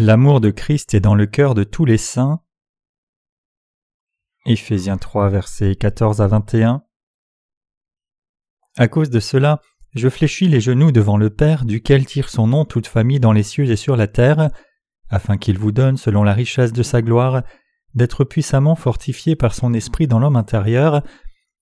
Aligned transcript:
L'amour 0.00 0.40
de 0.40 0.48
Christ 0.48 0.94
est 0.94 1.00
dans 1.00 1.14
le 1.14 1.26
cœur 1.26 1.54
de 1.54 1.62
tous 1.62 1.84
les 1.84 1.98
saints. 1.98 2.40
Éphésiens 4.46 4.96
3 4.96 5.28
versets 5.28 5.74
14 5.74 6.22
à 6.22 6.26
21 6.26 6.82
À 8.78 8.88
cause 8.88 9.10
de 9.10 9.20
cela, 9.20 9.60
je 9.94 10.08
fléchis 10.08 10.48
les 10.48 10.62
genoux 10.62 10.90
devant 10.90 11.18
le 11.18 11.28
Père, 11.28 11.66
duquel 11.66 12.06
tire 12.06 12.30
son 12.30 12.46
nom 12.46 12.64
toute 12.64 12.86
famille 12.86 13.20
dans 13.20 13.32
les 13.32 13.42
cieux 13.42 13.70
et 13.70 13.76
sur 13.76 13.94
la 13.94 14.06
terre, 14.06 14.48
afin 15.10 15.36
qu'il 15.36 15.58
vous 15.58 15.70
donne, 15.70 15.98
selon 15.98 16.22
la 16.22 16.32
richesse 16.32 16.72
de 16.72 16.82
sa 16.82 17.02
gloire, 17.02 17.42
d'être 17.92 18.24
puissamment 18.24 18.76
fortifié 18.76 19.36
par 19.36 19.52
son 19.52 19.74
esprit 19.74 20.06
dans 20.06 20.18
l'homme 20.18 20.36
intérieur, 20.36 21.02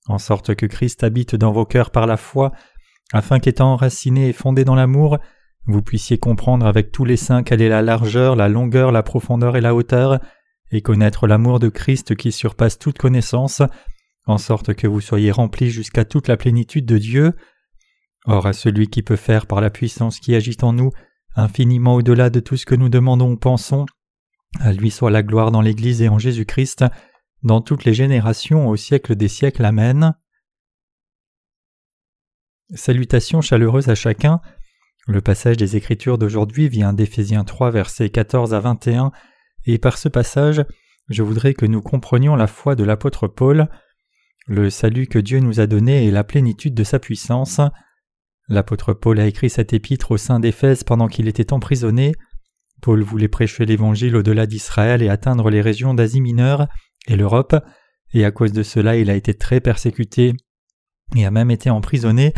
en 0.07 0.19
sorte 0.19 0.55
que 0.55 0.67
Christ 0.67 1.03
habite 1.03 1.35
dans 1.35 1.51
vos 1.51 1.67
cœurs 1.67 1.91
par 1.91 2.07
la 2.07 2.17
foi, 2.17 2.53
afin 3.13 3.41
qu'étant 3.41 3.73
enraciné 3.73 4.29
et 4.29 4.33
fondé 4.33 4.65
dans 4.65 4.77
l'amour, 4.77 5.19
vous 5.69 5.83
puissiez 5.83 6.17
comprendre 6.19 6.67
avec 6.67 6.91
tous 6.93 7.05
les 7.05 7.19
saints 7.19 7.43
quelle 7.43 7.61
est 7.61 7.69
la 7.69 7.83
largeur, 7.83 8.37
la 8.37 8.49
longueur, 8.49 8.91
la 8.91 9.03
profondeur 9.03 9.57
et 9.57 9.61
la 9.61 9.75
hauteur, 9.75 10.19
et 10.71 10.81
connaître 10.81 11.27
l'amour 11.27 11.61
de 11.61 11.69
Christ 11.69 12.17
qui 12.17 12.33
surpasse 12.33 12.79
toute 12.79 12.99
connaissance, 12.99 13.63
en 14.27 14.39
sorte 14.39 14.75
que 14.75 14.87
vous 14.87 15.01
soyez 15.01 15.31
remplis 15.31 15.71
jusqu'à 15.71 16.05
toute 16.05 16.27
la 16.27 16.39
plénitude 16.39 16.87
de 16.87 16.99
Dieu. 16.99 17.33
Or 18.25 18.47
à 18.47 18.55
celui 18.55 18.89
qui 18.89 19.03
peut 19.03 19.17
faire 19.17 19.47
par 19.47 19.61
la 19.61 19.71
puissance 19.71 20.21
qui 20.21 20.35
agit 20.35 20.57
en 20.63 20.73
nous, 20.73 20.91
infiniment 21.37 21.95
au-delà 21.95 22.31
de 22.31 22.41
tout 22.41 22.57
ce 22.57 22.67
que 22.67 22.75
nous 22.75 22.89
demandons 22.89 23.33
ou 23.33 23.37
pensons, 23.37 23.87
à 24.61 24.73
lui 24.73 24.91
soit 24.91 25.11
la 25.11 25.23
gloire 25.23 25.51
dans 25.51 25.61
l'Église 25.61 26.01
et 26.01 26.09
en 26.09 26.19
Jésus-Christ, 26.19 26.85
dans 27.43 27.61
toutes 27.61 27.85
les 27.85 27.95
générations 27.95 28.69
au 28.69 28.77
siècle 28.77 29.17
des 29.17 29.29
siècles. 29.29 29.65
Amen. 29.65 30.15
Salutations 32.75 33.43
chaleureuses 33.43 33.89
à 33.89 33.95
chacun. 33.95 34.41
Le 35.09 35.23
passage 35.23 35.57
des 35.57 35.75
Écritures 35.75 36.19
d'aujourd'hui 36.19 36.69
vient 36.69 36.93
d'Éphésiens 36.93 37.43
3 37.43 37.71
versets 37.71 38.11
14 38.11 38.53
à 38.53 38.61
21, 38.61 39.11
et 39.65 39.79
par 39.79 39.97
ce 39.97 40.11
passage, 40.11 40.67
je 41.09 41.23
voudrais 41.23 41.55
que 41.55 41.65
nous 41.65 41.81
comprenions 41.81 42.37
la 42.37 42.47
foi 42.47 42.75
de 42.75 42.85
l'apôtre 42.85 43.27
Paul. 43.27 43.71
Le 44.47 44.69
salut 44.69 45.07
que 45.07 45.19
Dieu 45.19 45.41
nous 45.41 45.61
a 45.61 45.67
donné 45.67 46.07
est 46.07 46.11
la 46.11 46.25
plénitude 46.25 46.75
de 46.75 46.85
sa 46.85 46.99
puissance. 46.99 47.59
L'apôtre 48.49 48.93
Paul 48.93 49.19
a 49.19 49.27
écrit 49.27 49.49
cet 49.49 49.73
épître 49.73 50.11
au 50.11 50.19
sein 50.19 50.41
d'Éphèse 50.41 50.85
pendant 50.85 51.09
qu'il 51.09 51.27
était 51.27 51.55
emprisonné. 51.55 52.13
Paul 52.83 53.03
voulait 53.03 53.29
prêcher 53.29 53.65
l'Évangile 53.65 54.15
au-delà 54.15 54.45
d'Israël 54.45 55.03
et 55.03 55.09
atteindre 55.09 55.49
les 55.49 55.63
régions 55.63 55.95
d'Asie 55.95 56.21
mineure 56.21 56.69
et 57.07 57.17
l'Europe, 57.17 57.57
et 58.13 58.27
à 58.27 58.31
cause 58.31 58.53
de 58.53 58.63
cela 58.63 58.99
il 58.99 59.09
a 59.09 59.15
été 59.15 59.33
très 59.33 59.61
persécuté 59.61 60.35
et 61.17 61.25
a 61.25 61.31
même 61.31 61.51
été 61.51 61.71
emprisonné 61.71 62.35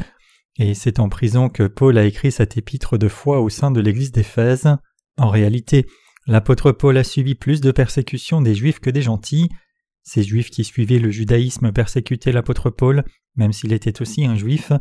et 0.58 0.74
c'est 0.74 1.00
en 1.00 1.08
prison 1.08 1.48
que 1.48 1.66
Paul 1.66 1.96
a 1.98 2.04
écrit 2.04 2.32
cet 2.32 2.56
épître 2.56 2.98
de 2.98 3.08
foi 3.08 3.40
au 3.40 3.48
sein 3.48 3.70
de 3.70 3.80
l'église 3.80 4.12
d'Éphèse. 4.12 4.68
En 5.16 5.28
réalité, 5.28 5.86
l'apôtre 6.26 6.72
Paul 6.72 6.96
a 6.98 7.04
subi 7.04 7.34
plus 7.34 7.60
de 7.60 7.70
persécutions 7.70 8.40
des 8.40 8.54
Juifs 8.54 8.80
que 8.80 8.90
des 8.90 9.02
gentils. 9.02 9.48
Ces 10.02 10.22
Juifs 10.22 10.50
qui 10.50 10.64
suivaient 10.64 10.98
le 10.98 11.10
judaïsme 11.10 11.72
persécutaient 11.72 12.32
l'apôtre 12.32 12.70
Paul, 12.70 13.04
même 13.36 13.52
s'il 13.52 13.72
était 13.72 14.02
aussi 14.02 14.24
un 14.24 14.36
Juif. 14.36 14.72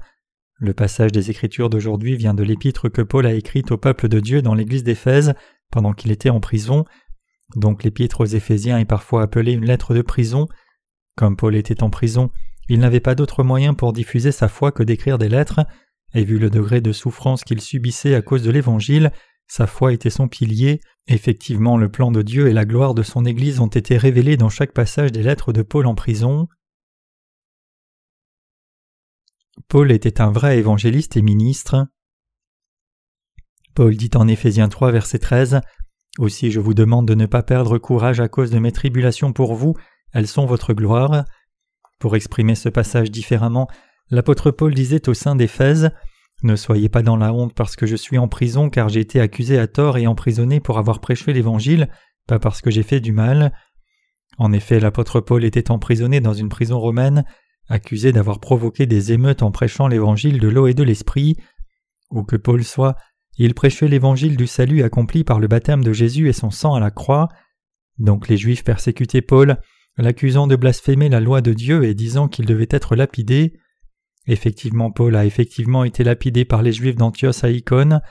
Le 0.58 0.74
passage 0.74 1.12
des 1.12 1.30
Écritures 1.30 1.70
d'aujourd'hui 1.70 2.18
vient 2.18 2.34
de 2.34 2.44
l'épître 2.44 2.90
que 2.90 3.02
Paul 3.02 3.26
a 3.26 3.34
écrite 3.34 3.72
au 3.72 3.78
peuple 3.78 4.10
de 4.10 4.20
Dieu 4.20 4.42
dans 4.42 4.56
l'église 4.56 4.84
d'Éphèse 4.84 5.34
pendant 5.72 5.94
qu'il 5.94 6.12
était 6.12 6.30
en 6.30 6.40
prison. 6.40 6.84
Donc 7.56 7.84
l'épître 7.84 8.22
aux 8.22 8.26
Éphésiens 8.26 8.80
est 8.80 8.86
parfois 8.86 9.22
appelée 9.22 9.54
une 9.54 9.66
lettre 9.66 9.94
de 9.94 10.02
prison. 10.02 10.48
Comme 11.16 11.38
Paul 11.38 11.56
était 11.56 11.84
en 11.84 11.90
prison, 11.90 12.32
il 12.70 12.80
n'avait 12.80 13.00
pas 13.00 13.16
d'autre 13.16 13.44
moyen 13.44 13.74
pour 13.74 13.94
diffuser 13.94 14.32
sa 14.32 14.48
foi 14.48 14.72
que 14.72 14.84
d'écrire 14.84 15.18
des 15.18 15.30
lettres, 15.30 15.62
et 16.14 16.24
vu 16.24 16.40
le 16.40 16.50
degré 16.50 16.82
de 16.82 16.92
souffrance 16.92 17.44
qu'il 17.44 17.62
subissait 17.62 18.16
à 18.16 18.22
cause 18.22 18.44
de 18.44 18.52
l'Évangile, 18.52 19.12
sa 19.48 19.66
foi 19.68 19.94
était 19.94 20.12
son 20.12 20.28
pilier. 20.28 20.80
Effectivement, 21.08 21.76
le 21.76 21.90
plan 21.90 22.12
de 22.12 22.22
Dieu 22.22 22.48
et 22.48 22.54
la 22.54 22.66
gloire 22.66 22.94
de 22.94 23.02
son 23.02 23.26
Église 23.26 23.60
ont 23.60 23.68
été 23.68 23.98
révélés 23.98 24.38
dans 24.38 24.50
chaque 24.50 24.74
passage 24.74 25.12
des 25.12 25.24
lettres 25.24 25.52
de 25.52 25.64
Paul 25.64 25.88
en 25.88 25.96
prison. 25.96 26.48
Paul 29.68 29.92
était 29.92 30.22
un 30.22 30.32
vrai 30.32 30.60
évangéliste 30.60 31.18
et 31.18 31.24
ministre. 31.24 31.88
Paul 33.74 33.96
dit 33.96 34.12
en 34.16 34.28
Éphésiens 34.28 34.70
3 34.70 34.92
verset 34.92 35.20
13 35.20 35.62
Aussi 36.20 36.52
je 36.52 36.60
vous 36.60 36.74
demande 36.76 37.08
de 37.08 37.16
ne 37.16 37.26
pas 37.26 37.44
perdre 37.44 37.78
courage 37.80 38.20
à 38.20 38.28
cause 38.28 38.52
de 38.52 38.60
mes 38.60 38.72
tribulations 38.72 39.34
pour 39.34 39.56
vous, 39.56 39.76
elles 40.14 40.28
sont 40.28 40.46
votre 40.46 40.74
gloire. 40.74 41.26
Pour 42.00 42.16
exprimer 42.16 42.56
ce 42.56 42.70
passage 42.70 43.12
différemment, 43.12 43.68
l'apôtre 44.10 44.52
Paul 44.52 44.74
disait 44.74 45.10
au 45.10 45.14
sein 45.14 45.36
d'Éphèse 45.36 45.92
Ne 46.44 46.56
soyez 46.56 46.88
pas 46.88 47.02
dans 47.02 47.18
la 47.18 47.34
honte 47.34 47.54
parce 47.54 47.76
que 47.76 47.86
je 47.86 47.98
suis 47.98 48.18
en 48.18 48.30
prison, 48.30 48.70
car 48.70 48.88
j'ai 48.88 49.02
été 49.02 49.20
accusé 49.20 49.60
à 49.60 49.68
tort 49.68 49.98
et 49.98 50.08
emprisonné 50.08 50.62
pour 50.62 50.78
avoir 50.78 51.02
prêché 51.02 51.34
l'Évangile, 51.34 51.90
pas 52.26 52.40
parce 52.40 52.62
que 52.62 52.72
j'ai 52.72 52.84
fait 52.84 53.02
du 53.02 53.12
mal. 53.12 53.54
En 54.38 54.54
effet, 54.54 54.80
l'apôtre 54.80 55.20
Paul 55.20 55.44
était 55.44 55.72
emprisonné 55.72 56.22
dans 56.22 56.34
une 56.34 56.48
prison 56.48 56.80
romaine, 56.80 57.26
accusé 57.68 58.14
d'avoir 58.14 58.40
provoqué 58.40 58.86
des 58.86 59.12
émeutes 59.12 59.44
en 59.44 59.52
prêchant 59.52 59.88
l'Évangile 59.88 60.40
de 60.40 60.48
l'eau 60.48 60.68
et 60.68 60.74
de 60.74 60.84
l'Esprit. 60.84 61.36
Où 62.10 62.24
que 62.24 62.38
Paul 62.38 62.64
soit, 62.64 62.96
il 63.38 63.54
prêchait 63.54 63.90
l'Évangile 63.90 64.38
du 64.38 64.48
salut 64.48 64.84
accompli 64.84 65.26
par 65.26 65.40
le 65.40 65.48
baptême 65.48 65.84
de 65.84 65.92
Jésus 65.92 66.30
et 66.30 66.34
son 66.34 66.50
sang 66.50 66.74
à 66.74 66.80
la 66.80 66.92
croix. 66.92 67.28
Donc 67.98 68.30
les 68.30 68.38
Juifs 68.38 68.64
persécutaient 68.64 69.22
Paul, 69.22 69.58
l'accusant 70.02 70.48
de 70.48 70.56
blasphémer 70.56 71.10
la 71.10 71.20
loi 71.20 71.42
de 71.42 71.54
Dieu 71.54 71.84
et 71.84 71.94
disant 71.94 72.28
qu'il 72.28 72.46
devait 72.46 72.68
être 72.70 72.96
lapidé. 72.96 73.54
Effectivement, 74.28 74.92
Paul 74.92 75.16
a 75.16 75.26
effectivement 75.26 75.84
été 75.84 76.04
lapidé 76.04 76.46
par 76.46 76.62
les 76.62 76.72
Juifs 76.72 76.96
d'Antioche 76.96 77.44
à 77.44 77.50
Icône. 77.50 78.02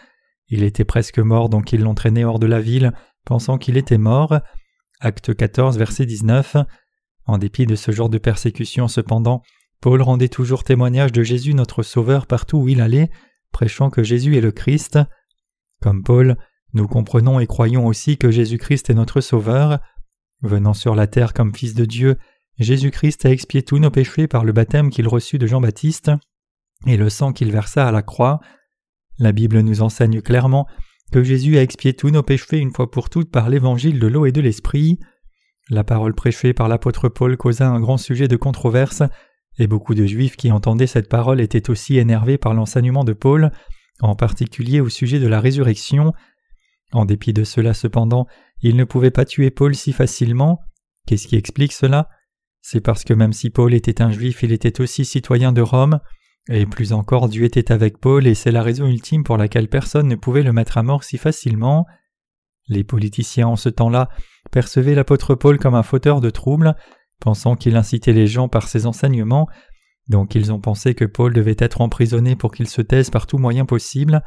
Il 0.49 0.63
était 0.63 0.85
presque 0.85 1.19
mort, 1.19 1.49
donc 1.49 1.73
ils 1.73 1.81
l'ont 1.81 1.95
traîné 1.95 2.25
hors 2.25 2.39
de 2.39 2.47
la 2.47 2.61
ville, 2.61 2.93
pensant 3.25 3.59
qu'il 3.59 3.77
était 3.77 3.99
mort. 3.99 4.39
Acte 5.01 5.35
14, 5.35 5.79
verset 5.79 6.07
19. 6.07 6.57
En 7.27 7.39
dépit 7.39 7.67
de 7.67 7.77
ce 7.77 7.91
genre 7.91 8.09
de 8.09 8.19
persécution, 8.19 8.89
cependant, 8.89 9.43
Paul 9.81 10.03
rendait 10.03 10.29
toujours 10.29 10.65
témoignage 10.65 11.13
de 11.13 11.23
Jésus 11.23 11.55
notre 11.55 11.83
Sauveur 11.83 12.27
partout 12.27 12.59
où 12.59 12.69
il 12.69 12.81
allait, 12.81 13.11
prêchant 13.53 13.91
que 13.91 14.03
Jésus 14.03 14.37
est 14.37 14.41
le 14.41 14.51
Christ. 14.51 14.99
Comme 15.81 16.03
Paul, 16.03 16.37
nous 16.75 16.89
comprenons 16.89 17.39
et 17.39 17.47
croyons 17.47 17.87
aussi 17.87 18.19
que 18.19 18.31
Jésus-Christ 18.31 18.91
est 18.91 18.95
notre 18.95 19.21
Sauveur. 19.21 19.79
Venant 20.43 20.75
sur 20.75 20.95
la 20.95 21.07
terre 21.07 21.35
comme 21.35 21.55
Fils 21.55 21.75
de 21.75 21.85
Dieu, 21.85 22.17
Jésus-Christ 22.59 23.27
a 23.27 23.31
expié 23.31 23.63
tous 23.63 23.79
nos 23.79 23.91
péchés 23.91 24.29
par 24.29 24.45
le 24.45 24.53
baptême 24.53 24.91
qu'il 24.91 25.09
reçut 25.09 25.39
de 25.39 25.47
Jean-Baptiste 25.47 26.13
et 26.87 26.97
le 26.97 27.09
sang 27.09 27.33
qu'il 27.33 27.51
versa 27.51 27.87
à 27.87 27.93
la 27.93 28.03
croix. 28.03 28.41
La 29.19 29.33
Bible 29.33 29.61
nous 29.61 29.83
enseigne 29.83 30.21
clairement 30.21 30.67
que 31.13 31.25
Jésus 31.25 31.59
a 31.59 31.63
expié 31.63 31.95
tous 31.95 32.11
nos 32.11 32.23
péchés 32.23 32.59
une 32.59 32.73
fois 32.73 32.91
pour 32.91 33.11
toutes 33.11 33.31
par 33.31 33.49
l'évangile 33.49 33.99
de 33.99 34.07
l'eau 34.07 34.27
et 34.27 34.33
de 34.33 34.41
l'esprit. 34.41 34.99
La 35.71 35.85
parole 35.85 36.15
prêchée 36.15 36.53
par 36.53 36.69
l'apôtre 36.69 37.09
Paul 37.09 37.37
causa 37.37 37.69
un 37.69 37.81
grand 37.81 37.97
sujet 37.97 38.29
de 38.29 38.37
controverse, 38.37 39.03
et 39.59 39.67
beaucoup 39.67 39.95
de 39.95 40.07
Juifs 40.07 40.37
qui 40.37 40.53
entendaient 40.53 40.87
cette 40.87 41.09
parole 41.09 41.41
étaient 41.41 41.69
aussi 41.69 41.99
énervés 41.99 42.39
par 42.39 42.55
l'enseignement 42.55 43.05
de 43.05 43.13
Paul, 43.13 43.51
en 44.01 44.15
particulier 44.15 44.81
au 44.81 44.89
sujet 44.89 45.19
de 45.19 45.27
la 45.27 45.41
résurrection. 45.41 46.13
En 46.93 47.05
dépit 47.05 47.33
de 47.33 47.45
cela 47.45 47.75
cependant, 47.75 48.27
il 48.63 48.77
ne 48.77 48.85
pouvait 48.85 49.11
pas 49.11 49.25
tuer 49.25 49.51
Paul 49.51 49.75
si 49.75 49.93
facilement. 49.93 50.61
Qu'est-ce 51.07 51.27
qui 51.27 51.37
explique 51.37 51.73
cela? 51.73 52.09
C'est 52.61 52.81
parce 52.81 53.05
que 53.05 53.15
même 53.15 53.33
si 53.33 53.51
Paul 53.51 53.73
était 53.75 54.03
un 54.03 54.11
juif, 54.11 54.43
il 54.43 54.53
était 54.53 54.81
aussi 54.81 55.05
citoyen 55.05 55.53
de 55.53 55.63
Rome, 55.63 56.01
et 56.51 56.67
plus 56.67 56.93
encore 56.93 57.29
Dieu 57.29 57.45
était 57.45 57.73
avec 57.73 57.99
Paul, 57.99 58.27
et 58.27 58.35
c'est 58.35 58.51
la 58.51 58.63
raison 58.63 58.87
ultime 58.87 59.25
pour 59.25 59.37
laquelle 59.37 59.69
personne 59.69 60.09
ne 60.09 60.17
pouvait 60.17 60.43
le 60.43 60.53
mettre 60.53 60.79
à 60.79 60.83
mort 60.83 61.05
si 61.05 61.19
facilement. 61.19 61.87
Les 62.69 62.85
politiciens 62.85 63.49
en 63.49 63.57
ce 63.57 63.69
temps-là 63.69 64.09
percevaient 64.51 64.95
l'apôtre 64.95 65.35
Paul 65.35 65.59
comme 65.59 65.75
un 65.75 65.83
fauteur 65.83 66.21
de 66.21 66.31
troubles, 66.31 66.75
pensant 67.21 67.57
qu'il 67.57 67.77
incitait 67.77 68.13
les 68.13 68.27
gens 68.27 68.49
par 68.49 68.69
ses 68.69 68.87
enseignements, 68.87 69.49
donc 70.09 70.35
ils 70.35 70.53
ont 70.53 70.61
pensé 70.61 70.95
que 70.95 71.05
Paul 71.05 71.33
devait 71.35 71.57
être 71.59 71.81
emprisonné 71.81 72.35
pour 72.35 72.53
qu'il 72.53 72.69
se 72.69 72.83
taise 72.83 73.11
par 73.11 73.27
tout 73.27 73.39
moyen 73.39 73.67
possible. 73.67 74.23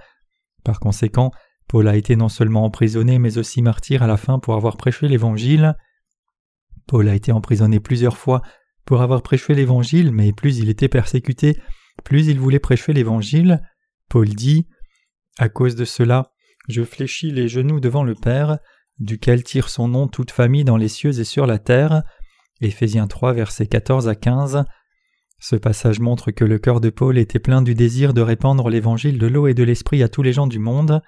Par 0.64 0.80
conséquent, 0.80 1.32
Paul 1.72 1.88
a 1.88 1.96
été 1.96 2.18
non 2.18 2.28
seulement 2.28 2.66
emprisonné 2.66 3.18
mais 3.18 3.38
aussi 3.38 3.62
martyr 3.62 4.04
à 4.04 4.08
la 4.08 4.18
fin 4.18 4.40
pour 4.40 4.56
avoir 4.56 4.76
prêché 4.76 5.08
l'Évangile. 5.08 5.78
Paul 6.86 7.08
a 7.08 7.16
été 7.16 7.32
emprisonné 7.32 7.80
plusieurs 7.80 8.18
fois 8.18 8.42
pour 8.84 9.02
avoir 9.02 9.22
prêché 9.22 9.56
l'Évangile, 9.56 10.12
mais 10.12 10.34
plus 10.34 10.58
il 10.58 10.68
était 10.68 10.90
persécuté, 10.90 11.58
plus 12.04 12.28
il 12.28 12.42
voulait 12.42 12.60
prêcher 12.60 12.92
l'Évangile. 12.92 13.62
Paul 14.10 14.28
dit 14.28 14.68
À 15.40 15.48
cause 15.48 15.78
de 15.78 15.86
cela, 15.86 16.34
je 16.68 16.84
fléchis 16.84 17.32
les 17.32 17.48
genoux 17.48 17.80
devant 17.80 18.04
le 18.04 18.16
Père, 18.16 18.58
duquel 19.00 19.42
tire 19.42 19.70
son 19.70 19.88
nom 19.88 20.10
toute 20.10 20.32
famille 20.32 20.66
dans 20.66 20.76
les 20.76 20.90
cieux 20.90 21.22
et 21.22 21.24
sur 21.24 21.46
la 21.46 21.58
terre. 21.58 22.04
Éphésiens 22.60 23.08
3, 23.08 23.32
versets 23.32 23.68
14 23.68 24.10
à 24.10 24.16
15. 24.16 24.66
Ce 25.40 25.56
passage 25.56 26.02
montre 26.02 26.32
que 26.32 26.44
le 26.44 26.60
cœur 26.60 26.82
de 26.82 26.90
Paul 26.90 27.18
était 27.18 27.40
plein 27.40 27.62
du 27.62 27.76
désir 27.76 28.14
de 28.14 28.20
répandre 28.20 28.68
l'évangile 28.68 29.18
de 29.18 29.28
l'eau 29.28 29.48
et 29.48 29.54
de 29.54 29.64
l'esprit 29.64 30.04
à 30.04 30.10
tous 30.10 30.22
les 30.22 30.34
gens 30.34 30.48
du 30.48 30.60
monde. 30.60 31.02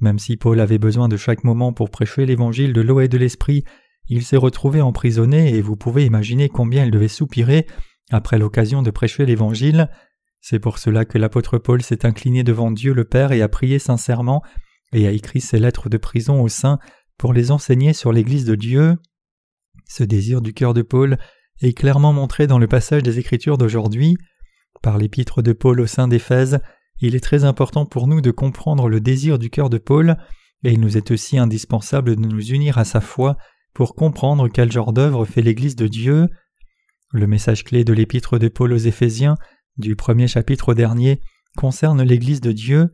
Même 0.00 0.18
si 0.18 0.36
Paul 0.36 0.60
avait 0.60 0.78
besoin 0.78 1.08
de 1.08 1.16
chaque 1.16 1.44
moment 1.44 1.72
pour 1.72 1.90
prêcher 1.90 2.26
l'évangile 2.26 2.72
de 2.72 2.80
l'eau 2.80 3.00
et 3.00 3.08
de 3.08 3.18
l'esprit, 3.18 3.64
il 4.08 4.22
s'est 4.22 4.36
retrouvé 4.36 4.80
emprisonné 4.80 5.54
et 5.54 5.60
vous 5.60 5.76
pouvez 5.76 6.04
imaginer 6.04 6.48
combien 6.48 6.84
il 6.84 6.90
devait 6.90 7.08
soupirer 7.08 7.66
après 8.10 8.38
l'occasion 8.38 8.82
de 8.82 8.90
prêcher 8.90 9.26
l'évangile. 9.26 9.88
C'est 10.40 10.60
pour 10.60 10.78
cela 10.78 11.04
que 11.04 11.18
l'apôtre 11.18 11.58
Paul 11.58 11.82
s'est 11.82 12.06
incliné 12.06 12.44
devant 12.44 12.70
Dieu 12.70 12.92
le 12.92 13.04
Père 13.04 13.32
et 13.32 13.42
a 13.42 13.48
prié 13.48 13.78
sincèrement 13.78 14.42
et 14.92 15.06
a 15.08 15.10
écrit 15.10 15.40
ses 15.40 15.58
lettres 15.58 15.88
de 15.88 15.96
prison 15.96 16.40
aux 16.40 16.48
saints 16.48 16.78
pour 17.18 17.32
les 17.32 17.50
enseigner 17.50 17.92
sur 17.92 18.12
l'Église 18.12 18.44
de 18.44 18.54
Dieu. 18.54 18.96
Ce 19.88 20.04
désir 20.04 20.40
du 20.40 20.52
cœur 20.52 20.74
de 20.74 20.82
Paul 20.82 21.18
est 21.62 21.72
clairement 21.72 22.12
montré 22.12 22.46
dans 22.46 22.58
le 22.58 22.66
passage 22.68 23.02
des 23.02 23.18
Écritures 23.18 23.58
d'aujourd'hui. 23.58 24.16
Par 24.82 24.98
l'épître 24.98 25.42
de 25.42 25.52
Paul 25.52 25.80
au 25.80 25.86
sein 25.86 26.06
d'Éphèse, 26.06 26.60
il 27.00 27.14
est 27.14 27.20
très 27.20 27.44
important 27.44 27.86
pour 27.86 28.06
nous 28.06 28.20
de 28.20 28.30
comprendre 28.30 28.88
le 28.88 29.00
désir 29.00 29.38
du 29.38 29.50
cœur 29.50 29.70
de 29.70 29.78
Paul, 29.78 30.16
et 30.64 30.72
il 30.72 30.80
nous 30.80 30.96
est 30.96 31.10
aussi 31.10 31.38
indispensable 31.38 32.16
de 32.16 32.20
nous 32.20 32.44
unir 32.46 32.78
à 32.78 32.84
sa 32.84 33.00
foi 33.00 33.36
pour 33.74 33.94
comprendre 33.94 34.48
quel 34.48 34.72
genre 34.72 34.92
d'œuvre 34.92 35.24
fait 35.24 35.42
l'Église 35.42 35.76
de 35.76 35.86
Dieu. 35.86 36.28
Le 37.12 37.26
message 37.26 37.64
clé 37.64 37.84
de 37.84 37.92
l'épître 37.92 38.38
de 38.38 38.48
Paul 38.48 38.72
aux 38.72 38.76
Éphésiens, 38.76 39.36
du 39.76 39.96
premier 39.96 40.26
chapitre 40.28 40.70
au 40.70 40.74
dernier, 40.74 41.20
concerne 41.56 42.02
l'Église 42.02 42.40
de 42.40 42.52
Dieu. 42.52 42.90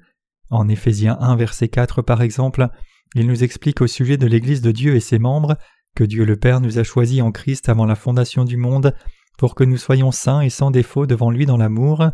En 0.51 0.69
Éphésiens 0.69 1.17
1 1.21 1.37
verset 1.37 1.69
4 1.69 2.03
par 2.03 2.21
exemple, 2.21 2.69
il 3.15 3.27
nous 3.27 3.45
explique 3.45 3.81
au 3.81 3.87
sujet 3.87 4.17
de 4.17 4.27
l'Église 4.27 4.61
de 4.61 4.73
Dieu 4.73 4.97
et 4.97 5.01
ses 5.01 5.19
membres 5.19 5.57
que 5.95 6.05
Dieu 6.05 6.25
le 6.25 6.37
Père 6.37 6.61
nous 6.61 6.79
a 6.79 6.85
choisis 6.85 7.23
en 7.23 7.31
Christ 7.31 7.69
avant 7.69 7.87
la 7.87 7.95
fondation 7.95 8.45
du 8.45 8.57
monde 8.57 8.95
pour 9.39 9.55
que 9.55 9.65
nous 9.65 9.77
soyons 9.77 10.13
saints 10.13 10.41
et 10.41 10.51
sans 10.51 10.71
défaut 10.71 11.07
devant 11.07 11.31
lui 11.31 11.47
dans 11.47 11.57
l'amour. 11.57 12.11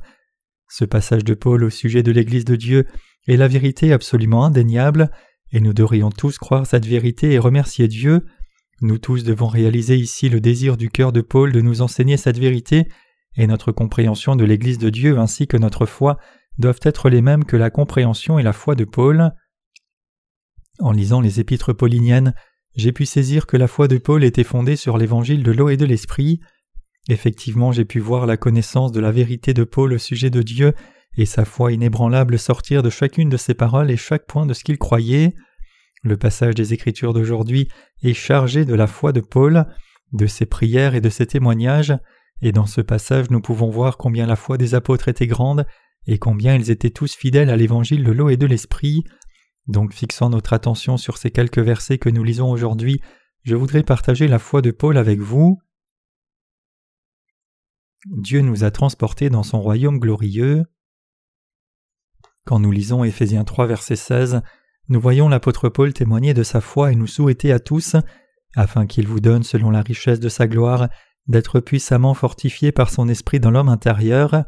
Ce 0.69 0.85
passage 0.85 1.25
de 1.25 1.35
Paul 1.35 1.65
au 1.65 1.71
sujet 1.71 2.03
de 2.03 2.13
l'Église 2.13 2.45
de 2.45 2.57
Dieu 2.57 2.87
est 3.27 3.37
la 3.37 3.49
vérité 3.49 3.93
absolument 3.93 4.45
indéniable, 4.45 5.11
et 5.51 5.61
nous 5.61 5.73
devrions 5.73 6.11
tous 6.11 6.39
croire 6.39 6.67
cette 6.67 6.87
vérité 6.87 7.33
et 7.33 7.39
remercier 7.39 7.89
Dieu. 7.89 8.27
Nous 8.83 8.99
tous 8.99 9.25
devons 9.25 9.49
réaliser 9.49 9.97
ici 9.97 10.29
le 10.29 10.41
désir 10.41 10.77
du 10.77 10.91
cœur 10.91 11.11
de 11.11 11.23
Paul 11.23 11.53
de 11.53 11.61
nous 11.61 11.81
enseigner 11.81 12.17
cette 12.17 12.39
vérité, 12.39 12.87
et 13.37 13.47
notre 13.47 13.73
compréhension 13.73 14.37
de 14.37 14.45
l'Église 14.45 14.79
de 14.79 14.91
Dieu 14.91 15.19
ainsi 15.19 15.47
que 15.47 15.57
notre 15.57 15.87
foi 15.87 16.19
doivent 16.59 16.81
être 16.83 17.09
les 17.09 17.23
mêmes 17.23 17.45
que 17.45 17.57
la 17.57 17.71
compréhension 17.71 18.39
et 18.39 18.43
la 18.43 18.53
foi 18.53 18.75
de 18.75 18.85
Paul. 18.85 19.33
En 20.81 20.93
lisant 20.93 21.21
les 21.21 21.41
épîtres 21.41 21.73
pauliniennes, 21.73 22.35
j'ai 22.75 22.93
pu 22.93 23.07
saisir 23.07 23.47
que 23.47 23.57
la 23.57 23.69
foi 23.69 23.89
de 23.89 23.99
Paul 23.99 24.23
était 24.23 24.45
fondée 24.45 24.77
sur 24.77 24.99
l'évangile 24.99 25.43
de 25.43 25.53
l'eau 25.53 25.69
et 25.69 25.77
de 25.77 25.87
l'esprit. 25.87 26.41
Effectivement, 27.09 27.73
j'ai 27.73 27.87
pu 27.87 28.01
voir 28.01 28.27
la 28.27 28.37
connaissance 28.37 28.93
de 28.93 29.01
la 29.01 29.11
vérité 29.11 29.55
de 29.55 29.65
Paul 29.65 29.95
au 29.95 29.99
sujet 29.99 30.31
de 30.31 30.43
Dieu 30.43 30.75
et 31.17 31.25
sa 31.27 31.45
foi 31.45 31.73
inébranlable 31.73 32.39
sortir 32.39 32.83
de 32.83 32.91
chacune 32.91 33.31
de 33.31 33.37
ses 33.37 33.55
paroles 33.55 33.91
et 33.91 33.97
chaque 33.97 34.27
point 34.27 34.47
de 34.47 34.53
ce 34.55 34.63
qu'il 34.63 34.79
croyait. 34.79 35.35
Le 36.03 36.17
passage 36.17 36.55
des 36.55 36.75
Écritures 36.75 37.15
d'aujourd'hui 37.15 37.69
est 38.03 38.15
chargé 38.15 38.65
de 38.65 38.75
la 38.75 38.87
foi 38.87 39.13
de 39.13 39.21
Paul, 39.21 39.67
de 40.13 40.27
ses 40.27 40.47
prières 40.47 40.95
et 40.95 41.01
de 41.01 41.09
ses 41.09 41.27
témoignages, 41.27 41.95
et 42.41 42.53
dans 42.53 42.67
ce 42.67 42.81
passage 42.81 43.31
nous 43.31 43.41
pouvons 43.41 43.71
voir 43.71 43.97
combien 43.97 44.27
la 44.27 44.37
foi 44.37 44.59
des 44.59 44.75
apôtres 44.75 45.09
était 45.09 45.27
grande 45.27 45.67
et 46.07 46.19
combien 46.19 46.55
ils 46.55 46.71
étaient 46.71 46.91
tous 46.91 47.15
fidèles 47.15 47.51
à 47.51 47.57
l'évangile 47.57 48.05
de 48.05 48.13
l'eau 48.13 48.29
et 48.29 48.37
de 48.37 48.47
l'esprit. 48.47 49.03
Donc 49.67 49.93
fixant 49.93 50.31
notre 50.31 50.53
attention 50.53 50.97
sur 50.97 51.19
ces 51.19 51.31
quelques 51.31 51.59
versets 51.59 51.99
que 51.99 52.09
nous 52.09 52.23
lisons 52.23 52.51
aujourd'hui, 52.51 53.01
je 53.45 53.57
voudrais 53.57 53.83
partager 53.83 54.29
la 54.29 54.39
foi 54.39 54.63
de 54.63 54.71
Paul 54.71 54.97
avec 54.97 55.21
vous. 55.21 55.59
Dieu 58.07 58.43
nous 58.43 58.63
a 58.65 58.71
transportés 58.71 59.29
dans 59.29 59.43
son 59.43 59.61
royaume 59.61 59.99
glorieux. 59.99 60.65
Quand 62.45 62.61
nous 62.61 62.71
lisons 62.71 63.03
Éphésiens 63.03 63.45
3 63.45 63.67
verset 63.67 63.97
16, 63.97 64.43
nous 64.89 65.01
voyons 65.01 65.29
l'apôtre 65.29 65.69
Paul 65.69 65.93
témoigner 65.93 66.33
de 66.33 66.43
sa 66.43 66.61
foi 66.61 66.93
et 66.93 66.95
nous 66.95 67.09
souhaiter 67.09 67.53
à 67.53 67.59
tous, 67.59 67.97
afin 68.55 68.87
qu'il 68.87 69.07
vous 69.07 69.21
donne 69.21 69.43
selon 69.43 69.71
la 69.71 69.83
richesse 69.83 70.21
de 70.21 70.29
sa 70.29 70.47
gloire, 70.47 70.89
d'être 71.27 71.61
puissamment 71.61 72.15
fortifié 72.15 72.73
par 72.73 72.91
son 72.91 73.09
esprit 73.09 73.41
dans 73.41 73.51
l'homme 73.51 73.69
intérieur. 73.69 74.45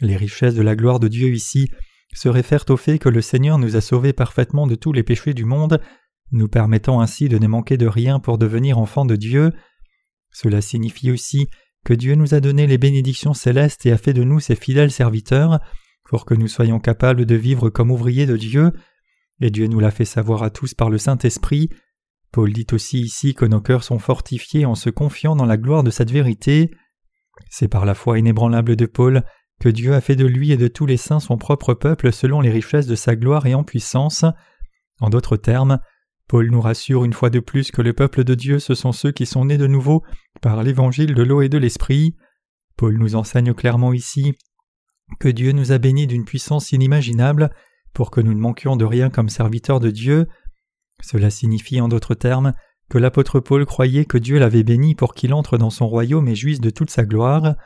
Les 0.00 0.16
richesses 0.16 0.54
de 0.54 0.62
la 0.62 0.74
gloire 0.74 0.98
de 0.98 1.08
Dieu 1.08 1.28
ici 1.28 1.70
se 2.12 2.28
réfèrent 2.28 2.64
au 2.70 2.76
fait 2.76 2.98
que 2.98 3.08
le 3.08 3.20
Seigneur 3.20 3.58
nous 3.58 3.76
a 3.76 3.80
sauvés 3.80 4.12
parfaitement 4.12 4.66
de 4.66 4.74
tous 4.74 4.92
les 4.92 5.02
péchés 5.02 5.34
du 5.34 5.44
monde, 5.44 5.80
nous 6.32 6.48
permettant 6.48 7.00
ainsi 7.00 7.28
de 7.28 7.38
ne 7.38 7.46
manquer 7.46 7.76
de 7.76 7.86
rien 7.86 8.18
pour 8.18 8.38
devenir 8.38 8.78
enfants 8.78 9.04
de 9.04 9.16
Dieu. 9.16 9.52
Cela 10.32 10.60
signifie 10.60 11.10
aussi 11.10 11.48
que 11.86 11.94
Dieu 11.94 12.16
nous 12.16 12.34
a 12.34 12.40
donné 12.40 12.66
les 12.66 12.78
bénédictions 12.78 13.32
célestes 13.32 13.86
et 13.86 13.92
a 13.92 13.96
fait 13.96 14.12
de 14.12 14.24
nous 14.24 14.40
ses 14.40 14.56
fidèles 14.56 14.90
serviteurs, 14.90 15.60
pour 16.10 16.26
que 16.26 16.34
nous 16.34 16.48
soyons 16.48 16.80
capables 16.80 17.26
de 17.26 17.36
vivre 17.36 17.70
comme 17.70 17.92
ouvriers 17.92 18.26
de 18.26 18.36
Dieu, 18.36 18.72
et 19.40 19.50
Dieu 19.50 19.68
nous 19.68 19.78
l'a 19.78 19.92
fait 19.92 20.04
savoir 20.04 20.42
à 20.42 20.50
tous 20.50 20.74
par 20.74 20.90
le 20.90 20.98
Saint-Esprit. 20.98 21.70
Paul 22.32 22.52
dit 22.52 22.66
aussi 22.72 23.00
ici 23.00 23.34
que 23.34 23.44
nos 23.44 23.60
cœurs 23.60 23.84
sont 23.84 24.00
fortifiés 24.00 24.66
en 24.66 24.74
se 24.74 24.90
confiant 24.90 25.36
dans 25.36 25.44
la 25.46 25.56
gloire 25.56 25.84
de 25.84 25.92
cette 25.92 26.10
vérité. 26.10 26.72
C'est 27.50 27.68
par 27.68 27.86
la 27.86 27.94
foi 27.94 28.18
inébranlable 28.18 28.74
de 28.74 28.86
Paul 28.86 29.22
que 29.60 29.68
Dieu 29.68 29.94
a 29.94 30.00
fait 30.00 30.16
de 30.16 30.26
lui 30.26 30.50
et 30.50 30.56
de 30.56 30.66
tous 30.66 30.86
les 30.86 30.96
saints 30.96 31.20
son 31.20 31.38
propre 31.38 31.72
peuple 31.72 32.12
selon 32.12 32.40
les 32.40 32.50
richesses 32.50 32.88
de 32.88 32.96
sa 32.96 33.14
gloire 33.14 33.46
et 33.46 33.54
en 33.54 33.62
puissance. 33.62 34.24
En 34.98 35.08
d'autres 35.08 35.36
termes, 35.36 35.78
Paul 36.28 36.50
nous 36.50 36.60
rassure 36.60 37.04
une 37.04 37.12
fois 37.12 37.30
de 37.30 37.40
plus 37.40 37.70
que 37.70 37.82
le 37.82 37.92
peuple 37.92 38.24
de 38.24 38.34
Dieu 38.34 38.58
ce 38.58 38.74
sont 38.74 38.92
ceux 38.92 39.12
qui 39.12 39.26
sont 39.26 39.44
nés 39.44 39.58
de 39.58 39.66
nouveau 39.66 40.02
par 40.42 40.62
l'évangile 40.62 41.14
de 41.14 41.22
l'eau 41.22 41.42
et 41.42 41.48
de 41.48 41.58
l'esprit. 41.58 42.16
Paul 42.76 42.98
nous 42.98 43.14
enseigne 43.14 43.54
clairement 43.54 43.92
ici 43.92 44.36
que 45.20 45.28
Dieu 45.28 45.52
nous 45.52 45.72
a 45.72 45.78
bénis 45.78 46.06
d'une 46.06 46.24
puissance 46.24 46.72
inimaginable 46.72 47.50
pour 47.92 48.10
que 48.10 48.20
nous 48.20 48.34
ne 48.34 48.40
manquions 48.40 48.76
de 48.76 48.84
rien 48.84 49.08
comme 49.08 49.28
serviteurs 49.28 49.80
de 49.80 49.90
Dieu. 49.90 50.26
Cela 51.02 51.30
signifie 51.30 51.80
en 51.80 51.88
d'autres 51.88 52.14
termes 52.14 52.52
que 52.88 52.98
l'apôtre 52.98 53.40
Paul 53.40 53.64
croyait 53.64 54.04
que 54.04 54.18
Dieu 54.18 54.38
l'avait 54.38 54.62
béni 54.62 54.94
pour 54.94 55.14
qu'il 55.14 55.32
entre 55.32 55.58
dans 55.58 55.70
son 55.70 55.88
royaume 55.88 56.28
et 56.28 56.34
jouisse 56.34 56.60
de 56.60 56.70
toute 56.70 56.90
sa 56.90 57.04
gloire. 57.04 57.56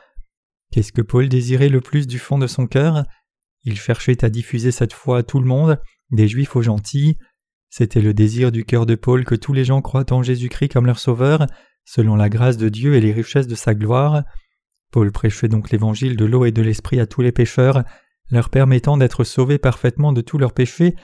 Qu'est-ce 0.71 0.91
que 0.91 1.01
Paul 1.01 1.29
désirait 1.29 1.69
le 1.69 1.81
plus 1.81 2.07
du 2.07 2.19
fond 2.19 2.37
de 2.37 2.47
son 2.47 2.67
cœur? 2.67 3.03
Il 3.63 3.77
cherchait 3.79 4.23
à 4.23 4.29
diffuser 4.29 4.71
cette 4.71 4.93
foi 4.93 5.19
à 5.19 5.23
tout 5.23 5.39
le 5.39 5.45
monde, 5.45 5.79
des 6.11 6.27
juifs 6.27 6.55
aux 6.55 6.61
gentils. 6.61 7.17
C'était 7.73 8.01
le 8.01 8.13
désir 8.13 8.51
du 8.51 8.65
cœur 8.65 8.85
de 8.85 8.95
Paul 8.95 9.23
que 9.23 9.33
tous 9.33 9.53
les 9.53 9.63
gens 9.63 9.81
croient 9.81 10.11
en 10.11 10.21
Jésus-Christ 10.21 10.67
comme 10.67 10.85
leur 10.85 10.99
sauveur, 10.99 11.47
selon 11.85 12.17
la 12.17 12.27
grâce 12.27 12.57
de 12.57 12.67
Dieu 12.67 12.95
et 12.95 13.01
les 13.01 13.13
richesses 13.13 13.47
de 13.47 13.55
sa 13.55 13.73
gloire. 13.73 14.23
Paul 14.91 15.09
prêchait 15.13 15.47
donc 15.47 15.71
l'évangile 15.71 16.17
de 16.17 16.25
l'eau 16.25 16.43
et 16.43 16.51
de 16.51 16.61
l'esprit 16.61 16.99
à 16.99 17.05
tous 17.05 17.21
les 17.21 17.31
pécheurs, 17.31 17.85
leur 18.29 18.49
permettant 18.49 18.97
d'être 18.97 19.23
sauvés 19.23 19.57
parfaitement 19.57 20.11
de 20.11 20.19
tous 20.19 20.37
leurs 20.37 20.51
péchés, 20.51 20.95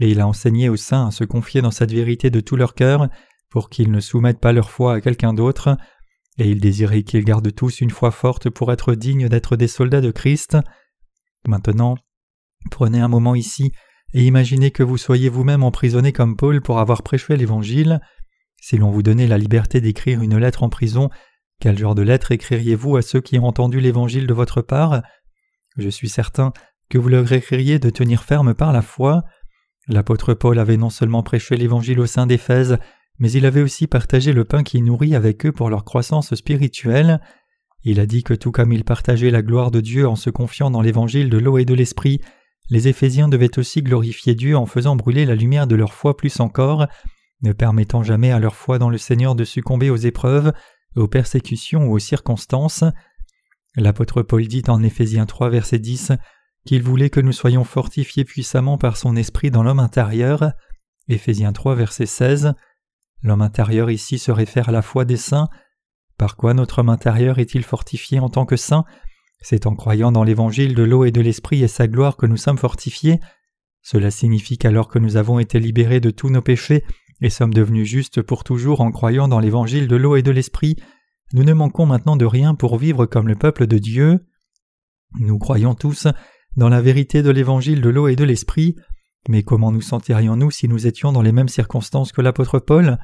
et 0.00 0.08
il 0.08 0.18
a 0.18 0.26
enseigné 0.26 0.70
aux 0.70 0.76
saints 0.76 1.08
à 1.08 1.10
se 1.10 1.24
confier 1.24 1.60
dans 1.60 1.70
cette 1.70 1.92
vérité 1.92 2.30
de 2.30 2.40
tout 2.40 2.56
leur 2.56 2.74
cœur, 2.74 3.08
pour 3.50 3.68
qu'ils 3.68 3.92
ne 3.92 4.00
soumettent 4.00 4.40
pas 4.40 4.54
leur 4.54 4.70
foi 4.70 4.94
à 4.94 5.00
quelqu'un 5.02 5.34
d'autre, 5.34 5.76
et 6.38 6.48
il 6.48 6.58
désirait 6.58 7.02
qu'ils 7.02 7.24
gardent 7.24 7.54
tous 7.54 7.82
une 7.82 7.90
foi 7.90 8.10
forte 8.10 8.48
pour 8.48 8.72
être 8.72 8.94
dignes 8.94 9.28
d'être 9.28 9.56
des 9.56 9.68
soldats 9.68 10.00
de 10.00 10.10
Christ. 10.10 10.56
Maintenant, 11.46 11.96
prenez 12.70 13.00
un 13.00 13.08
moment 13.08 13.34
ici 13.34 13.72
et 14.14 14.24
imaginez 14.24 14.70
que 14.70 14.84
vous 14.84 14.96
soyez 14.96 15.28
vous-même 15.28 15.64
emprisonné 15.64 16.12
comme 16.12 16.36
Paul 16.36 16.62
pour 16.62 16.78
avoir 16.78 17.02
prêché 17.02 17.36
l'Évangile. 17.36 18.00
Si 18.60 18.78
l'on 18.78 18.90
vous 18.90 19.02
donnait 19.02 19.26
la 19.26 19.38
liberté 19.38 19.80
d'écrire 19.80 20.22
une 20.22 20.38
lettre 20.38 20.62
en 20.62 20.68
prison, 20.68 21.10
quel 21.60 21.76
genre 21.76 21.96
de 21.96 22.02
lettre 22.02 22.30
écririez-vous 22.30 22.96
à 22.96 23.02
ceux 23.02 23.20
qui 23.20 23.38
ont 23.40 23.46
entendu 23.46 23.80
l'Évangile 23.80 24.28
de 24.28 24.32
votre 24.34 24.62
part? 24.62 25.02
Je 25.76 25.88
suis 25.88 26.08
certain 26.08 26.52
que 26.88 26.96
vous 26.96 27.08
leur 27.08 27.30
écririez 27.32 27.80
de 27.80 27.90
tenir 27.90 28.22
ferme 28.22 28.54
par 28.54 28.72
la 28.72 28.82
foi. 28.82 29.24
L'apôtre 29.88 30.32
Paul 30.32 30.60
avait 30.60 30.76
non 30.76 30.90
seulement 30.90 31.24
prêché 31.24 31.56
l'Évangile 31.56 31.98
au 31.98 32.06
sein 32.06 32.26
d'Éphèse, 32.26 32.78
mais 33.18 33.32
il 33.32 33.46
avait 33.46 33.62
aussi 33.62 33.88
partagé 33.88 34.32
le 34.32 34.44
pain 34.44 34.62
qui 34.62 34.80
nourrit 34.80 35.16
avec 35.16 35.44
eux 35.44 35.52
pour 35.52 35.70
leur 35.70 35.84
croissance 35.84 36.32
spirituelle. 36.36 37.20
Il 37.82 37.98
a 37.98 38.06
dit 38.06 38.22
que 38.22 38.34
tout 38.34 38.52
comme 38.52 38.72
il 38.72 38.84
partageait 38.84 39.30
la 39.30 39.42
gloire 39.42 39.72
de 39.72 39.80
Dieu 39.80 40.08
en 40.08 40.16
se 40.16 40.30
confiant 40.30 40.70
dans 40.70 40.82
l'évangile 40.82 41.30
de 41.30 41.38
l'eau 41.38 41.58
et 41.58 41.64
de 41.64 41.74
l'esprit, 41.74 42.20
les 42.70 42.88
Éphésiens 42.88 43.28
devaient 43.28 43.58
aussi 43.58 43.82
glorifier 43.82 44.34
Dieu 44.34 44.56
en 44.56 44.66
faisant 44.66 44.96
brûler 44.96 45.26
la 45.26 45.34
lumière 45.34 45.66
de 45.66 45.76
leur 45.76 45.92
foi 45.92 46.16
plus 46.16 46.40
encore, 46.40 46.86
ne 47.42 47.52
permettant 47.52 48.02
jamais 48.02 48.32
à 48.32 48.38
leur 48.38 48.56
foi 48.56 48.78
dans 48.78 48.90
le 48.90 48.98
Seigneur 48.98 49.34
de 49.34 49.44
succomber 49.44 49.90
aux 49.90 49.96
épreuves, 49.96 50.52
aux 50.96 51.08
persécutions 51.08 51.86
ou 51.86 51.94
aux 51.94 51.98
circonstances. 51.98 52.84
L'apôtre 53.76 54.22
Paul 54.22 54.46
dit 54.46 54.62
en 54.68 54.82
Éphésiens 54.82 55.26
3 55.26 55.50
verset 55.50 55.78
10 55.78 56.12
qu'il 56.64 56.82
voulait 56.82 57.10
que 57.10 57.20
nous 57.20 57.32
soyons 57.32 57.64
fortifiés 57.64 58.24
puissamment 58.24 58.78
par 58.78 58.96
son 58.96 59.16
esprit 59.16 59.50
dans 59.50 59.62
l'homme 59.62 59.80
intérieur. 59.80 60.52
Éphésiens 61.08 61.52
3 61.52 61.74
verset 61.74 62.06
16 62.06 62.54
L'homme 63.22 63.42
intérieur 63.42 63.90
ici 63.90 64.18
se 64.18 64.30
réfère 64.30 64.68
à 64.68 64.72
la 64.72 64.82
foi 64.82 65.04
des 65.04 65.16
saints. 65.16 65.48
Par 66.16 66.36
quoi 66.36 66.54
notre 66.54 66.78
homme 66.78 66.88
intérieur 66.88 67.38
est-il 67.38 67.62
fortifié 67.64 68.20
en 68.20 68.28
tant 68.28 68.46
que 68.46 68.56
saint? 68.56 68.84
C'est 69.46 69.66
en 69.66 69.74
croyant 69.74 70.10
dans 70.10 70.24
l'évangile 70.24 70.74
de 70.74 70.82
l'eau 70.82 71.04
et 71.04 71.10
de 71.10 71.20
l'esprit 71.20 71.62
et 71.62 71.68
sa 71.68 71.86
gloire 71.86 72.16
que 72.16 72.24
nous 72.24 72.38
sommes 72.38 72.56
fortifiés. 72.56 73.20
Cela 73.82 74.10
signifie 74.10 74.56
qu'alors 74.56 74.88
que 74.88 74.98
nous 74.98 75.18
avons 75.18 75.38
été 75.38 75.60
libérés 75.60 76.00
de 76.00 76.08
tous 76.08 76.30
nos 76.30 76.40
péchés 76.40 76.82
et 77.20 77.28
sommes 77.28 77.52
devenus 77.52 77.86
justes 77.86 78.22
pour 78.22 78.42
toujours 78.42 78.80
en 78.80 78.90
croyant 78.90 79.28
dans 79.28 79.40
l'évangile 79.40 79.86
de 79.86 79.96
l'eau 79.96 80.16
et 80.16 80.22
de 80.22 80.30
l'esprit, 80.30 80.76
nous 81.34 81.44
ne 81.44 81.52
manquons 81.52 81.84
maintenant 81.84 82.16
de 82.16 82.24
rien 82.24 82.54
pour 82.54 82.78
vivre 82.78 83.04
comme 83.04 83.28
le 83.28 83.34
peuple 83.34 83.66
de 83.66 83.76
Dieu. 83.76 84.24
Nous 85.20 85.38
croyons 85.38 85.74
tous 85.74 86.08
dans 86.56 86.70
la 86.70 86.80
vérité 86.80 87.22
de 87.22 87.28
l'évangile 87.28 87.82
de 87.82 87.90
l'eau 87.90 88.08
et 88.08 88.16
de 88.16 88.24
l'esprit, 88.24 88.76
mais 89.28 89.42
comment 89.42 89.72
nous 89.72 89.82
sentirions-nous 89.82 90.52
si 90.52 90.68
nous 90.68 90.86
étions 90.86 91.12
dans 91.12 91.20
les 91.20 91.32
mêmes 91.32 91.48
circonstances 91.48 92.12
que 92.12 92.22
l'apôtre 92.22 92.60
Paul? 92.60 92.96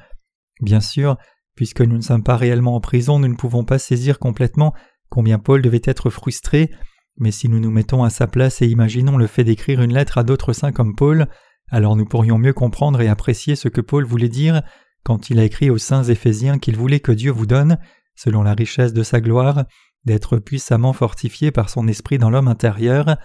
Bien 0.59 0.81
sûr, 0.81 1.17
puisque 1.55 1.81
nous 1.81 1.97
ne 1.97 2.01
sommes 2.01 2.23
pas 2.23 2.35
réellement 2.35 2.73
en 2.73 2.81
prison, 2.81 3.19
nous 3.19 3.27
ne 3.27 3.35
pouvons 3.35 3.63
pas 3.63 3.77
saisir 3.77 4.17
complètement 4.17 4.73
combien 5.11 5.37
Paul 5.37 5.61
devait 5.61 5.81
être 5.83 6.09
frustré, 6.09 6.71
mais 7.17 7.31
si 7.31 7.49
nous 7.49 7.59
nous 7.59 7.69
mettons 7.69 8.03
à 8.03 8.09
sa 8.09 8.25
place 8.25 8.63
et 8.63 8.67
imaginons 8.67 9.17
le 9.17 9.27
fait 9.27 9.43
d'écrire 9.43 9.81
une 9.81 9.93
lettre 9.93 10.17
à 10.17 10.23
d'autres 10.23 10.53
saints 10.53 10.71
comme 10.71 10.95
Paul, 10.95 11.27
alors 11.69 11.95
nous 11.95 12.05
pourrions 12.05 12.39
mieux 12.39 12.53
comprendre 12.53 13.01
et 13.01 13.09
apprécier 13.09 13.55
ce 13.55 13.67
que 13.67 13.81
Paul 13.81 14.05
voulait 14.05 14.29
dire 14.29 14.63
quand 15.03 15.29
il 15.29 15.39
a 15.39 15.43
écrit 15.43 15.69
aux 15.69 15.77
saints 15.77 16.03
Éphésiens 16.03 16.59
qu'il 16.59 16.77
voulait 16.77 16.99
que 16.99 17.11
Dieu 17.11 17.31
vous 17.31 17.45
donne, 17.45 17.77
selon 18.15 18.41
la 18.41 18.53
richesse 18.53 18.93
de 18.93 19.03
sa 19.03 19.19
gloire, 19.21 19.65
d'être 20.05 20.37
puissamment 20.37 20.93
fortifié 20.93 21.51
par 21.51 21.69
son 21.69 21.87
esprit 21.87 22.17
dans 22.17 22.29
l'homme 22.29 22.47
intérieur. 22.47 23.17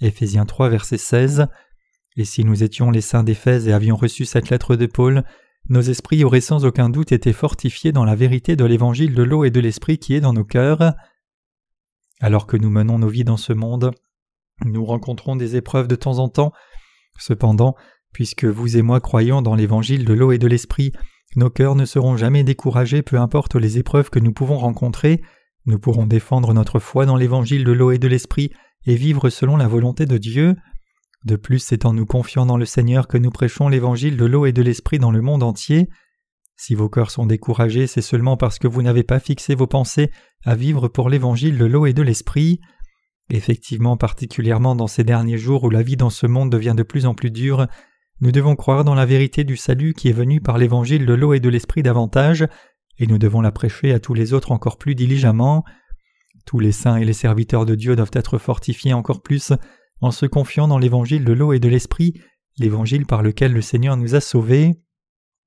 Éphésiens 0.00 0.46
3, 0.46 0.68
verset 0.68 0.98
16. 0.98 1.46
Et 2.16 2.24
si 2.24 2.44
nous 2.44 2.62
étions 2.62 2.90
les 2.90 3.00
saints 3.00 3.24
d'Éphèse 3.24 3.68
et 3.68 3.72
avions 3.72 3.96
reçu 3.96 4.24
cette 4.24 4.50
lettre 4.50 4.76
de 4.76 4.86
Paul, 4.86 5.24
nos 5.68 5.80
esprits 5.80 6.24
auraient 6.24 6.40
sans 6.40 6.64
aucun 6.64 6.88
doute 6.88 7.12
été 7.12 7.32
fortifiés 7.32 7.92
dans 7.92 8.04
la 8.04 8.14
vérité 8.14 8.54
de 8.54 8.64
l'évangile 8.64 9.14
de 9.14 9.22
l'eau 9.22 9.44
et 9.44 9.50
de 9.50 9.60
l'esprit 9.60 9.98
qui 9.98 10.14
est 10.14 10.20
dans 10.20 10.32
nos 10.32 10.44
cœurs. 10.44 10.94
Alors 12.20 12.46
que 12.46 12.56
nous 12.56 12.70
menons 12.70 12.98
nos 12.98 13.08
vies 13.08 13.24
dans 13.24 13.36
ce 13.36 13.52
monde, 13.52 13.92
nous 14.64 14.84
rencontrons 14.84 15.36
des 15.36 15.56
épreuves 15.56 15.88
de 15.88 15.96
temps 15.96 16.18
en 16.18 16.28
temps. 16.28 16.52
Cependant, 17.18 17.74
puisque 18.12 18.44
vous 18.44 18.76
et 18.76 18.82
moi 18.82 19.00
croyons 19.00 19.42
dans 19.42 19.54
l'évangile 19.54 20.04
de 20.04 20.14
l'eau 20.14 20.32
et 20.32 20.38
de 20.38 20.46
l'esprit, 20.46 20.92
nos 21.36 21.50
cœurs 21.50 21.74
ne 21.74 21.84
seront 21.84 22.16
jamais 22.16 22.44
découragés 22.44 23.02
peu 23.02 23.18
importe 23.18 23.56
les 23.56 23.78
épreuves 23.78 24.10
que 24.10 24.20
nous 24.20 24.32
pouvons 24.32 24.58
rencontrer, 24.58 25.20
nous 25.66 25.78
pourrons 25.78 26.06
défendre 26.06 26.52
notre 26.52 26.78
foi 26.78 27.06
dans 27.06 27.16
l'évangile 27.16 27.64
de 27.64 27.72
l'eau 27.72 27.90
et 27.90 27.98
de 27.98 28.08
l'esprit 28.08 28.50
et 28.86 28.96
vivre 28.96 29.30
selon 29.30 29.56
la 29.56 29.66
volonté 29.66 30.06
de 30.06 30.18
Dieu. 30.18 30.56
De 31.24 31.36
plus, 31.36 31.58
c'est 31.58 31.86
en 31.86 31.94
nous 31.94 32.04
confiant 32.04 32.44
dans 32.44 32.58
le 32.58 32.66
Seigneur 32.66 33.08
que 33.08 33.16
nous 33.16 33.30
prêchons 33.30 33.68
l'évangile 33.68 34.16
de 34.16 34.26
l'eau 34.26 34.44
et 34.44 34.52
de 34.52 34.62
l'esprit 34.62 34.98
dans 34.98 35.10
le 35.10 35.22
monde 35.22 35.42
entier. 35.42 35.88
Si 36.56 36.74
vos 36.74 36.88
cœurs 36.88 37.10
sont 37.10 37.26
découragés, 37.26 37.86
c'est 37.86 38.02
seulement 38.02 38.36
parce 38.36 38.58
que 38.58 38.68
vous 38.68 38.82
n'avez 38.82 39.02
pas 39.02 39.18
fixé 39.18 39.54
vos 39.54 39.66
pensées 39.66 40.10
à 40.44 40.54
vivre 40.54 40.88
pour 40.88 41.10
l'évangile 41.10 41.58
de 41.58 41.64
l'eau 41.64 41.86
et 41.86 41.92
de 41.92 42.02
l'esprit. 42.02 42.60
Effectivement, 43.30 43.96
particulièrement 43.96 44.76
dans 44.76 44.86
ces 44.86 45.04
derniers 45.04 45.38
jours 45.38 45.64
où 45.64 45.70
la 45.70 45.82
vie 45.82 45.96
dans 45.96 46.10
ce 46.10 46.26
monde 46.26 46.52
devient 46.52 46.74
de 46.76 46.82
plus 46.82 47.06
en 47.06 47.14
plus 47.14 47.30
dure, 47.30 47.66
nous 48.20 48.32
devons 48.32 48.54
croire 48.54 48.84
dans 48.84 48.94
la 48.94 49.06
vérité 49.06 49.42
du 49.44 49.56
salut 49.56 49.92
qui 49.92 50.08
est 50.08 50.12
venu 50.12 50.40
par 50.40 50.58
l'évangile 50.58 51.06
de 51.06 51.14
l'eau 51.14 51.34
et 51.34 51.40
de 51.40 51.48
l'esprit 51.48 51.82
davantage, 51.82 52.46
et 52.98 53.06
nous 53.06 53.18
devons 53.18 53.40
la 53.40 53.50
prêcher 53.50 53.92
à 53.92 53.98
tous 53.98 54.14
les 54.14 54.32
autres 54.32 54.52
encore 54.52 54.78
plus 54.78 54.94
diligemment. 54.94 55.64
Tous 56.46 56.60
les 56.60 56.72
saints 56.72 56.96
et 56.96 57.04
les 57.04 57.12
serviteurs 57.12 57.66
de 57.66 57.74
Dieu 57.74 57.96
doivent 57.96 58.10
être 58.12 58.38
fortifiés 58.38 58.92
encore 58.92 59.22
plus 59.22 59.52
en 60.00 60.10
se 60.10 60.26
confiant 60.26 60.68
dans 60.68 60.78
l'évangile 60.78 61.24
de 61.24 61.32
l'eau 61.32 61.52
et 61.52 61.58
de 61.58 61.68
l'esprit, 61.68 62.14
l'évangile 62.58 63.06
par 63.06 63.22
lequel 63.22 63.52
le 63.52 63.62
Seigneur 63.62 63.96
nous 63.96 64.14
a 64.14 64.20
sauvés. 64.20 64.74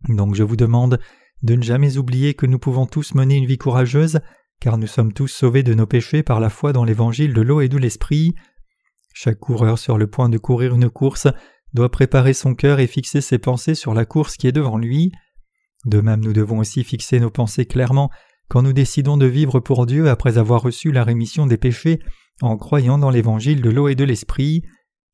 Donc 0.10 0.36
je 0.36 0.44
vous 0.44 0.56
demande 0.56 1.00
de 1.44 1.56
ne 1.56 1.62
jamais 1.62 1.98
oublier 1.98 2.34
que 2.34 2.46
nous 2.46 2.60
pouvons 2.60 2.86
tous 2.86 3.13
mener 3.13 3.36
une 3.36 3.46
vie 3.46 3.58
courageuse, 3.58 4.20
car 4.60 4.77
nous 4.77 4.88
sommes 4.88 5.13
tous 5.13 5.27
sauvés 5.27 5.63
de 5.63 5.74
nos 5.74 5.86
péchés 5.86 6.24
par 6.24 6.39
la 6.39 6.50
foi 6.50 6.74
dans 6.74 6.84
l'évangile 6.84 7.34
de 7.34 7.42
l'eau 7.42 7.62
et 7.62 7.70
de 7.70 7.77
l'esprit. 7.77 8.34
Chaque 9.13 9.39
coureur 9.39 9.77
sur 9.77 9.98
le 9.98 10.08
point 10.08 10.30
de 10.30 10.38
courir 10.38 10.75
une 10.75 10.89
course 10.89 11.27
doit 11.74 11.92
préparer 11.92 12.34
son 12.34 12.56
cœur 12.56 12.80
et 12.80 12.88
fixer 12.88 13.22
ses 13.22 13.39
pensées 13.39 13.75
sur 13.75 13.94
la 13.94 14.06
course 14.06 14.38
qui 14.38 14.48
est 14.48 14.51
devant 14.51 14.77
lui. 14.77 15.12
De 15.86 16.01
même 16.01 16.22
nous 16.22 16.34
devons 16.34 16.60
aussi 16.60 16.84
fixer 16.84 17.20
nos 17.20 17.30
pensées 17.30 17.66
clairement 17.66 18.10
quand 18.50 18.62
nous 18.62 18.74
décidons 18.74 19.18
de 19.18 19.25
vivre 19.25 19.60
pour 19.60 19.86
Dieu 19.86 20.10
après 20.10 20.38
avoir 20.38 20.62
reçu 20.62 20.92
la 20.92 21.04
rémission 21.04 21.46
des 21.46 21.58
péchés 21.58 22.00
en 22.42 22.58
croyant 22.58 22.98
dans 22.98 23.10
l'évangile 23.10 23.62
de 23.62 23.70
l'eau 23.70 23.88
et 23.88 23.96
de 23.96 24.04
l'esprit. 24.04 24.63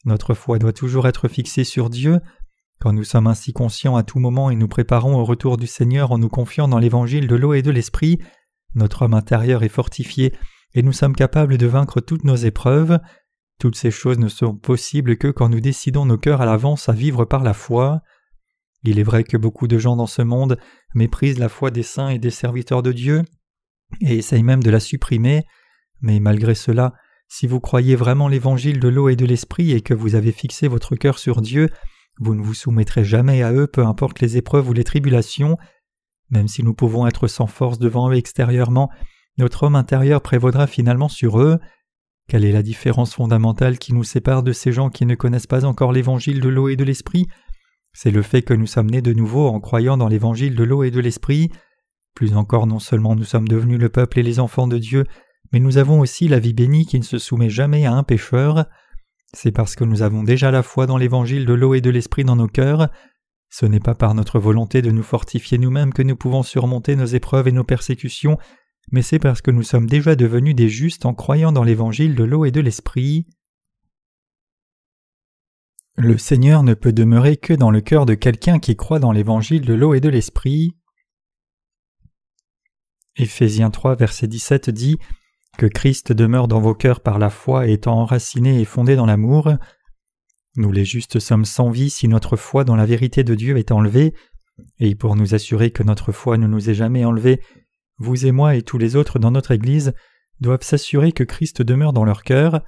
Notre 0.06 0.34
foi 0.34 0.60
doit 0.60 0.74
toujours 0.74 1.08
être 1.08 1.28
fixée 1.28 1.63
sur 1.63 1.90
Dieu. 1.90 2.20
Quand 2.84 2.92
nous 2.92 3.06
sommes 3.06 3.28
ainsi 3.28 3.54
conscients 3.54 3.96
à 3.96 4.04
tout 4.04 4.20
moment 4.20 4.50
et 4.50 4.58
nous 4.58 4.68
préparons 4.68 5.16
au 5.16 5.24
retour 5.24 5.56
du 5.56 5.68
Seigneur 5.68 6.12
en 6.12 6.18
nous 6.18 6.28
confiant 6.28 6.68
dans 6.68 6.80
l'évangile 6.80 7.28
de 7.28 7.36
l'eau 7.38 7.54
et 7.54 7.62
de 7.62 7.72
l'esprit, 7.72 8.20
notre 8.75 9.04
homme 9.04 9.13
intérieur 9.13 9.63
est 9.63 9.70
fortifié 9.70 10.34
et 10.74 10.84
nous 10.84 10.92
sommes 10.92 11.16
capables 11.16 11.58
de 11.58 11.66
vaincre 11.66 12.02
toutes 12.02 12.25
nos 12.25 12.36
épreuves. 12.36 13.00
Toutes 13.58 13.78
ces 13.78 13.90
choses 13.90 14.20
ne 14.20 14.28
sont 14.28 14.54
possibles 14.54 15.16
que 15.16 15.30
quand 15.30 15.48
nous 15.48 15.62
décidons 15.62 16.06
nos 16.06 16.18
cœurs 16.18 16.42
à 16.42 16.46
l'avance 16.46 16.90
à 16.90 16.92
vivre 16.92 17.24
par 17.24 17.42
la 17.42 17.54
foi. 17.54 18.02
Il 18.84 19.00
est 19.00 19.04
vrai 19.04 19.24
que 19.24 19.38
beaucoup 19.38 19.70
de 19.70 19.78
gens 19.78 19.96
dans 19.96 20.06
ce 20.06 20.22
monde 20.22 20.60
méprisent 20.94 21.40
la 21.40 21.48
foi 21.48 21.72
des 21.72 21.84
saints 21.84 22.10
et 22.10 22.20
des 22.20 22.32
serviteurs 22.32 22.84
de 22.84 22.92
Dieu 22.92 23.24
et 24.02 24.18
essayent 24.18 24.44
même 24.44 24.62
de 24.62 24.72
la 24.72 24.82
supprimer, 24.82 25.46
mais 26.02 26.20
malgré 26.20 26.54
cela, 26.54 26.92
si 27.30 27.48
vous 27.48 27.62
croyez 27.62 27.96
vraiment 27.96 28.28
l'évangile 28.28 28.82
de 28.82 28.90
l'eau 28.90 29.08
et 29.08 29.16
de 29.16 29.25
l'esprit 29.25 29.72
et 29.72 29.80
que 29.80 29.94
vous 29.94 30.16
avez 30.16 30.34
fixé 30.34 30.68
votre 30.68 30.98
cœur 30.98 31.18
sur 31.18 31.42
Dieu, 31.42 31.70
vous 32.20 32.36
ne 32.36 32.41
vous 32.41 32.53
soumettrez 32.53 33.03
jamais 33.03 33.41
à 33.41 33.51
eux 33.51 33.67
peu 33.67 33.86
importe 33.86 34.20
les 34.20 34.38
épreuves 34.38 34.70
ou 34.70 34.74
les 34.74 34.84
tribulations. 34.84 35.58
Même 36.29 36.48
si 36.48 36.63
nous 36.63 36.74
pouvons 36.74 37.08
être 37.08 37.27
sans 37.27 37.48
force 37.48 37.79
devant 37.79 38.10
eux 38.10 38.15
extérieurement, 38.15 38.89
notre 39.38 39.63
homme 39.63 39.75
intérieur 39.75 40.22
prévaudra 40.22 40.67
finalement 40.67 41.10
sur 41.10 41.39
eux. 41.39 41.60
Quelle 42.27 42.46
est 42.46 42.51
la 42.51 42.63
différence 42.63 43.15
fondamentale 43.15 43.77
qui 43.77 43.93
nous 43.93 44.03
sépare 44.03 44.43
de 44.43 44.53
ces 44.53 44.72
gens 44.72 44.89
qui 44.89 45.05
ne 45.05 45.15
connaissent 45.15 45.48
pas 45.48 45.65
encore 45.65 45.91
l'évangile 45.91 46.39
de 46.39 46.50
l'eau 46.50 46.70
et 46.70 46.75
de 46.75 46.84
l'esprit? 46.84 47.27
C'est 47.93 48.12
le 48.12 48.22
fait 48.22 48.41
que 48.41 48.53
nous 48.53 48.65
sommes 48.65 48.89
nés 48.89 49.01
de 49.01 49.13
nouveau 49.13 49.48
en 49.48 49.60
croyant 49.60 49.98
dans 49.98 50.08
l'évangile 50.08 50.55
de 50.55 50.63
l'eau 50.63 50.84
et 50.84 50.91
de 50.91 51.00
l'esprit. 51.00 51.51
Plus 52.15 52.36
encore, 52.36 52.67
non 52.67 52.79
seulement 52.79 53.15
nous 53.15 53.24
sommes 53.24 53.48
devenus 53.48 53.79
le 53.79 53.89
peuple 53.89 54.20
et 54.20 54.24
les 54.24 54.39
enfants 54.39 54.67
de 54.67 54.77
Dieu, 54.77 55.05
mais 55.51 55.60
nous 55.60 55.77
avons 55.77 56.00
aussi 56.00 56.27
la 56.27 56.39
vie 56.39 56.53
bénie 56.53 56.86
qui 56.86 57.00
ne 57.00 57.03
se 57.03 57.17
soumet 57.17 57.50
jamais 57.50 57.86
à 57.86 57.93
un 57.93 58.03
pécheur. 58.03 58.65
C'est 59.36 59.52
parce 59.52 59.75
que 59.75 59.84
nous 59.84 60.04
avons 60.04 60.24
déjà 60.24 60.52
la 60.52 60.63
foi 60.63 60.86
dans 60.86 60.98
l'évangile 60.98 61.46
de 61.46 61.54
l'eau 61.54 61.74
et 61.74 61.82
de 61.82 61.90
l'esprit 61.90 62.24
dans 62.24 62.36
nos 62.36 62.48
cœurs. 62.48 62.90
Ce 63.50 63.66
n'est 63.66 63.80
pas 63.80 63.96
par 63.96 64.13
notre 64.13 64.40
volonté 64.40 64.82
de 64.82 64.92
nous 64.92 65.04
fortifier 65.04 65.58
nous-mêmes 65.58 65.94
que 65.94 66.04
nous 66.04 66.16
pouvons 66.16 66.44
surmonter 66.44 66.96
nos 66.96 67.06
épreuves 67.06 67.48
et 67.48 67.52
nos 67.52 67.63
persécutions, 67.63 68.38
mais 68.92 69.02
c'est 69.02 69.20
parce 69.20 69.42
que 69.42 69.52
nous 69.52 69.63
sommes 69.63 69.88
déjà 69.88 70.16
devenus 70.16 70.56
des 70.56 70.70
justes 70.70 71.06
en 71.06 71.13
croyant 71.13 71.52
dans 71.52 71.63
l'évangile 71.63 72.16
de 72.16 72.24
l'eau 72.24 72.46
et 72.46 72.52
de 72.52 72.62
l'esprit. 72.62 73.28
Le 75.96 76.18
Seigneur 76.18 76.63
ne 76.63 76.74
peut 76.74 76.94
demeurer 76.94 77.38
que 77.38 77.54
dans 77.54 77.70
le 77.70 77.82
cœur 77.82 78.06
de 78.06 78.16
quelqu'un 78.16 78.60
qui 78.60 78.75
croit 78.75 79.00
dans 79.00 79.12
l'évangile 79.12 79.62
de 79.62 79.74
l'eau 79.74 79.94
et 79.94 80.00
de 80.00 80.10
l'esprit. 80.10 80.75
Éphésiens 83.16 83.70
3, 83.70 83.96
verset 83.96 84.28
17 84.28 84.72
dit 84.72 84.98
que 85.57 85.65
Christ 85.65 86.12
demeure 86.12 86.48
dans 86.48 86.60
vos 86.60 86.74
cœurs 86.74 87.01
par 87.01 87.19
la 87.19 87.29
foi 87.29 87.67
étant 87.67 88.00
enraciné 88.00 88.60
et 88.60 88.65
fondé 88.65 88.95
dans 88.95 89.05
l'amour. 89.05 89.51
Nous 90.55 90.72
les 90.72 90.86
justes 90.86 91.19
sommes 91.19 91.45
sans 91.45 91.69
vie 91.69 91.89
si 91.89 92.07
notre 92.07 92.36
foi 92.36 92.63
dans 92.63 92.75
la 92.75 92.86
vérité 92.86 93.24
de 93.24 93.36
Dieu 93.36 93.57
est 93.57 93.72
enlevée, 93.72 94.13
et 94.79 94.95
pour 94.95 95.15
nous 95.15 95.33
assurer 95.33 95.72
que 95.72 95.83
notre 95.83 96.12
foi 96.12 96.38
ne 96.38 96.48
nous 96.48 96.69
est 96.69 96.75
jamais 96.75 97.05
enlevée, 97.05 97.41
vous 97.98 98.25
et 98.25 98.31
moi 98.31 98.55
et 98.55 98.62
tous 98.62 98.77
les 98.77 98.95
autres 98.95 99.19
dans 99.19 99.31
notre 99.31 99.51
Église 99.51 99.93
doivent 100.39 100.63
s'assurer 100.63 101.12
que 101.12 101.24
Christ 101.24 101.62
demeure 101.62 101.93
dans 101.93 102.05
leur 102.05 102.24
cœur, 102.24 102.63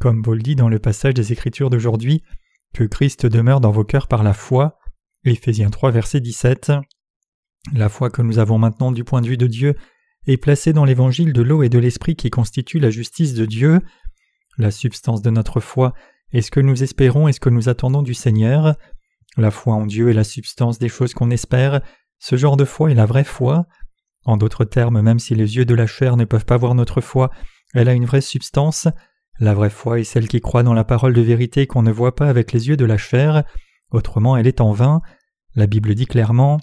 comme 0.00 0.22
Paul 0.22 0.42
dit 0.42 0.54
dans 0.54 0.68
le 0.68 0.78
passage 0.78 1.14
des 1.14 1.32
Écritures 1.32 1.70
d'aujourd'hui, 1.70 2.22
que 2.74 2.84
Christ 2.84 3.26
demeure 3.26 3.60
dans 3.60 3.70
vos 3.70 3.84
cœurs 3.84 4.08
par 4.08 4.22
la 4.22 4.34
foi. 4.34 4.78
Éphésiens 5.24 5.70
3 5.70 5.90
verset 5.90 6.20
17. 6.20 6.72
La 7.74 7.88
foi 7.88 8.10
que 8.10 8.22
nous 8.22 8.38
avons 8.38 8.58
maintenant 8.58 8.92
du 8.92 9.04
point 9.04 9.20
de 9.20 9.26
vue 9.26 9.36
de 9.36 9.46
Dieu 9.46 9.74
est 10.26 10.36
placé 10.36 10.72
dans 10.72 10.84
l'évangile 10.84 11.32
de 11.32 11.42
l'eau 11.42 11.62
et 11.62 11.68
de 11.68 11.78
l'esprit 11.78 12.16
qui 12.16 12.30
constitue 12.30 12.78
la 12.78 12.90
justice 12.90 13.34
de 13.34 13.46
Dieu. 13.46 13.80
La 14.58 14.70
substance 14.70 15.22
de 15.22 15.30
notre 15.30 15.60
foi 15.60 15.94
est 16.32 16.42
ce 16.42 16.50
que 16.50 16.60
nous 16.60 16.82
espérons 16.82 17.28
et 17.28 17.32
ce 17.32 17.40
que 17.40 17.48
nous 17.48 17.68
attendons 17.68 18.02
du 18.02 18.14
Seigneur? 18.14 18.76
La 19.36 19.50
foi 19.50 19.74
en 19.74 19.86
Dieu 19.86 20.10
est 20.10 20.14
la 20.14 20.24
substance 20.24 20.78
des 20.78 20.88
choses 20.88 21.14
qu'on 21.14 21.30
espère. 21.30 21.80
Ce 22.18 22.36
genre 22.36 22.56
de 22.56 22.64
foi 22.64 22.90
est 22.90 22.94
la 22.94 23.06
vraie 23.06 23.24
foi. 23.24 23.66
En 24.24 24.36
d'autres 24.36 24.64
termes, 24.64 25.00
même 25.00 25.18
si 25.18 25.34
les 25.34 25.56
yeux 25.56 25.64
de 25.64 25.74
la 25.74 25.86
chair 25.86 26.16
ne 26.16 26.24
peuvent 26.24 26.44
pas 26.44 26.56
voir 26.56 26.74
notre 26.74 27.00
foi, 27.00 27.30
elle 27.72 27.88
a 27.88 27.94
une 27.94 28.04
vraie 28.04 28.20
substance. 28.20 28.88
La 29.38 29.54
vraie 29.54 29.70
foi 29.70 30.00
est 30.00 30.04
celle 30.04 30.28
qui 30.28 30.40
croit 30.40 30.64
dans 30.64 30.74
la 30.74 30.84
parole 30.84 31.14
de 31.14 31.20
vérité 31.22 31.66
qu'on 31.66 31.82
ne 31.82 31.92
voit 31.92 32.16
pas 32.16 32.28
avec 32.28 32.52
les 32.52 32.68
yeux 32.68 32.76
de 32.76 32.84
la 32.84 32.98
chair. 32.98 33.44
Autrement, 33.90 34.36
elle 34.36 34.48
est 34.48 34.60
en 34.60 34.72
vain. 34.72 35.00
La 35.54 35.66
Bible 35.66 35.94
dit 35.94 36.06
clairement 36.06 36.60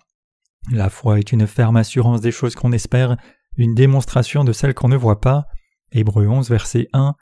La 0.71 0.89
foi 0.89 1.19
est 1.19 1.31
une 1.31 1.47
ferme 1.47 1.77
assurance 1.77 2.21
des 2.21 2.31
choses 2.31 2.55
qu'on 2.55 2.71
espère, 2.71 3.17
une 3.57 3.75
démonstration 3.75 4.43
de 4.43 4.53
celle 4.53 4.73
qu'on 4.73 4.89
ne 4.89 4.97
voit 4.97 5.21
pas. 5.21 5.45
Hébreu 5.91 6.27
11, 6.27 6.49
verset 6.49 6.87
1. 6.93 7.15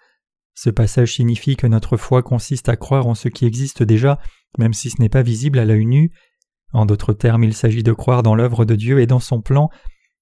Ce 0.56 0.70
passage 0.70 1.16
signifie 1.16 1.56
que 1.56 1.68
notre 1.68 1.98
foi 1.98 2.22
consiste 2.22 2.70
à 2.70 2.76
croire 2.76 3.08
en 3.08 3.16
ce 3.16 3.28
qui 3.28 3.46
existe 3.46 3.84
déjà, 3.84 4.20
même 4.58 4.74
si 4.74 4.90
ce 4.90 5.02
n'est 5.02 5.10
pas 5.10 5.24
visible 5.24 5.60
à 5.60 5.66
l'œil 5.66 5.86
nu. 5.86 6.12
En 6.74 6.86
d'autres 6.86 7.14
termes, 7.14 7.44
il 7.44 7.54
s'agit 7.54 7.84
de 7.84 7.94
croire 7.94 8.24
dans 8.24 8.36
l'œuvre 8.36 8.66
de 8.66 8.76
Dieu 8.76 9.00
et 9.00 9.08
dans 9.08 9.20
son 9.20 9.42
plan. 9.42 9.70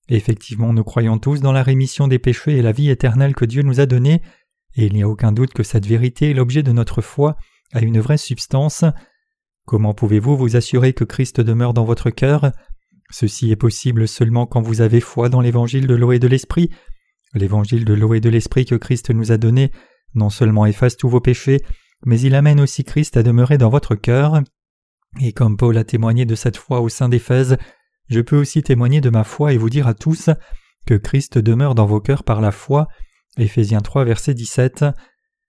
Effectivement, 0.09 0.73
nous 0.73 0.83
croyons 0.83 1.17
tous 1.17 1.41
dans 1.41 1.51
la 1.51 1.63
rémission 1.63 2.07
des 2.07 2.19
péchés 2.19 2.57
et 2.57 2.61
la 2.61 2.71
vie 2.71 2.89
éternelle 2.89 3.35
que 3.35 3.45
Dieu 3.45 3.61
nous 3.61 3.79
a 3.79 3.85
donnée, 3.85 4.21
et 4.75 4.85
il 4.85 4.93
n'y 4.93 5.03
a 5.03 5.09
aucun 5.09 5.31
doute 5.31 5.53
que 5.53 5.63
cette 5.63 5.85
vérité 5.85 6.31
est 6.31 6.33
l'objet 6.33 6.63
de 6.63 6.71
notre 6.71 7.01
foi, 7.01 7.37
a 7.73 7.81
une 7.81 7.99
vraie 7.99 8.17
substance. 8.17 8.83
Comment 9.65 9.93
pouvez-vous 9.93 10.35
vous 10.35 10.55
assurer 10.55 10.93
que 10.93 11.03
Christ 11.03 11.39
demeure 11.39 11.73
dans 11.73 11.85
votre 11.85 12.09
cœur? 12.09 12.51
Ceci 13.11 13.51
est 13.51 13.57
possible 13.57 14.07
seulement 14.07 14.45
quand 14.45 14.61
vous 14.61 14.81
avez 14.81 15.01
foi 15.01 15.29
dans 15.29 15.41
l'évangile 15.41 15.85
de 15.85 15.95
l'eau 15.95 16.11
et 16.13 16.19
de 16.19 16.27
l'esprit. 16.27 16.69
L'évangile 17.33 17.85
de 17.85 17.93
l'eau 17.93 18.13
et 18.13 18.19
de 18.19 18.29
l'esprit 18.29 18.65
que 18.65 18.75
Christ 18.75 19.11
nous 19.11 19.31
a 19.31 19.37
donné 19.37 19.71
non 20.15 20.29
seulement 20.29 20.65
efface 20.65 20.97
tous 20.97 21.09
vos 21.09 21.21
péchés, 21.21 21.61
mais 22.05 22.19
il 22.19 22.35
amène 22.35 22.59
aussi 22.59 22.83
Christ 22.83 23.17
à 23.17 23.23
demeurer 23.23 23.57
dans 23.57 23.69
votre 23.69 23.95
cœur. 23.95 24.41
Et 25.19 25.33
comme 25.33 25.57
Paul 25.57 25.77
a 25.77 25.83
témoigné 25.83 26.25
de 26.25 26.35
cette 26.35 26.57
foi 26.57 26.81
au 26.81 26.89
sein 26.89 27.09
d'Éphèse, 27.09 27.57
je 28.09 28.21
peux 28.21 28.37
aussi 28.37 28.63
témoigner 28.63 29.01
de 29.01 29.09
ma 29.09 29.23
foi 29.23 29.53
et 29.53 29.57
vous 29.57 29.69
dire 29.69 29.87
à 29.87 29.93
tous 29.93 30.29
que 30.85 30.95
Christ 30.95 31.37
demeure 31.37 31.75
dans 31.75 31.85
vos 31.85 32.01
cœurs 32.01 32.23
par 32.23 32.41
la 32.41 32.51
foi. 32.51 32.87
Éphésiens 33.37 33.81
3, 33.81 34.05
verset 34.05 34.33
17. 34.33 34.85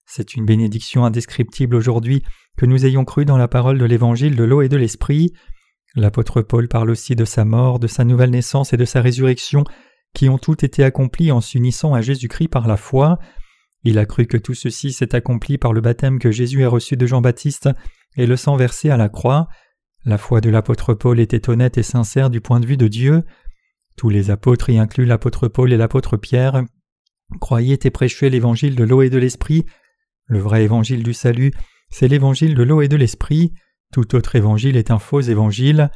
C'est 0.05 0.35
une 0.35 0.45
bénédiction 0.45 1.05
indescriptible 1.05 1.75
aujourd'hui 1.75 2.23
que 2.57 2.67
nous 2.67 2.85
ayons 2.85 3.05
cru 3.05 3.25
dans 3.25 3.39
la 3.39 3.49
parole 3.49 3.79
de 3.79 3.85
l'Évangile 3.85 4.37
de 4.37 4.45
l'eau 4.45 4.63
et 4.63 4.69
de 4.69 4.77
l'Esprit. 4.77 5.33
L'apôtre 5.95 6.43
Paul 6.43 6.69
parle 6.69 6.91
aussi 6.91 7.15
de 7.17 7.25
sa 7.25 7.45
mort, 7.45 7.79
de 7.79 7.87
sa 7.87 8.05
nouvelle 8.05 8.31
naissance 8.31 8.73
et 8.73 8.77
de 8.77 8.85
sa 8.85 9.01
résurrection, 9.01 9.65
qui 10.15 10.29
ont 10.29 10.39
toutes 10.39 10.65
été 10.65 10.85
accomplies 10.85 11.33
en 11.33 11.41
s'unissant 11.41 11.95
à 11.95 12.01
Jésus-Christ 12.01 12.49
par 12.49 12.67
la 12.67 12.77
foi. 12.77 13.19
Il 13.85 13.99
a 13.99 14.07
cru 14.07 14.27
que 14.27 14.37
tout 14.37 14.55
ceci 14.55 14.93
s'est 14.93 15.15
accompli 15.15 15.59
par 15.59 15.73
le 15.73 15.81
baptême 15.81 16.19
que 16.19 16.31
Jésus 16.31 16.65
a 16.65 16.69
reçu 16.69 16.97
de 16.97 17.07
Jean-Baptiste 17.07 17.69
et 18.17 18.27
le 18.27 18.37
sang 18.37 18.57
versé 18.57 18.91
à 18.91 18.97
la 18.97 19.09
croix. 19.09 19.49
La 20.05 20.19
foi 20.19 20.41
de 20.41 20.51
l'apôtre 20.51 20.95
Paul 20.95 21.21
était 21.21 21.49
honnête 21.49 21.79
et 21.79 21.83
sincère 21.83 22.31
du 22.31 22.41
point 22.41 22.61
de 22.61 22.67
vue 22.67 22.77
de 22.77 22.89
Dieu. 22.89 23.25
Tous 23.97 24.09
les 24.09 24.31
apôtres, 24.31 24.71
y 24.71 24.79
inclus 24.79 25.05
l'apôtre 25.05 25.49
Paul 25.49 25.73
et 25.73 25.77
l'apôtre 25.77 26.17
Pierre, 26.17 26.65
croyaient 27.41 27.79
et 27.85 27.91
prêchaient 27.91 28.31
l'évangile 28.31 28.75
de 28.77 28.85
l'eau 28.85 29.03
et 29.03 29.11
de 29.11 29.19
l'esprit. 29.19 29.65
Le 30.27 30.39
vrai 30.39 30.65
évangile 30.65 31.03
du 31.03 31.13
salut, 31.13 31.53
c'est 31.91 32.09
l'évangile 32.09 32.55
de 32.55 32.63
l'eau 32.63 32.81
et 32.81 32.89
de 32.89 32.97
l'esprit. 32.97 33.53
Tout 33.93 34.17
autre 34.17 34.37
évangile 34.37 34.77
est 34.77 34.91
un 34.91 34.99
faux 34.99 35.21
évangile. 35.21 35.91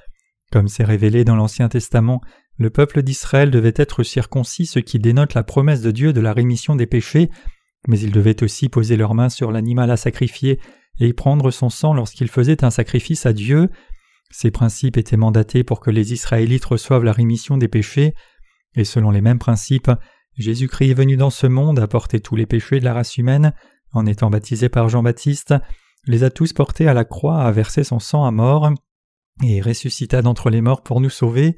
Comme 0.53 0.69
c'est 0.69 0.85
révélé 0.85 1.25
dans 1.25 1.35
l'Ancien 1.35 1.69
Testament, 1.69 2.21
le 2.59 2.71
peuple 2.71 3.03
d'Israël 3.03 3.51
devait 3.51 3.73
être 3.75 4.03
circoncis, 4.03 4.67
ce 4.67 4.79
qui 4.79 4.99
dénote 4.99 5.35
la 5.35 5.43
promesse 5.43 5.81
de 5.81 5.91
Dieu 5.91 6.13
de 6.13 6.21
la 6.21 6.33
rémission 6.33 6.77
des 6.77 6.87
péchés, 6.87 7.31
mais 7.89 7.99
ils 7.99 8.13
devaient 8.13 8.43
aussi 8.43 8.69
poser 8.69 8.97
leurs 8.97 9.15
mains 9.15 9.31
sur 9.31 9.51
l'animal 9.51 9.91
à 9.91 9.97
sacrifier 9.97 10.61
et 11.01 11.09
y 11.09 11.13
prendre 11.13 11.51
son 11.51 11.71
sang 11.71 11.95
lorsqu'ils 11.95 12.29
faisaient 12.29 12.65
un 12.65 12.71
sacrifice 12.71 13.27
à 13.27 13.33
Dieu. 13.33 13.71
Ces 14.31 14.51
principes 14.51 14.97
étaient 14.97 15.17
mandatés 15.17 15.65
pour 15.65 15.81
que 15.81 15.91
les 15.91 16.13
Israélites 16.13 16.65
reçoivent 16.65 17.05
la 17.05 17.13
rémission 17.13 17.57
des 17.57 17.69
péchés, 17.69 18.13
et 18.75 18.85
selon 18.85 19.11
les 19.11 19.23
mêmes 19.23 19.39
principes, 19.39 19.91
Jésus-Christ 20.37 20.91
est 20.91 20.95
venu 20.95 21.17
dans 21.17 21.31
ce 21.31 21.47
monde 21.47 21.79
apporter 21.79 22.21
tous 22.21 22.37
les 22.37 22.47
péchés 22.47 22.79
de 22.79 22.85
la 22.85 22.93
race 22.93 23.17
humaine, 23.17 23.55
en 23.93 24.05
étant 24.05 24.29
baptisé 24.29 24.69
par 24.69 24.89
Jean-Baptiste, 24.91 25.55
les 26.07 26.25
a 26.25 26.31
tous 26.31 26.53
portés 26.53 26.89
à 26.89 26.95
la 26.95 27.05
croix, 27.05 27.43
a 27.43 27.51
versé 27.51 27.85
son 27.85 27.99
sang 27.99 28.25
à 28.25 28.31
mort, 28.31 28.71
et 29.43 29.61
ressuscita 29.61 30.23
d'entre 30.23 30.51
les 30.51 30.61
morts 30.61 30.83
pour 30.83 31.01
nous 31.01 31.11
sauver. 31.11 31.57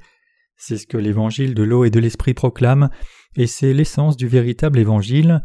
C'est 0.57 0.79
ce 0.79 0.87
que 0.87 0.97
l'évangile 0.97 1.55
de 1.55 1.63
l'eau 1.63 1.85
et 1.85 1.91
de 1.91 2.01
l'esprit 2.01 2.35
proclame, 2.35 2.91
et 3.37 3.47
c'est 3.47 3.73
l'essence 3.73 4.17
du 4.17 4.27
véritable 4.27 4.79
évangile. 4.79 5.43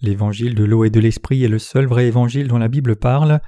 L'évangile 0.00 0.54
de 0.54 0.64
l'eau 0.64 0.84
et 0.84 0.90
de 0.90 1.00
l'esprit 1.00 1.44
est 1.44 1.48
le 1.48 1.58
seul 1.58 1.86
vrai 1.86 2.06
évangile 2.06 2.48
dont 2.48 2.58
la 2.58 2.68
Bible 2.68 2.96
parle. 2.96 3.40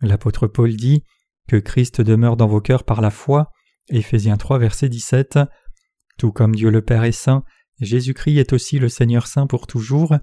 L'apôtre 0.00 0.46
Paul 0.46 0.74
dit 0.74 1.04
que 1.48 1.56
Christ 1.56 2.00
demeure 2.00 2.36
dans 2.36 2.48
vos 2.48 2.60
cœurs 2.60 2.84
par 2.84 3.00
la 3.00 3.10
foi. 3.10 3.50
Éphésiens 3.90 4.36
3, 4.36 4.58
verset 4.58 4.88
17. 4.88 5.38
Tout 6.16 6.32
comme 6.32 6.54
Dieu 6.54 6.70
le 6.70 6.82
Père 6.82 7.04
est 7.04 7.12
saint, 7.12 7.44
Jésus-Christ 7.80 8.38
est 8.38 8.52
aussi 8.52 8.78
le 8.78 8.88
Seigneur 8.88 9.26
saint 9.26 9.46
pour 9.46 9.66
toujours. 9.66 10.16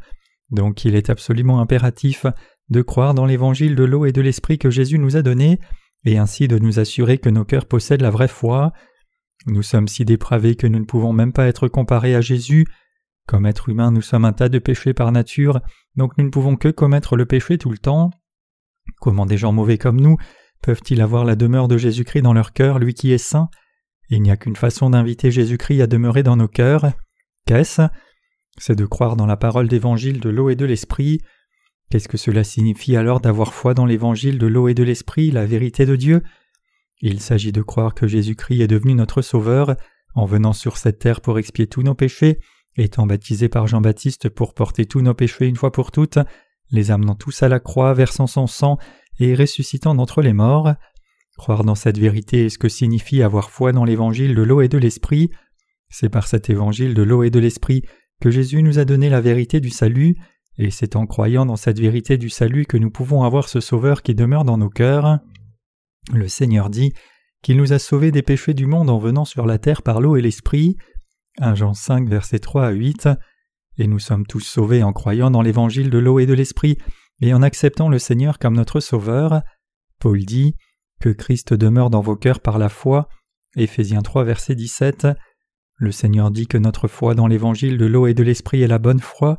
Donc 0.50 0.86
il 0.86 0.96
est 0.96 1.10
absolument 1.10 1.60
impératif 1.60 2.26
de 2.70 2.82
croire 2.82 3.14
dans 3.14 3.26
l'évangile 3.26 3.76
de 3.76 3.84
l'eau 3.84 4.06
et 4.06 4.12
de 4.12 4.22
l'esprit 4.22 4.58
que 4.58 4.70
Jésus 4.70 5.00
nous 5.00 5.16
a 5.16 5.22
donné, 5.22 5.60
et 6.06 6.18
ainsi 6.18 6.48
de 6.48 6.60
nous 6.60 6.80
assurer 6.80 7.18
que 7.18 7.30
nos 7.30 7.46
cœurs 7.46 7.66
possèdent 7.66 8.02
la 8.02 8.12
vraie 8.12 8.28
foi. 8.28 8.74
Nous 9.46 9.64
sommes 9.64 9.88
si 9.88 10.06
dépravés 10.06 10.56
que 10.56 10.68
nous 10.68 10.80
ne 10.80 10.86
pouvons 10.86 11.14
même 11.14 11.34
pas 11.34 11.48
être 11.48 11.68
comparés 11.68 12.16
à 12.16 12.22
Jésus. 12.22 12.66
Comme 13.28 13.46
êtres 13.46 13.70
humains, 13.70 13.92
nous 13.92 14.02
sommes 14.02 14.26
un 14.26 14.34
tas 14.34 14.50
de 14.50 14.60
péchés 14.60 14.94
par 14.94 15.12
nature, 15.12 15.60
donc 15.96 16.18
nous 16.18 16.26
ne 16.26 16.30
pouvons 16.30 16.56
que 16.56 16.70
commettre 16.70 17.16
le 17.16 17.26
péché 17.26 17.58
tout 17.58 17.72
le 17.72 17.78
temps. 17.78 18.12
Comment 19.00 19.26
des 19.26 19.38
gens 19.38 19.52
mauvais 19.52 19.78
comme 19.78 20.00
nous 20.00 20.18
peuvent-ils 20.64 21.02
avoir 21.02 21.24
la 21.24 21.36
demeure 21.36 21.68
de 21.68 21.78
Jésus-Christ 21.78 22.24
dans 22.24 22.34
leur 22.34 22.52
cœur, 22.52 22.80
lui 22.80 22.94
qui 22.94 23.12
est 23.12 23.18
saint? 23.18 23.50
Il 24.10 24.22
n'y 24.22 24.32
a 24.32 24.38
qu'une 24.38 24.56
façon 24.56 24.90
d'inviter 24.90 25.32
Jésus-Christ 25.32 25.82
à 25.82 25.88
demeurer 25.88 26.24
dans 26.24 26.38
nos 26.38 26.48
cœurs. 26.48 26.94
Qu'est-ce? 27.46 27.82
C'est 28.58 28.76
de 28.76 28.86
croire 28.86 29.16
dans 29.16 29.26
la 29.26 29.38
parole 29.38 29.68
d'évangile 29.68 30.20
de 30.20 30.30
l'eau 30.30 30.50
et 30.50 30.56
de 30.56 30.66
l'esprit. 30.66 31.20
Qu'est-ce 31.90 32.10
que 32.10 32.18
cela 32.18 32.44
signifie 32.44 32.98
alors 32.98 33.22
d'avoir 33.22 33.54
foi 33.54 33.74
dans 33.74 33.86
l'évangile 33.86 34.38
de 34.38 34.48
l'eau 34.48 34.68
et 34.68 34.74
de 34.74 34.84
l'esprit, 34.84 35.32
la 35.32 35.46
vérité 35.46 35.86
de 35.86 35.96
Dieu? 35.96 36.22
Il 37.00 37.22
s'agit 37.22 37.54
de 37.54 37.62
croire 37.62 37.94
que 37.94 38.08
Jésus-Christ 38.08 38.62
est 38.62 38.68
devenu 38.68 38.94
notre 38.94 39.22
Sauveur, 39.22 39.76
en 40.14 40.26
venant 40.26 40.54
sur 40.54 40.78
cette 40.78 41.00
terre 41.00 41.22
pour 41.22 41.40
expier 41.40 41.68
tous 41.68 41.84
nos 41.84 41.94
péchés, 41.94 42.40
étant 42.76 43.06
baptisé 43.06 43.48
par 43.48 43.68
Jean-Baptiste 43.68 44.30
pour 44.30 44.54
porter 44.54 44.86
tous 44.86 45.02
nos 45.02 45.14
péchés 45.14 45.48
une 45.48 45.56
fois 45.56 45.72
pour 45.72 45.92
toutes, 45.92 46.20
les 46.72 46.92
amenant 46.92 47.16
tous 47.16 47.42
à 47.44 47.48
la 47.48 47.60
croix, 47.60 47.94
versant 47.94 48.28
son 48.28 48.48
sang 48.48 48.78
et 49.20 49.34
ressuscitant 49.36 49.96
d'entre 49.96 50.22
les 50.22 50.34
morts. 50.34 50.74
Croire 51.38 51.64
dans 51.64 51.76
cette 51.76 52.00
vérité 52.00 52.48
est 52.48 52.50
ce 52.50 52.58
que 52.58 52.68
signifie 52.68 53.22
avoir 53.22 53.50
foi 53.50 53.72
dans 53.72 53.86
l'évangile 53.86 54.36
de 54.36 54.42
l'eau 54.42 54.62
et 54.62 54.68
de 54.68 54.78
l'esprit. 54.78 55.30
C'est 55.90 56.10
par 56.10 56.28
cet 56.28 56.50
évangile 56.50 56.94
de 56.94 57.04
l'eau 57.04 57.24
et 57.24 57.30
de 57.30 57.40
l'esprit 57.40 57.84
que 58.20 58.32
Jésus 58.32 58.62
nous 58.64 58.80
a 58.80 58.86
donné 58.86 59.10
la 59.10 59.22
vérité 59.22 59.60
du 59.60 59.70
salut, 59.70 60.16
et 60.58 60.72
c'est 60.72 60.96
en 60.96 61.06
croyant 61.06 61.46
dans 61.46 61.56
cette 61.56 61.80
vérité 61.80 62.18
du 62.18 62.30
salut 62.30 62.66
que 62.66 62.78
nous 62.78 62.90
pouvons 62.90 63.24
avoir 63.24 63.48
ce 63.48 63.60
Sauveur 63.60 64.02
qui 64.02 64.16
demeure 64.16 64.44
dans 64.44 64.58
nos 64.58 64.70
cœurs. 64.70 65.20
Le 66.12 66.28
Seigneur 66.28 66.70
dit 66.70 66.94
qu'il 67.44 67.58
nous 67.58 67.74
a 67.74 67.80
sauvés 67.80 68.12
des 68.12 68.24
péchés 68.24 68.54
du 68.54 68.66
monde 68.66 68.90
en 68.90 68.98
venant 68.98 69.26
sur 69.26 69.46
la 69.46 69.60
terre 69.60 69.84
par 69.84 70.02
l'eau 70.02 70.16
et 70.16 70.22
l'esprit. 70.22 70.76
1 71.40 71.54
Jean 71.54 71.74
5 71.74 72.10
versets 72.10 72.40
3 72.40 72.66
à 72.66 72.72
8. 72.72 73.10
Et 73.78 73.88
nous 73.88 74.00
sommes 74.00 74.26
tous 74.26 74.40
sauvés 74.40 74.82
en 74.82 74.94
croyant 74.94 75.30
dans 75.30 75.44
l'évangile 75.44 75.92
de 75.92 76.00
l'eau 76.00 76.18
et 76.20 76.26
de 76.26 76.34
l'esprit 76.34 76.78
et 77.22 77.34
en 77.34 77.44
acceptant 77.44 77.90
le 77.90 78.00
Seigneur 78.00 78.40
comme 78.40 78.56
notre 78.56 78.80
Sauveur. 78.80 79.44
Paul 80.00 80.26
dit 80.26 80.56
que 81.00 81.10
Christ 81.10 81.54
demeure 81.54 81.92
dans 81.92 82.02
vos 82.02 82.16
cœurs 82.16 82.40
par 82.40 82.58
la 82.58 82.70
foi. 82.70 83.10
Éphésiens 83.56 84.02
3 84.02 84.24
verset 84.24 84.56
17. 84.56 85.08
Le 85.76 85.92
Seigneur 85.92 86.32
dit 86.32 86.48
que 86.48 86.58
notre 86.58 86.88
foi 86.88 87.14
dans 87.14 87.28
l'évangile 87.28 87.78
de 87.78 87.86
l'eau 87.86 88.08
et 88.08 88.16
de 88.16 88.24
l'esprit 88.24 88.64
est 88.64 88.68
la 88.68 88.80
bonne 88.80 89.00
foi. 89.00 89.38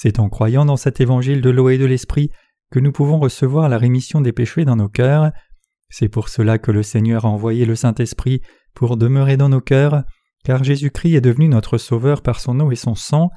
C'est 0.00 0.20
en 0.20 0.28
croyant 0.28 0.64
dans 0.64 0.76
cet 0.76 1.00
évangile 1.00 1.40
de 1.40 1.50
l'eau 1.50 1.70
et 1.70 1.76
de 1.76 1.84
l'esprit 1.84 2.30
que 2.70 2.78
nous 2.78 2.92
pouvons 2.92 3.18
recevoir 3.18 3.68
la 3.68 3.78
rémission 3.78 4.20
des 4.20 4.30
péchés 4.30 4.64
dans 4.64 4.76
nos 4.76 4.88
cœurs. 4.88 5.32
C'est 5.88 6.08
pour 6.08 6.28
cela 6.28 6.56
que 6.58 6.70
le 6.70 6.84
Seigneur 6.84 7.24
a 7.24 7.28
envoyé 7.28 7.64
le 7.64 7.74
Saint-Esprit 7.74 8.40
pour 8.76 8.96
demeurer 8.96 9.36
dans 9.36 9.48
nos 9.48 9.60
cœurs, 9.60 10.04
car 10.44 10.62
Jésus-Christ 10.62 11.16
est 11.16 11.20
devenu 11.20 11.48
notre 11.48 11.78
Sauveur 11.78 12.22
par 12.22 12.38
son 12.38 12.60
eau 12.60 12.70
et 12.70 12.76
son 12.76 12.94
sang. 12.94 13.30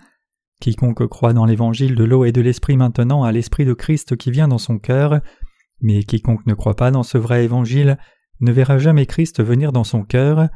Quiconque 0.60 1.08
croit 1.08 1.34
dans 1.34 1.46
l'évangile 1.46 1.96
de 1.96 2.04
l'eau 2.04 2.26
et 2.26 2.32
de 2.32 2.42
l'esprit 2.42 2.78
maintenant 2.78 3.24
a 3.24 3.32
l'Esprit 3.32 3.66
de 3.66 3.74
Christ 3.74 4.16
qui 4.16 4.30
vient 4.30 4.48
dans 4.48 4.60
son 4.60 4.78
cœur, 4.78 5.20
mais 5.80 6.04
quiconque 6.04 6.46
ne 6.46 6.54
croit 6.54 6.76
pas 6.76 6.92
dans 6.92 7.02
ce 7.02 7.18
vrai 7.18 7.44
évangile 7.44 7.98
ne 8.40 8.52
verra 8.52 8.78
jamais 8.78 9.08
Christ 9.08 9.44
venir 9.44 9.72
dans 9.72 9.84
son 9.84 10.04
cœur. 10.04 10.48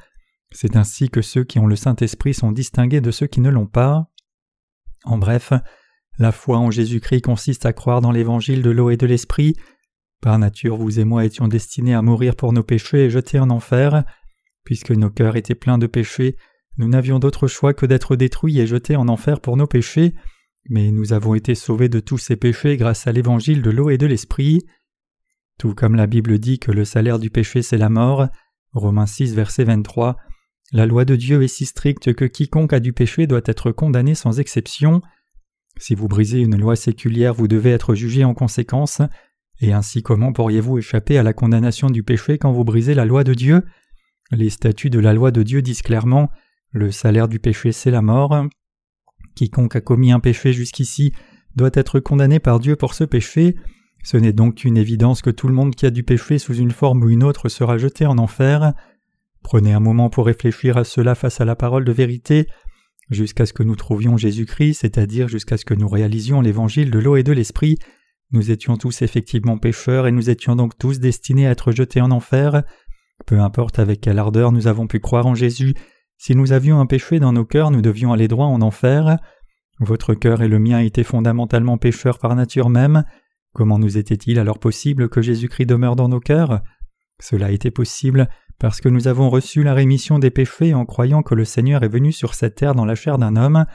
C'est 0.51 0.75
ainsi 0.75 1.09
que 1.09 1.23
ceux 1.23 1.45
qui 1.45 1.57
ont 1.57 1.65
le 1.65 1.75
Saint-Esprit 1.75 2.35
sont 2.35 2.51
distingués 2.51 3.01
de 3.01 3.09
ceux 3.09 3.25
qui 3.25 3.41
ne 3.41 3.49
l'ont 3.49 3.65
pas. 3.65 4.05
En 5.03 5.17
bref, 5.17 5.51
la 6.17 6.31
foi 6.31 6.57
en 6.57 6.71
Jésus-Christ 6.71 7.21
consiste 7.21 7.65
à 7.65 7.73
croire 7.73 8.01
dans 8.01 8.11
l'évangile 8.11 8.61
de 8.61 8.69
l'eau 8.69 8.89
et 8.89 8.97
de 8.97 9.05
l'esprit. 9.05 9.55
Par 10.21 10.39
nature, 10.39 10.77
vous 10.77 10.99
et 10.99 11.03
moi 11.03 11.25
étions 11.25 11.47
destinés 11.47 11.93
à 11.93 12.01
mourir 12.01 12.35
pour 12.35 12.53
nos 12.53 12.63
péchés 12.63 13.05
et 13.05 13.09
jetés 13.09 13.39
en 13.39 13.49
enfer. 13.49 14.03
Puisque 14.63 14.91
nos 14.91 15.09
cœurs 15.09 15.35
étaient 15.35 15.55
pleins 15.55 15.77
de 15.77 15.87
péchés, 15.87 16.35
nous 16.77 16.87
n'avions 16.87 17.19
d'autre 17.19 17.47
choix 17.47 17.73
que 17.73 17.85
d'être 17.85 18.15
détruits 18.15 18.59
et 18.59 18.67
jetés 18.67 18.95
en 18.95 19.07
enfer 19.07 19.39
pour 19.39 19.57
nos 19.57 19.67
péchés, 19.67 20.13
mais 20.69 20.91
nous 20.91 21.13
avons 21.13 21.35
été 21.35 21.55
sauvés 21.55 21.89
de 21.89 21.99
tous 21.99 22.17
ces 22.17 22.35
péchés 22.35 22.77
grâce 22.77 23.07
à 23.07 23.11
l'évangile 23.11 23.61
de 23.61 23.69
l'eau 23.69 23.89
et 23.89 23.97
de 23.97 24.07
l'esprit. 24.07 24.65
Tout 25.57 25.73
comme 25.73 25.95
la 25.95 26.07
Bible 26.07 26.39
dit 26.39 26.59
que 26.59 26.71
le 26.71 26.83
salaire 26.83 27.19
du 27.19 27.29
péché 27.29 27.61
c'est 27.61 27.77
la 27.77 27.89
mort, 27.89 28.27
Romains 28.73 29.05
6 29.05 29.35
verset 29.35 29.63
23, 29.63 30.17
la 30.71 30.85
loi 30.85 31.05
de 31.05 31.15
Dieu 31.15 31.43
est 31.43 31.47
si 31.47 31.65
stricte 31.65 32.13
que 32.13 32.25
quiconque 32.25 32.73
a 32.73 32.79
du 32.79 32.91
péché 32.91 33.27
doit 33.27 33.41
être 33.45 33.71
condamné 33.71 34.15
sans 34.15 34.39
exception. 34.39 35.01
Si 35.77 35.95
vous 35.95 36.07
brisez 36.07 36.39
une 36.39 36.57
loi 36.57 36.75
séculière, 36.75 37.33
vous 37.33 37.47
devez 37.47 37.71
être 37.71 37.95
jugé 37.95 38.23
en 38.23 38.33
conséquence, 38.33 39.01
et 39.59 39.73
ainsi 39.73 40.03
comment 40.03 40.33
pourriez-vous 40.33 40.77
échapper 40.77 41.17
à 41.17 41.23
la 41.23 41.33
condamnation 41.33 41.89
du 41.89 42.03
péché 42.03 42.37
quand 42.37 42.51
vous 42.51 42.63
brisez 42.63 42.93
la 42.93 43.05
loi 43.05 43.23
de 43.23 43.33
Dieu? 43.33 43.63
Les 44.31 44.49
statuts 44.49 44.89
de 44.89 44.99
la 44.99 45.13
loi 45.13 45.31
de 45.31 45.43
Dieu 45.43 45.61
disent 45.61 45.81
clairement 45.81 46.29
le 46.71 46.91
salaire 46.91 47.27
du 47.27 47.39
péché, 47.39 47.71
c'est 47.71 47.91
la 47.91 48.01
mort. 48.01 48.47
Quiconque 49.35 49.75
a 49.75 49.81
commis 49.81 50.11
un 50.11 50.19
péché 50.19 50.51
jusqu'ici 50.53 51.13
doit 51.55 51.69
être 51.73 51.99
condamné 51.99 52.39
par 52.39 52.59
Dieu 52.59 52.75
pour 52.75 52.93
ce 52.93 53.03
péché. 53.03 53.55
Ce 54.03 54.17
n'est 54.17 54.33
donc 54.33 54.65
une 54.65 54.77
évidence 54.77 55.21
que 55.21 55.29
tout 55.29 55.47
le 55.47 55.53
monde 55.53 55.73
qui 55.73 55.85
a 55.85 55.89
du 55.89 56.03
péché 56.03 56.37
sous 56.37 56.55
une 56.55 56.71
forme 56.71 57.03
ou 57.03 57.09
une 57.09 57.23
autre 57.23 57.49
sera 57.49 57.77
jeté 57.77 58.05
en 58.05 58.17
enfer. 58.17 58.73
Prenez 59.41 59.73
un 59.73 59.79
moment 59.79 60.09
pour 60.09 60.25
réfléchir 60.25 60.77
à 60.77 60.83
cela 60.83 61.15
face 61.15 61.39
à 61.39 61.45
la 61.45 61.55
parole 61.55 61.85
de 61.85 61.91
vérité, 61.91 62.47
jusqu'à 63.09 63.45
ce 63.45 63.53
que 63.53 63.63
nous 63.63 63.75
trouvions 63.75 64.17
Jésus-Christ, 64.17 64.81
c'est-à-dire 64.81 65.27
jusqu'à 65.27 65.57
ce 65.57 65.65
que 65.65 65.73
nous 65.73 65.87
réalisions 65.87 66.41
l'évangile 66.41 66.91
de 66.91 66.99
l'eau 66.99 67.15
et 67.15 67.23
de 67.23 67.31
l'esprit. 67.31 67.77
Nous 68.31 68.51
étions 68.51 68.77
tous 68.77 69.01
effectivement 69.01 69.57
pécheurs 69.57 70.07
et 70.07 70.11
nous 70.11 70.29
étions 70.29 70.55
donc 70.55 70.77
tous 70.77 70.99
destinés 70.99 71.47
à 71.47 71.51
être 71.51 71.71
jetés 71.71 72.01
en 72.01 72.11
enfer. 72.11 72.63
Peu 73.25 73.39
importe 73.39 73.79
avec 73.79 74.01
quelle 74.01 74.19
ardeur 74.19 74.51
nous 74.51 74.67
avons 74.67 74.87
pu 74.87 74.99
croire 74.99 75.25
en 75.25 75.35
Jésus, 75.35 75.73
si 76.17 76.35
nous 76.35 76.53
avions 76.53 76.79
un 76.79 76.85
péché 76.85 77.19
dans 77.19 77.33
nos 77.33 77.45
cœurs, 77.45 77.71
nous 77.71 77.81
devions 77.81 78.13
aller 78.13 78.27
droit 78.27 78.45
en 78.45 78.61
enfer. 78.61 79.17
Votre 79.79 80.13
cœur 80.13 80.41
et 80.41 80.47
le 80.47 80.59
mien 80.59 80.79
étaient 80.79 81.03
fondamentalement 81.03 81.77
pécheurs 81.77 82.19
par 82.19 82.35
nature 82.35 82.69
même. 82.69 83.03
Comment 83.53 83.79
nous 83.79 83.97
était-il 83.97 84.39
alors 84.39 84.59
possible 84.59 85.09
que 85.09 85.21
Jésus-Christ 85.21 85.65
demeure 85.65 85.95
dans 85.95 86.07
nos 86.07 86.19
cœurs? 86.19 86.61
Cela 87.19 87.51
était 87.51 87.71
possible 87.71 88.29
parce 88.59 88.81
que 88.81 88.89
nous 88.89 89.07
avons 89.07 89.29
reçu 89.29 89.63
la 89.63 89.73
rémission 89.73 90.19
des 90.19 90.31
péchés 90.31 90.73
en 90.73 90.85
croyant 90.85 91.23
que 91.23 91.35
le 91.35 91.45
Seigneur 91.45 91.83
est 91.83 91.89
venu 91.89 92.11
sur 92.11 92.33
cette 92.33 92.55
terre 92.55 92.75
dans 92.75 92.85
la 92.85 92.95
chair 92.95 93.17
d'un 93.17 93.35
homme, 93.35 93.65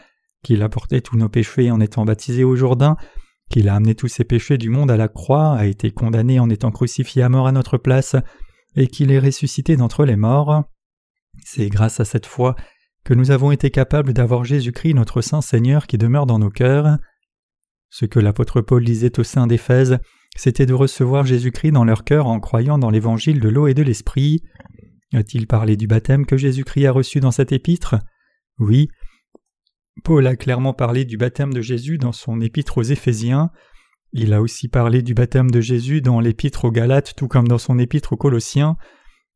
qu'il 0.42 0.62
a 0.62 0.68
porté 0.68 1.02
tous 1.02 1.16
nos 1.16 1.28
péchés 1.28 1.70
en 1.70 1.80
étant 1.80 2.04
baptisé 2.04 2.44
au 2.44 2.56
Jourdain, 2.56 2.96
qu'il 3.50 3.68
a 3.68 3.74
amené 3.74 3.94
tous 3.94 4.08
ses 4.08 4.24
péchés 4.24 4.58
du 4.58 4.70
monde 4.70 4.90
à 4.90 4.96
la 4.96 5.08
croix, 5.08 5.52
a 5.54 5.66
été 5.66 5.90
condamné 5.90 6.40
en 6.40 6.48
étant 6.48 6.70
crucifié 6.70 7.22
à 7.22 7.28
mort 7.28 7.46
à 7.46 7.52
notre 7.52 7.78
place, 7.78 8.16
et 8.76 8.86
qu'il 8.86 9.10
est 9.10 9.18
ressuscité 9.18 9.76
d'entre 9.76 10.04
les 10.04 10.16
morts. 10.16 10.64
C'est 11.44 11.68
grâce 11.68 12.00
à 12.00 12.04
cette 12.04 12.26
foi 12.26 12.54
que 13.04 13.14
nous 13.14 13.30
avons 13.30 13.50
été 13.50 13.70
capables 13.70 14.12
d'avoir 14.12 14.44
Jésus-Christ 14.44 14.94
notre 14.94 15.20
Saint 15.20 15.40
Seigneur 15.40 15.86
qui 15.86 15.98
demeure 15.98 16.26
dans 16.26 16.38
nos 16.38 16.50
cœurs. 16.50 16.98
Ce 17.88 18.04
que 18.04 18.20
l'apôtre 18.20 18.60
Paul 18.60 18.84
disait 18.84 19.18
au 19.18 19.24
sein 19.24 19.46
d'Éphèse, 19.46 19.98
c'était 20.40 20.64
de 20.64 20.72
recevoir 20.72 21.26
Jésus-Christ 21.26 21.72
dans 21.72 21.84
leur 21.84 22.02
cœur 22.02 22.26
en 22.26 22.40
croyant 22.40 22.78
dans 22.78 22.88
l'évangile 22.88 23.40
de 23.40 23.50
l'eau 23.50 23.66
et 23.66 23.74
de 23.74 23.82
l'esprit. 23.82 24.42
A-t-il 25.12 25.46
parlé 25.46 25.76
du 25.76 25.86
baptême 25.86 26.24
que 26.24 26.38
Jésus-Christ 26.38 26.86
a 26.86 26.92
reçu 26.92 27.20
dans 27.20 27.30
cet 27.30 27.52
épître? 27.52 27.96
Oui. 28.58 28.88
Paul 30.02 30.26
a 30.26 30.36
clairement 30.36 30.72
parlé 30.72 31.04
du 31.04 31.18
baptême 31.18 31.52
de 31.52 31.60
Jésus 31.60 31.98
dans 31.98 32.12
son 32.12 32.40
épître 32.40 32.78
aux 32.78 32.82
Éphésiens. 32.82 33.50
Il 34.14 34.32
a 34.32 34.40
aussi 34.40 34.68
parlé 34.68 35.02
du 35.02 35.12
baptême 35.12 35.50
de 35.50 35.60
Jésus 35.60 36.00
dans 36.00 36.20
l'épître 36.20 36.64
aux 36.64 36.70
Galates 36.70 37.12
tout 37.18 37.28
comme 37.28 37.46
dans 37.46 37.58
son 37.58 37.78
épître 37.78 38.14
aux 38.14 38.16
Colossiens. 38.16 38.78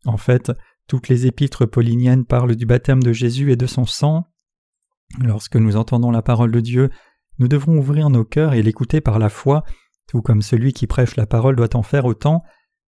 En 0.06 0.16
fait, 0.16 0.52
toutes 0.88 1.08
les 1.10 1.26
épîtres 1.26 1.66
pauliniennes 1.66 2.24
parlent 2.24 2.56
du 2.56 2.64
baptême 2.64 3.02
de 3.02 3.12
Jésus 3.12 3.52
et 3.52 3.56
de 3.56 3.66
son 3.66 3.84
sang. 3.84 4.24
Lorsque 5.22 5.56
nous 5.56 5.76
entendons 5.76 6.10
la 6.10 6.22
parole 6.22 6.50
de 6.50 6.60
Dieu, 6.60 6.88
nous 7.38 7.48
devrons 7.48 7.76
ouvrir 7.76 8.08
nos 8.08 8.24
cœurs 8.24 8.54
et 8.54 8.62
l'écouter 8.62 9.02
par 9.02 9.18
la 9.18 9.28
foi, 9.28 9.64
tout 10.06 10.22
comme 10.22 10.42
celui 10.42 10.72
qui 10.72 10.86
prêche 10.86 11.16
la 11.16 11.26
parole 11.26 11.56
doit 11.56 11.76
en 11.76 11.82
faire 11.82 12.04
autant. 12.04 12.42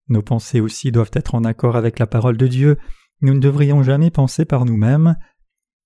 Nos 0.09 0.21
pensées 0.21 0.61
aussi 0.61 0.91
doivent 0.91 1.11
être 1.13 1.35
en 1.35 1.43
accord 1.43 1.75
avec 1.75 1.99
la 1.99 2.07
parole 2.07 2.37
de 2.37 2.47
Dieu. 2.47 2.77
Nous 3.21 3.33
ne 3.33 3.39
devrions 3.39 3.83
jamais 3.83 4.11
penser 4.11 4.45
par 4.45 4.65
nous-mêmes. 4.65 5.15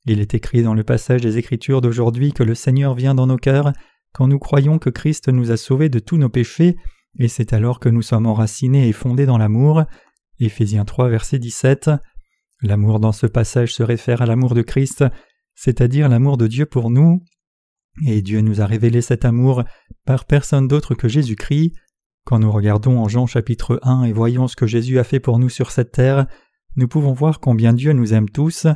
Il 0.06 0.20
est 0.20 0.34
écrit 0.34 0.64
dans 0.64 0.74
le 0.74 0.84
passage 0.84 1.22
des 1.22 1.38
Écritures 1.38 1.82
d'aujourd'hui 1.82 2.34
que 2.34 2.44
le 2.44 2.56
Seigneur 2.56 2.96
vient 2.96 3.16
dans 3.16 3.28
nos 3.28 3.38
cœurs 3.38 3.72
quand 4.14 4.28
nous 4.28 4.40
croyons 4.40 4.80
que 4.80 4.90
Christ 4.90 5.30
nous 5.30 5.52
a 5.52 5.58
sauvés 5.58 5.90
de 5.90 6.00
tous 6.00 6.18
nos 6.18 6.30
péchés, 6.30 6.76
et 7.20 7.28
c'est 7.28 7.54
alors 7.54 7.80
que 7.80 7.90
nous 7.90 8.02
sommes 8.02 8.26
enracinés 8.26 8.88
et 8.88 8.94
fondés 8.94 9.26
dans 9.26 9.38
l'amour. 9.38 9.84
Éphésiens 10.40 10.86
3, 10.86 11.10
verset 11.10 11.40
17. 11.40 11.92
L'amour 12.62 13.00
dans 13.00 13.12
ce 13.12 13.28
passage 13.28 13.74
se 13.74 13.84
réfère 13.84 14.22
à 14.22 14.26
l'amour 14.26 14.54
de 14.54 14.62
Christ, 14.62 15.06
c'est-à-dire 15.56 16.10
l'amour 16.10 16.38
de 16.38 16.48
Dieu 16.48 16.66
pour 16.66 16.90
nous. 16.90 17.24
Et 18.06 18.22
Dieu 18.22 18.42
nous 18.42 18.62
a 18.62 18.66
révélé 18.66 19.02
cet 19.02 19.26
amour 19.26 19.64
par 20.06 20.26
personne 20.26 20.68
d'autre 20.68 20.96
que 20.96 21.08
Jésus-Christ. 21.08 21.74
Quand 22.26 22.40
nous 22.40 22.52
regardons 22.52 23.00
en 23.00 23.08
Jean 23.08 23.26
chapitre 23.26 23.80
1 23.84 24.04
et 24.04 24.14
voyons 24.14 24.48
ce 24.48 24.56
que 24.56 24.68
Jésus 24.68 25.00
a 25.00 25.04
fait 25.04 25.20
pour 25.20 25.40
nous 25.40 25.50
sur 25.50 25.72
cette 25.72 25.92
terre, 25.92 26.28
nous 26.76 26.88
pouvons 26.88 27.14
voir 27.14 27.40
combien 27.40 27.74
Dieu 27.74 27.94
nous 27.94 28.14
aime 28.14 28.30
tous. 28.30 28.68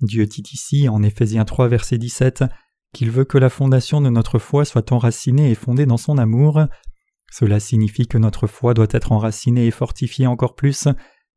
Dieu 0.00 0.26
dit 0.26 0.42
ici, 0.52 0.88
en 0.88 1.02
Éphésiens 1.02 1.44
3 1.44 1.68
verset 1.68 1.98
17, 1.98 2.44
qu'il 2.92 3.10
veut 3.10 3.24
que 3.24 3.38
la 3.38 3.50
fondation 3.50 4.00
de 4.00 4.10
notre 4.10 4.38
foi 4.38 4.64
soit 4.64 4.92
enracinée 4.92 5.50
et 5.50 5.54
fondée 5.54 5.86
dans 5.86 5.98
son 5.98 6.18
amour. 6.18 6.66
Cela 7.30 7.60
signifie 7.60 8.08
que 8.08 8.18
notre 8.18 8.46
foi 8.46 8.74
doit 8.74 8.88
être 8.90 9.12
enracinée 9.12 9.66
et 9.66 9.70
fortifiée 9.70 10.26
encore 10.26 10.56
plus 10.56 10.88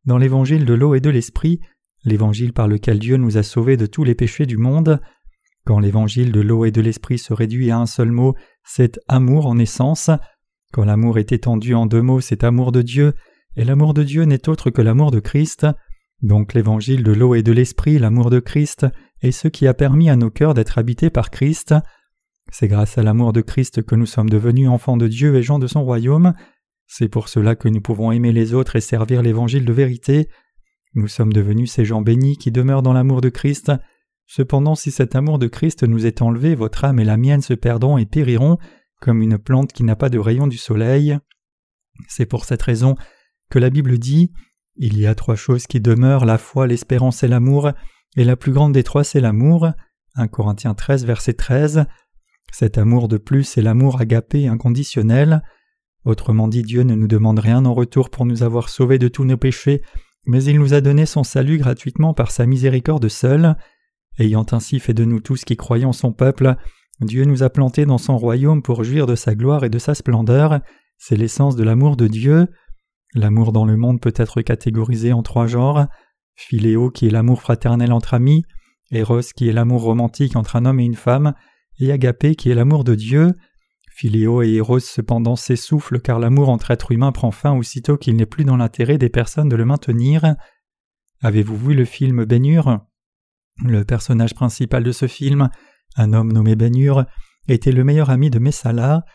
dans 0.05 0.17
l'évangile 0.17 0.65
de 0.65 0.73
l'eau 0.73 0.95
et 0.95 1.01
de 1.01 1.09
l'esprit, 1.09 1.59
l'évangile 2.03 2.53
par 2.53 2.67
lequel 2.67 2.99
Dieu 2.99 3.17
nous 3.17 3.37
a 3.37 3.43
sauvés 3.43 3.77
de 3.77 3.85
tous 3.85 4.03
les 4.03 4.15
péchés 4.15 4.45
du 4.45 4.57
monde. 4.57 4.99
Quand 5.65 5.79
l'évangile 5.79 6.31
de 6.31 6.41
l'eau 6.41 6.65
et 6.65 6.71
de 6.71 6.81
l'esprit 6.81 7.17
se 7.17 7.33
réduit 7.33 7.71
à 7.71 7.77
un 7.77 7.85
seul 7.85 8.11
mot, 8.11 8.35
c'est 8.65 8.99
amour 9.07 9.45
en 9.45 9.57
essence. 9.57 10.09
Quand 10.73 10.83
l'amour 10.83 11.17
est 11.19 11.31
étendu 11.31 11.73
en 11.73 11.85
deux 11.85 12.01
mots, 12.01 12.19
c'est 12.19 12.43
amour 12.43 12.71
de 12.71 12.81
Dieu, 12.81 13.13
et 13.55 13.63
l'amour 13.63 13.93
de 13.93 14.03
Dieu 14.03 14.23
n'est 14.23 14.49
autre 14.49 14.71
que 14.71 14.81
l'amour 14.81 15.11
de 15.11 15.19
Christ. 15.19 15.65
Donc 16.21 16.53
l'évangile 16.53 17.03
de 17.03 17.11
l'eau 17.11 17.35
et 17.35 17.43
de 17.43 17.51
l'esprit, 17.51 17.99
l'amour 17.99 18.29
de 18.29 18.39
Christ, 18.39 18.87
est 19.21 19.31
ce 19.31 19.47
qui 19.47 19.67
a 19.67 19.73
permis 19.73 20.09
à 20.09 20.15
nos 20.15 20.29
cœurs 20.29 20.53
d'être 20.53 20.77
habités 20.77 21.09
par 21.09 21.29
Christ. 21.29 21.73
C'est 22.51 22.67
grâce 22.67 22.97
à 22.97 23.03
l'amour 23.03 23.31
de 23.31 23.41
Christ 23.41 23.83
que 23.83 23.95
nous 23.95 24.05
sommes 24.05 24.29
devenus 24.29 24.67
enfants 24.67 24.97
de 24.97 25.07
Dieu 25.07 25.35
et 25.35 25.43
gens 25.43 25.59
de 25.59 25.67
son 25.67 25.83
royaume. 25.83 26.33
C'est 26.87 27.07
pour 27.07 27.29
cela 27.29 27.55
que 27.55 27.69
nous 27.69 27.81
pouvons 27.81 28.11
aimer 28.11 28.31
les 28.31 28.53
autres 28.53 28.75
et 28.75 28.81
servir 28.81 29.21
l'évangile 29.21 29.65
de 29.65 29.73
vérité. 29.73 30.27
Nous 30.93 31.07
sommes 31.07 31.31
devenus 31.33 31.71
ces 31.71 31.85
gens 31.85 32.01
bénis 32.01 32.37
qui 32.37 32.51
demeurent 32.51 32.83
dans 32.83 32.93
l'amour 32.93 33.21
de 33.21 33.29
Christ. 33.29 33.71
Cependant, 34.25 34.75
si 34.75 34.91
cet 34.91 35.15
amour 35.15 35.39
de 35.39 35.47
Christ 35.47 35.83
nous 35.83 36.05
est 36.05 36.21
enlevé, 36.21 36.55
votre 36.55 36.85
âme 36.85 36.99
et 36.99 37.05
la 37.05 37.17
mienne 37.17 37.41
se 37.41 37.53
perdront 37.53 37.97
et 37.97 38.05
périront, 38.05 38.57
comme 39.01 39.21
une 39.21 39.37
plante 39.37 39.73
qui 39.73 39.83
n'a 39.83 39.95
pas 39.95 40.09
de 40.09 40.19
rayon 40.19 40.47
du 40.47 40.57
soleil. 40.57 41.17
C'est 42.07 42.25
pour 42.25 42.45
cette 42.45 42.61
raison 42.61 42.95
que 43.49 43.59
la 43.59 43.69
Bible 43.69 43.99
dit 43.99 44.31
Il 44.75 44.97
y 44.97 45.05
a 45.05 45.15
trois 45.15 45.35
choses 45.35 45.67
qui 45.67 45.81
demeurent, 45.81 46.25
la 46.25 46.37
foi, 46.37 46.67
l'espérance 46.67 47.23
et 47.23 47.27
l'amour, 47.27 47.71
et 48.15 48.23
la 48.23 48.35
plus 48.35 48.51
grande 48.51 48.73
des 48.73 48.83
trois 48.83 49.03
c'est 49.03 49.19
l'amour. 49.19 49.69
1 50.15 50.27
Corinthiens 50.27 50.73
13, 50.73 51.05
verset 51.05 51.33
13. 51.33 51.85
Cet 52.51 52.77
amour 52.77 53.07
de 53.07 53.17
plus 53.17 53.57
est 53.57 53.61
l'amour 53.61 53.99
agapé 53.99 54.47
inconditionnel. 54.47 55.41
Autrement 56.05 56.47
dit, 56.47 56.61
Dieu 56.61 56.83
ne 56.83 56.95
nous 56.95 57.07
demande 57.07 57.39
rien 57.39 57.65
en 57.65 57.73
retour 57.73 58.09
pour 58.09 58.25
nous 58.25 58.43
avoir 58.43 58.69
sauvés 58.69 58.99
de 58.99 59.07
tous 59.07 59.25
nos 59.25 59.37
péchés, 59.37 59.81
mais 60.25 60.43
il 60.43 60.59
nous 60.59 60.73
a 60.73 60.81
donné 60.81 61.05
son 61.05 61.23
salut 61.23 61.57
gratuitement 61.57 62.13
par 62.13 62.31
sa 62.31 62.45
miséricorde 62.45 63.07
seule. 63.07 63.57
Ayant 64.19 64.45
ainsi 64.51 64.79
fait 64.79 64.93
de 64.93 65.05
nous 65.05 65.19
tous 65.19 65.43
qui 65.43 65.57
croyons 65.57 65.93
son 65.93 66.11
peuple, 66.11 66.55
Dieu 67.01 67.25
nous 67.25 67.43
a 67.43 67.49
plantés 67.49 67.85
dans 67.85 67.97
son 67.97 68.17
royaume 68.17 68.61
pour 68.61 68.83
jouir 68.83 69.07
de 69.07 69.15
sa 69.15 69.35
gloire 69.35 69.63
et 69.63 69.69
de 69.69 69.79
sa 69.79 69.95
splendeur. 69.95 70.59
C'est 70.97 71.17
l'essence 71.17 71.55
de 71.55 71.63
l'amour 71.63 71.97
de 71.97 72.07
Dieu. 72.07 72.47
L'amour 73.15 73.51
dans 73.51 73.65
le 73.65 73.75
monde 73.75 73.99
peut 73.99 74.13
être 74.15 74.41
catégorisé 74.41 75.13
en 75.13 75.23
trois 75.23 75.47
genres. 75.47 75.87
Philéo 76.35 76.89
qui 76.89 77.07
est 77.07 77.11
l'amour 77.11 77.41
fraternel 77.41 77.91
entre 77.91 78.13
amis, 78.13 78.43
Eros 78.91 79.21
qui 79.35 79.49
est 79.49 79.53
l'amour 79.53 79.83
romantique 79.83 80.35
entre 80.35 80.55
un 80.55 80.65
homme 80.65 80.79
et 80.79 80.85
une 80.85 80.95
femme, 80.95 81.33
et 81.79 81.91
Agapé 81.91 82.35
qui 82.35 82.49
est 82.49 82.55
l'amour 82.55 82.83
de 82.83 82.95
Dieu. 82.95 83.33
Philéo 83.95 84.41
et 84.41 84.53
Eros 84.53 84.79
cependant 84.79 85.35
s'essoufflent 85.35 85.99
car 85.99 86.19
l'amour 86.19 86.49
entre 86.49 86.71
êtres 86.71 86.91
humains 86.91 87.11
prend 87.11 87.31
fin 87.31 87.53
aussitôt 87.55 87.97
qu'il 87.97 88.15
n'est 88.15 88.25
plus 88.25 88.45
dans 88.45 88.57
l'intérêt 88.57 88.97
des 88.97 89.09
personnes 89.09 89.49
de 89.49 89.55
le 89.55 89.65
maintenir. 89.65 90.35
Avez-vous 91.21 91.57
vu 91.57 91.73
le 91.75 91.85
film 91.85 92.25
Bénure 92.25 92.79
Le 93.61 93.83
personnage 93.83 94.33
principal 94.33 94.83
de 94.83 94.91
ce 94.91 95.07
film, 95.07 95.49
un 95.95 96.13
homme 96.13 96.31
nommé 96.31 96.55
Bénure, 96.55 97.05
était 97.47 97.71
le 97.71 97.83
meilleur 97.83 98.09
ami 98.09 98.29
de 98.29 98.39
Messala. 98.39 99.05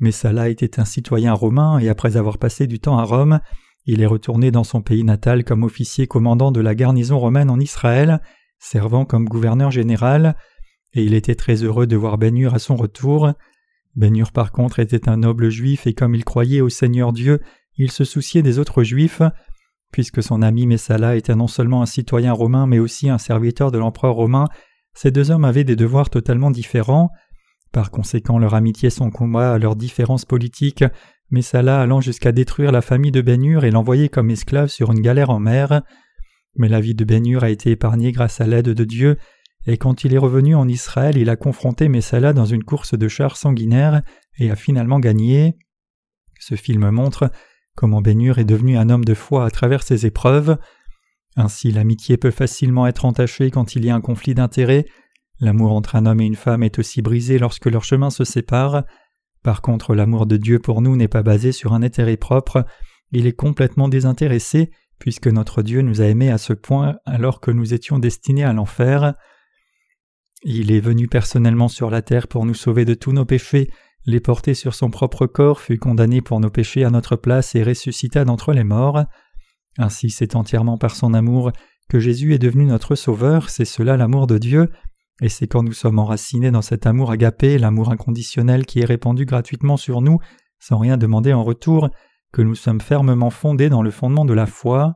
Messala 0.00 0.48
était 0.48 0.80
un 0.80 0.84
citoyen 0.84 1.32
romain 1.32 1.78
et 1.78 1.88
après 1.88 2.16
avoir 2.16 2.38
passé 2.38 2.66
du 2.66 2.80
temps 2.80 2.98
à 2.98 3.04
Rome, 3.04 3.40
il 3.86 4.00
est 4.00 4.06
retourné 4.06 4.50
dans 4.50 4.64
son 4.64 4.80
pays 4.80 5.04
natal 5.04 5.44
comme 5.44 5.62
officier 5.62 6.06
commandant 6.06 6.50
de 6.50 6.60
la 6.60 6.74
garnison 6.74 7.18
romaine 7.18 7.50
en 7.50 7.60
Israël, 7.60 8.20
servant 8.58 9.04
comme 9.04 9.26
gouverneur 9.26 9.70
général, 9.70 10.36
et 10.94 11.04
il 11.04 11.14
était 11.14 11.34
très 11.34 11.62
heureux 11.62 11.86
de 11.86 11.96
voir 11.96 12.18
Bénure 12.18 12.54
à 12.54 12.58
son 12.58 12.76
retour. 12.76 13.32
Bénur 13.94 14.32
par 14.32 14.52
contre 14.52 14.80
était 14.80 15.08
un 15.08 15.18
noble 15.18 15.50
juif 15.50 15.86
et 15.86 15.94
comme 15.94 16.14
il 16.14 16.24
croyait 16.24 16.62
au 16.62 16.68
Seigneur 16.68 17.12
Dieu, 17.12 17.40
il 17.76 17.92
se 17.92 18.04
souciait 18.04 18.42
des 18.42 18.58
autres 18.58 18.82
juifs. 18.82 19.22
Puisque 19.94 20.24
son 20.24 20.42
ami 20.42 20.66
Messala 20.66 21.14
était 21.14 21.36
non 21.36 21.46
seulement 21.46 21.80
un 21.80 21.86
citoyen 21.86 22.32
romain 22.32 22.66
mais 22.66 22.80
aussi 22.80 23.10
un 23.10 23.18
serviteur 23.18 23.70
de 23.70 23.78
l'empereur 23.78 24.16
romain, 24.16 24.48
ces 24.92 25.12
deux 25.12 25.30
hommes 25.30 25.44
avaient 25.44 25.62
des 25.62 25.76
devoirs 25.76 26.10
totalement 26.10 26.50
différents. 26.50 27.10
Par 27.70 27.92
conséquent, 27.92 28.40
leur 28.40 28.54
amitié 28.54 28.90
son 28.90 29.10
combat 29.10 29.52
à 29.52 29.58
leurs 29.58 29.76
différences 29.76 30.24
politiques, 30.24 30.82
Messala 31.30 31.80
allant 31.80 32.00
jusqu'à 32.00 32.32
détruire 32.32 32.72
la 32.72 32.82
famille 32.82 33.12
de 33.12 33.20
Bénur 33.20 33.64
et 33.64 33.70
l'envoyer 33.70 34.08
comme 34.08 34.30
esclave 34.30 34.66
sur 34.66 34.90
une 34.90 35.00
galère 35.00 35.30
en 35.30 35.38
mer. 35.38 35.82
Mais 36.56 36.68
la 36.68 36.80
vie 36.80 36.96
de 36.96 37.04
Bénur 37.04 37.44
a 37.44 37.50
été 37.50 37.70
épargnée 37.70 38.10
grâce 38.10 38.40
à 38.40 38.48
l'aide 38.48 38.70
de 38.70 38.84
Dieu, 38.84 39.16
et 39.68 39.76
quand 39.76 40.02
il 40.02 40.12
est 40.12 40.18
revenu 40.18 40.56
en 40.56 40.66
Israël, 40.66 41.16
il 41.16 41.30
a 41.30 41.36
confronté 41.36 41.88
Messala 41.88 42.32
dans 42.32 42.46
une 42.46 42.64
course 42.64 42.98
de 42.98 43.06
chars 43.06 43.36
sanguinaire 43.36 44.02
et 44.40 44.50
a 44.50 44.56
finalement 44.56 44.98
gagné. 44.98 45.54
Ce 46.40 46.56
film 46.56 46.90
montre 46.90 47.30
comment 47.76 48.00
Bénur 48.00 48.38
est 48.38 48.44
devenu 48.44 48.76
un 48.76 48.90
homme 48.90 49.04
de 49.04 49.14
foi 49.14 49.44
à 49.44 49.50
travers 49.50 49.82
ses 49.82 50.06
épreuves. 50.06 50.56
Ainsi 51.36 51.72
l'amitié 51.72 52.16
peut 52.16 52.30
facilement 52.30 52.86
être 52.86 53.04
entachée 53.04 53.50
quand 53.50 53.74
il 53.74 53.84
y 53.84 53.90
a 53.90 53.94
un 53.94 54.00
conflit 54.00 54.34
d'intérêts. 54.34 54.86
L'amour 55.40 55.72
entre 55.72 55.96
un 55.96 56.06
homme 56.06 56.20
et 56.20 56.26
une 56.26 56.36
femme 56.36 56.62
est 56.62 56.78
aussi 56.78 57.02
brisé 57.02 57.38
lorsque 57.38 57.66
leurs 57.66 57.84
chemins 57.84 58.10
se 58.10 58.24
séparent. 58.24 58.84
Par 59.42 59.60
contre, 59.60 59.94
l'amour 59.94 60.26
de 60.26 60.36
Dieu 60.36 60.58
pour 60.58 60.80
nous 60.80 60.96
n'est 60.96 61.08
pas 61.08 61.22
basé 61.22 61.52
sur 61.52 61.74
un 61.74 61.82
intérêt 61.82 62.16
propre, 62.16 62.64
il 63.12 63.28
est 63.28 63.32
complètement 63.32 63.88
désintéressé, 63.88 64.70
puisque 64.98 65.28
notre 65.28 65.62
Dieu 65.62 65.82
nous 65.82 66.00
a 66.00 66.06
aimés 66.06 66.30
à 66.30 66.38
ce 66.38 66.52
point 66.52 66.96
alors 67.04 67.40
que 67.40 67.52
nous 67.52 67.72
étions 67.72 68.00
destinés 68.00 68.42
à 68.42 68.52
l'enfer. 68.52 69.14
Il 70.42 70.72
est 70.72 70.80
venu 70.80 71.06
personnellement 71.06 71.68
sur 71.68 71.90
la 71.90 72.02
terre 72.02 72.26
pour 72.26 72.44
nous 72.44 72.54
sauver 72.54 72.84
de 72.84 72.94
tous 72.94 73.12
nos 73.12 73.24
péchés, 73.24 73.70
les 74.06 74.20
porter 74.20 74.54
sur 74.54 74.74
son 74.74 74.90
propre 74.90 75.26
corps, 75.26 75.60
fut 75.60 75.78
condamné 75.78 76.20
pour 76.20 76.40
nos 76.40 76.50
péchés 76.50 76.84
à 76.84 76.90
notre 76.90 77.16
place 77.16 77.54
et 77.54 77.62
ressuscita 77.62 78.24
d'entre 78.24 78.52
les 78.52 78.64
morts. 78.64 79.04
Ainsi 79.78 80.10
c'est 80.10 80.36
entièrement 80.36 80.78
par 80.78 80.94
son 80.94 81.14
amour 81.14 81.52
que 81.88 81.98
Jésus 81.98 82.34
est 82.34 82.38
devenu 82.38 82.64
notre 82.66 82.94
Sauveur, 82.94 83.50
c'est 83.50 83.64
cela 83.64 83.96
l'amour 83.96 84.26
de 84.26 84.38
Dieu, 84.38 84.70
et 85.20 85.28
c'est 85.28 85.46
quand 85.46 85.62
nous 85.62 85.72
sommes 85.72 85.98
enracinés 85.98 86.50
dans 86.50 86.62
cet 86.62 86.86
amour 86.86 87.10
agapé, 87.10 87.58
l'amour 87.58 87.90
inconditionnel 87.90 88.66
qui 88.66 88.80
est 88.80 88.84
répandu 88.84 89.26
gratuitement 89.26 89.76
sur 89.76 90.00
nous, 90.00 90.18
sans 90.58 90.78
rien 90.78 90.96
demander 90.96 91.32
en 91.32 91.44
retour, 91.44 91.90
que 92.32 92.42
nous 92.42 92.54
sommes 92.54 92.80
fermement 92.80 93.30
fondés 93.30 93.68
dans 93.68 93.82
le 93.82 93.90
fondement 93.90 94.24
de 94.24 94.32
la 94.32 94.46
foi. 94.46 94.94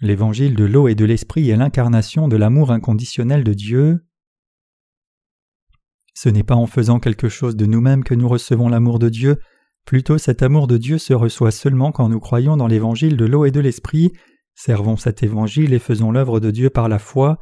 L'évangile 0.00 0.56
de 0.56 0.64
l'eau 0.64 0.88
et 0.88 0.96
de 0.96 1.04
l'esprit 1.04 1.50
est 1.50 1.56
l'incarnation 1.56 2.26
de 2.26 2.36
l'amour 2.36 2.72
inconditionnel 2.72 3.44
de 3.44 3.54
Dieu. 3.54 4.04
Ce 6.14 6.28
n'est 6.28 6.42
pas 6.42 6.54
en 6.54 6.66
faisant 6.66 6.98
quelque 6.98 7.28
chose 7.28 7.56
de 7.56 7.66
nous-mêmes 7.66 8.04
que 8.04 8.14
nous 8.14 8.28
recevons 8.28 8.68
l'amour 8.68 8.98
de 8.98 9.08
Dieu, 9.08 9.38
plutôt 9.84 10.18
cet 10.18 10.42
amour 10.42 10.66
de 10.66 10.76
Dieu 10.76 10.98
se 10.98 11.12
reçoit 11.12 11.50
seulement 11.50 11.92
quand 11.92 12.08
nous 12.08 12.20
croyons 12.20 12.56
dans 12.56 12.66
l'évangile 12.66 13.16
de 13.16 13.24
l'eau 13.24 13.44
et 13.44 13.50
de 13.50 13.60
l'esprit, 13.60 14.12
servons 14.54 14.96
cet 14.96 15.22
évangile 15.22 15.72
et 15.72 15.78
faisons 15.78 16.12
l'œuvre 16.12 16.40
de 16.40 16.50
Dieu 16.50 16.70
par 16.70 16.88
la 16.88 16.98
foi. 16.98 17.38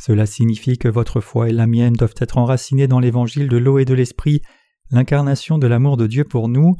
Cela 0.00 0.26
signifie 0.26 0.78
que 0.78 0.88
votre 0.88 1.20
foi 1.20 1.48
et 1.48 1.52
la 1.52 1.66
mienne 1.66 1.92
doivent 1.92 2.14
être 2.18 2.38
enracinées 2.38 2.88
dans 2.88 3.00
l'évangile 3.00 3.48
de 3.48 3.56
l'eau 3.56 3.78
et 3.78 3.84
de 3.84 3.94
l'esprit, 3.94 4.42
l'incarnation 4.90 5.58
de 5.58 5.66
l'amour 5.66 5.96
de 5.96 6.06
Dieu 6.06 6.24
pour 6.24 6.48
nous. 6.48 6.76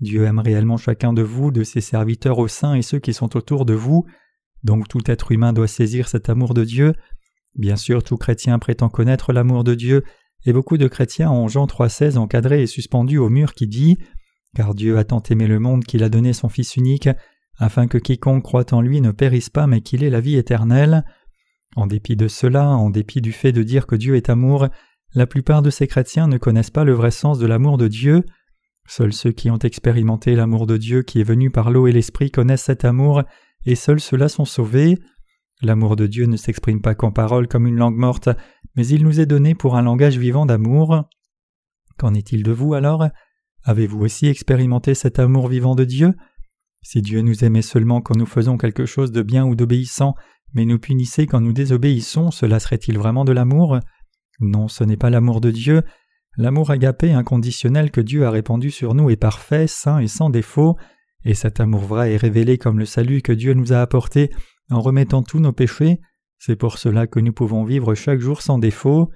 Dieu 0.00 0.24
aime 0.24 0.38
réellement 0.38 0.76
chacun 0.76 1.12
de 1.12 1.22
vous, 1.22 1.50
de 1.50 1.64
ses 1.64 1.80
serviteurs 1.80 2.38
au 2.38 2.48
sein 2.48 2.74
et 2.74 2.82
ceux 2.82 2.98
qui 2.98 3.14
sont 3.14 3.36
autour 3.36 3.64
de 3.64 3.74
vous. 3.74 4.04
Donc 4.62 4.88
tout 4.88 5.10
être 5.10 5.32
humain 5.32 5.52
doit 5.52 5.68
saisir 5.68 6.08
cet 6.08 6.28
amour 6.28 6.52
de 6.52 6.64
Dieu. 6.64 6.94
Bien 7.54 7.76
sûr, 7.76 8.02
tout 8.02 8.16
chrétien 8.16 8.58
prétend 8.58 8.90
connaître 8.90 9.32
l'amour 9.32 9.64
de 9.64 9.74
Dieu, 9.74 10.02
et 10.46 10.52
beaucoup 10.52 10.78
de 10.78 10.86
chrétiens 10.86 11.30
ont 11.30 11.48
Jean 11.48 11.66
3,16 11.66 12.16
encadré 12.16 12.62
et 12.62 12.66
suspendu 12.66 13.18
au 13.18 13.28
mur 13.28 13.52
qui 13.52 13.66
dit 13.66 13.98
Car 14.54 14.74
Dieu 14.74 14.96
a 14.96 15.04
tant 15.04 15.22
aimé 15.28 15.48
le 15.48 15.58
monde 15.58 15.84
qu'il 15.84 16.04
a 16.04 16.08
donné 16.08 16.32
son 16.32 16.48
Fils 16.48 16.76
unique, 16.76 17.08
afin 17.58 17.88
que 17.88 17.98
quiconque 17.98 18.44
croit 18.44 18.72
en 18.72 18.80
lui 18.80 19.00
ne 19.00 19.10
périsse 19.10 19.50
pas, 19.50 19.66
mais 19.66 19.80
qu'il 19.80 20.04
ait 20.04 20.10
la 20.10 20.20
vie 20.20 20.36
éternelle. 20.36 21.04
En 21.74 21.86
dépit 21.86 22.16
de 22.16 22.28
cela, 22.28 22.68
en 22.68 22.90
dépit 22.90 23.20
du 23.20 23.32
fait 23.32 23.52
de 23.52 23.62
dire 23.62 23.86
que 23.86 23.96
Dieu 23.96 24.14
est 24.14 24.30
amour, 24.30 24.68
la 25.14 25.26
plupart 25.26 25.62
de 25.62 25.70
ces 25.70 25.86
chrétiens 25.86 26.28
ne 26.28 26.38
connaissent 26.38 26.70
pas 26.70 26.84
le 26.84 26.92
vrai 26.92 27.10
sens 27.10 27.38
de 27.38 27.46
l'amour 27.46 27.76
de 27.76 27.88
Dieu. 27.88 28.22
Seuls 28.86 29.12
ceux 29.12 29.32
qui 29.32 29.50
ont 29.50 29.58
expérimenté 29.58 30.36
l'amour 30.36 30.66
de 30.66 30.76
Dieu 30.76 31.02
qui 31.02 31.20
est 31.20 31.24
venu 31.24 31.50
par 31.50 31.70
l'eau 31.70 31.86
et 31.86 31.92
l'esprit 31.92 32.30
connaissent 32.30 32.64
cet 32.64 32.84
amour, 32.84 33.24
et 33.64 33.74
seuls 33.74 34.00
ceux-là 34.00 34.28
sont 34.28 34.44
sauvés. 34.44 34.96
L'amour 35.62 35.96
de 35.96 36.06
Dieu 36.06 36.26
ne 36.26 36.36
s'exprime 36.36 36.82
pas 36.82 36.94
qu'en 36.94 37.10
parole 37.10 37.48
comme 37.48 37.66
une 37.66 37.76
langue 37.76 37.96
morte, 37.96 38.28
mais 38.76 38.86
il 38.86 39.04
nous 39.04 39.20
est 39.20 39.26
donné 39.26 39.54
pour 39.54 39.76
un 39.76 39.82
langage 39.82 40.18
vivant 40.18 40.44
d'amour. 40.44 41.04
Qu'en 41.96 42.12
est-il 42.14 42.42
de 42.42 42.52
vous 42.52 42.74
alors? 42.74 43.06
Avez-vous 43.64 44.00
aussi 44.00 44.26
expérimenté 44.26 44.94
cet 44.94 45.18
amour 45.18 45.48
vivant 45.48 45.74
de 45.74 45.84
Dieu? 45.84 46.14
Si 46.82 47.00
Dieu 47.00 47.22
nous 47.22 47.42
aimait 47.42 47.62
seulement 47.62 48.00
quand 48.00 48.16
nous 48.16 48.26
faisons 48.26 48.58
quelque 48.58 48.86
chose 48.86 49.12
de 49.12 49.22
bien 49.22 49.46
ou 49.46 49.56
d'obéissant, 49.56 50.14
mais 50.52 50.66
nous 50.66 50.78
punissait 50.78 51.26
quand 51.26 51.40
nous 51.40 51.52
désobéissons, 51.52 52.30
cela 52.30 52.60
serait-il 52.60 52.98
vraiment 52.98 53.24
de 53.24 53.32
l'amour? 53.32 53.80
Non, 54.40 54.68
ce 54.68 54.84
n'est 54.84 54.96
pas 54.96 55.10
l'amour 55.10 55.40
de 55.40 55.50
Dieu. 55.50 55.82
L'amour 56.36 56.70
agapé 56.70 57.12
inconditionnel 57.12 57.90
que 57.90 58.02
Dieu 58.02 58.26
a 58.26 58.30
répandu 58.30 58.70
sur 58.70 58.94
nous 58.94 59.08
est 59.08 59.16
parfait, 59.16 59.66
saint 59.66 60.00
et 60.00 60.06
sans 60.06 60.28
défaut, 60.28 60.76
et 61.24 61.34
cet 61.34 61.60
amour 61.60 61.80
vrai 61.80 62.12
est 62.12 62.18
révélé 62.18 62.58
comme 62.58 62.78
le 62.78 62.84
salut 62.84 63.22
que 63.22 63.32
Dieu 63.32 63.54
nous 63.54 63.72
a 63.72 63.80
apporté 63.80 64.30
en 64.70 64.80
remettant 64.80 65.22
tous 65.22 65.38
nos 65.38 65.52
péchés, 65.52 66.00
c'est 66.38 66.56
pour 66.56 66.78
cela 66.78 67.06
que 67.06 67.20
nous 67.20 67.32
pouvons 67.32 67.64
vivre 67.64 67.94
chaque 67.94 68.20
jour 68.20 68.42
sans 68.42 68.58
défaut. 68.58 69.10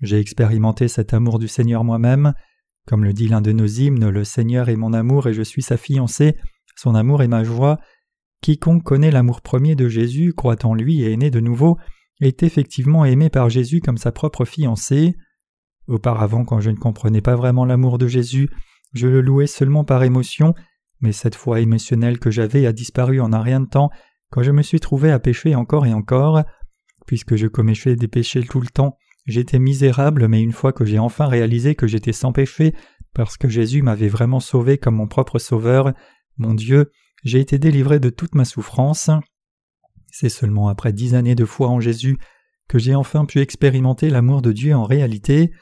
J'ai 0.00 0.18
expérimenté 0.18 0.88
cet 0.88 1.14
amour 1.14 1.38
du 1.38 1.48
Seigneur 1.48 1.84
moi-même. 1.84 2.34
Comme 2.86 3.04
le 3.04 3.12
dit 3.12 3.28
l'un 3.28 3.40
de 3.40 3.52
nos 3.52 3.66
hymnes, 3.66 4.08
le 4.08 4.24
Seigneur 4.24 4.68
est 4.68 4.76
mon 4.76 4.92
amour 4.92 5.26
et 5.26 5.34
je 5.34 5.42
suis 5.42 5.62
sa 5.62 5.76
fiancée, 5.76 6.36
son 6.76 6.94
amour 6.94 7.22
est 7.22 7.28
ma 7.28 7.44
joie. 7.44 7.78
Quiconque 8.42 8.82
connaît 8.82 9.10
l'amour 9.10 9.40
premier 9.40 9.74
de 9.74 9.88
Jésus, 9.88 10.34
croit 10.34 10.64
en 10.66 10.74
lui 10.74 11.02
et 11.02 11.12
est 11.12 11.16
né 11.16 11.30
de 11.30 11.40
nouveau, 11.40 11.78
est 12.20 12.42
effectivement 12.42 13.04
aimé 13.04 13.30
par 13.30 13.48
Jésus 13.48 13.80
comme 13.80 13.96
sa 13.96 14.12
propre 14.12 14.44
fiancée. 14.44 15.14
Auparavant, 15.86 16.44
quand 16.44 16.60
je 16.60 16.70
ne 16.70 16.76
comprenais 16.76 17.20
pas 17.20 17.36
vraiment 17.36 17.64
l'amour 17.64 17.98
de 17.98 18.06
Jésus, 18.06 18.48
je 18.92 19.08
le 19.08 19.20
louais 19.22 19.46
seulement 19.46 19.84
par 19.84 20.02
émotion, 20.02 20.54
mais 21.00 21.12
cette 21.12 21.34
foi 21.34 21.60
émotionnelle 21.60 22.18
que 22.18 22.30
j'avais 22.30 22.66
a 22.66 22.72
disparu 22.72 23.20
en 23.20 23.32
un 23.32 23.42
rien 23.42 23.60
de 23.60 23.68
temps 23.68 23.90
quand 24.34 24.42
je 24.42 24.50
me 24.50 24.62
suis 24.62 24.80
trouvé 24.80 25.12
à 25.12 25.20
pécher 25.20 25.54
encore 25.54 25.86
et 25.86 25.94
encore, 25.94 26.42
puisque 27.06 27.36
je 27.36 27.46
commettais 27.46 27.94
des 27.94 28.08
péchés 28.08 28.42
tout 28.42 28.60
le 28.60 28.66
temps, 28.66 28.98
j'étais 29.26 29.60
misérable, 29.60 30.26
mais 30.26 30.42
une 30.42 30.50
fois 30.50 30.72
que 30.72 30.84
j'ai 30.84 30.98
enfin 30.98 31.28
réalisé 31.28 31.76
que 31.76 31.86
j'étais 31.86 32.12
sans 32.12 32.32
péché, 32.32 32.74
parce 33.14 33.36
que 33.36 33.48
Jésus 33.48 33.82
m'avait 33.82 34.08
vraiment 34.08 34.40
sauvé 34.40 34.76
comme 34.76 34.96
mon 34.96 35.06
propre 35.06 35.38
sauveur, 35.38 35.92
mon 36.36 36.52
Dieu, 36.52 36.90
j'ai 37.22 37.38
été 37.38 37.60
délivré 37.60 38.00
de 38.00 38.10
toute 38.10 38.34
ma 38.34 38.44
souffrance. 38.44 39.08
C'est 40.10 40.28
seulement 40.28 40.66
après 40.66 40.92
dix 40.92 41.14
années 41.14 41.36
de 41.36 41.44
foi 41.44 41.68
en 41.68 41.78
Jésus 41.78 42.18
que 42.68 42.80
j'ai 42.80 42.96
enfin 42.96 43.26
pu 43.26 43.38
expérimenter 43.38 44.10
l'amour 44.10 44.42
de 44.42 44.50
Dieu 44.50 44.74
en 44.74 44.82
réalité. 44.82 45.52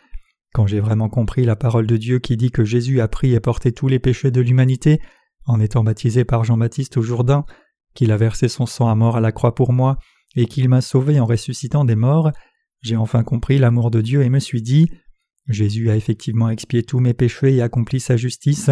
Quand 0.54 0.66
j'ai 0.66 0.80
vraiment 0.80 1.10
compris 1.10 1.44
la 1.44 1.56
parole 1.56 1.86
de 1.86 1.98
Dieu 1.98 2.20
qui 2.20 2.38
dit 2.38 2.50
que 2.50 2.64
Jésus 2.64 3.02
a 3.02 3.08
pris 3.08 3.34
et 3.34 3.40
porté 3.40 3.72
tous 3.72 3.88
les 3.88 3.98
péchés 3.98 4.30
de 4.30 4.40
l'humanité 4.40 4.98
en 5.44 5.60
étant 5.60 5.84
baptisé 5.84 6.24
par 6.24 6.44
Jean-Baptiste 6.44 6.96
au 6.96 7.02
Jourdain, 7.02 7.44
qu'il 7.94 8.12
a 8.12 8.16
versé 8.16 8.48
son 8.48 8.66
sang 8.66 8.88
à 8.88 8.94
mort 8.94 9.16
à 9.16 9.20
la 9.20 9.32
croix 9.32 9.54
pour 9.54 9.72
moi, 9.72 9.98
et 10.36 10.46
qu'il 10.46 10.68
m'a 10.68 10.80
sauvé 10.80 11.20
en 11.20 11.26
ressuscitant 11.26 11.84
des 11.84 11.96
morts, 11.96 12.32
j'ai 12.82 12.96
enfin 12.96 13.22
compris 13.22 13.58
l'amour 13.58 13.90
de 13.90 14.00
Dieu 14.00 14.22
et 14.22 14.28
me 14.28 14.40
suis 14.40 14.62
dit 14.62 14.90
Jésus 15.48 15.90
a 15.90 15.96
effectivement 15.96 16.50
expié 16.50 16.82
tous 16.82 17.00
mes 17.00 17.14
péchés 17.14 17.54
et 17.54 17.62
accompli 17.62 18.00
sa 18.00 18.16
justice, 18.16 18.70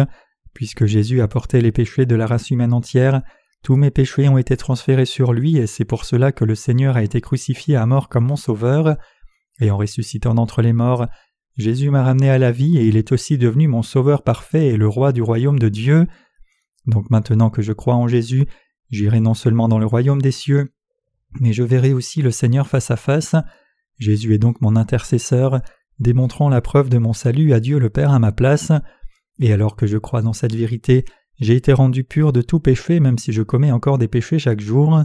puisque 0.53 0.85
Jésus 0.85 1.21
a 1.21 1.27
porté 1.27 1.61
les 1.61 1.71
péchés 1.71 2.05
de 2.05 2.15
la 2.15 2.27
race 2.27 2.49
humaine 2.49 2.73
entière, 2.73 3.21
tous 3.63 3.75
mes 3.75 3.91
péchés 3.91 4.27
ont 4.27 4.37
été 4.37 4.57
transférés 4.57 5.05
sur 5.05 5.33
lui 5.33 5.57
et 5.57 5.67
c'est 5.67 5.85
pour 5.85 6.05
cela 6.05 6.31
que 6.31 6.45
le 6.45 6.55
Seigneur 6.55 6.97
a 6.97 7.03
été 7.03 7.21
crucifié 7.21 7.75
à 7.75 7.85
mort 7.85 8.09
comme 8.09 8.25
mon 8.25 8.35
sauveur, 8.35 8.97
et 9.59 9.69
en 9.69 9.77
ressuscitant 9.77 10.33
d'entre 10.33 10.61
les 10.61 10.73
morts, 10.73 11.07
Jésus 11.57 11.89
m'a 11.89 12.03
ramené 12.03 12.29
à 12.29 12.37
la 12.37 12.51
vie 12.51 12.77
et 12.77 12.87
il 12.87 12.97
est 12.97 13.11
aussi 13.11 13.37
devenu 13.37 13.67
mon 13.67 13.83
sauveur 13.83 14.23
parfait 14.23 14.69
et 14.69 14.77
le 14.77 14.87
roi 14.87 15.11
du 15.11 15.21
royaume 15.21 15.59
de 15.59 15.69
Dieu. 15.69 16.07
Donc 16.87 17.09
maintenant 17.09 17.49
que 17.49 17.61
je 17.61 17.73
crois 17.73 17.95
en 17.95 18.07
Jésus, 18.07 18.47
J'irai 18.91 19.19
non 19.19 19.33
seulement 19.33 19.67
dans 19.67 19.79
le 19.79 19.85
royaume 19.85 20.21
des 20.21 20.31
cieux, 20.31 20.73
mais 21.39 21.53
je 21.53 21.63
verrai 21.63 21.93
aussi 21.93 22.21
le 22.21 22.31
Seigneur 22.31 22.67
face 22.67 22.91
à 22.91 22.97
face. 22.97 23.35
Jésus 23.97 24.33
est 24.33 24.39
donc 24.39 24.61
mon 24.61 24.75
intercesseur, 24.75 25.61
démontrant 25.99 26.49
la 26.49 26.61
preuve 26.61 26.89
de 26.89 26.97
mon 26.97 27.13
salut 27.13 27.53
à 27.53 27.59
Dieu 27.59 27.79
le 27.79 27.89
Père 27.89 28.11
à 28.11 28.19
ma 28.19 28.31
place. 28.31 28.71
Et 29.39 29.53
alors 29.53 29.75
que 29.75 29.87
je 29.87 29.97
crois 29.97 30.21
dans 30.21 30.33
cette 30.33 30.55
vérité, 30.55 31.05
j'ai 31.39 31.55
été 31.55 31.73
rendu 31.73 32.03
pur 32.03 32.33
de 32.33 32.41
tout 32.41 32.59
péché 32.59 32.99
même 32.99 33.17
si 33.17 33.31
je 33.31 33.41
commets 33.41 33.71
encore 33.71 33.97
des 33.97 34.07
péchés 34.07 34.39
chaque 34.39 34.61
jour. 34.61 35.03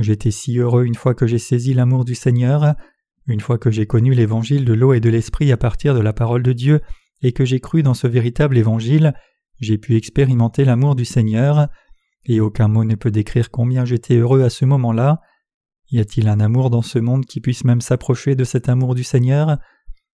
J'étais 0.00 0.30
si 0.30 0.58
heureux 0.58 0.84
une 0.84 0.94
fois 0.94 1.14
que 1.14 1.26
j'ai 1.26 1.38
saisi 1.38 1.72
l'amour 1.72 2.04
du 2.04 2.14
Seigneur, 2.14 2.74
une 3.26 3.40
fois 3.40 3.58
que 3.58 3.70
j'ai 3.70 3.86
connu 3.86 4.12
l'évangile 4.12 4.64
de 4.64 4.74
l'eau 4.74 4.92
et 4.92 5.00
de 5.00 5.08
l'esprit 5.08 5.52
à 5.52 5.56
partir 5.56 5.94
de 5.94 6.00
la 6.00 6.12
parole 6.12 6.42
de 6.42 6.52
Dieu, 6.52 6.80
et 7.22 7.32
que 7.32 7.44
j'ai 7.44 7.60
cru 7.60 7.82
dans 7.82 7.94
ce 7.94 8.06
véritable 8.06 8.58
évangile, 8.58 9.14
j'ai 9.58 9.78
pu 9.78 9.96
expérimenter 9.96 10.64
l'amour 10.64 10.96
du 10.96 11.06
Seigneur 11.06 11.68
et 12.26 12.40
aucun 12.40 12.68
mot 12.68 12.84
ne 12.84 12.94
peut 12.94 13.10
décrire 13.10 13.50
combien 13.50 13.84
j'étais 13.84 14.16
heureux 14.16 14.42
à 14.42 14.50
ce 14.50 14.64
moment-là. 14.64 15.20
Y 15.90 16.00
a-t-il 16.00 16.28
un 16.28 16.40
amour 16.40 16.70
dans 16.70 16.82
ce 16.82 16.98
monde 16.98 17.26
qui 17.26 17.40
puisse 17.40 17.64
même 17.64 17.80
s'approcher 17.80 18.34
de 18.34 18.44
cet 18.44 18.68
amour 18.68 18.94
du 18.94 19.04
Seigneur? 19.04 19.58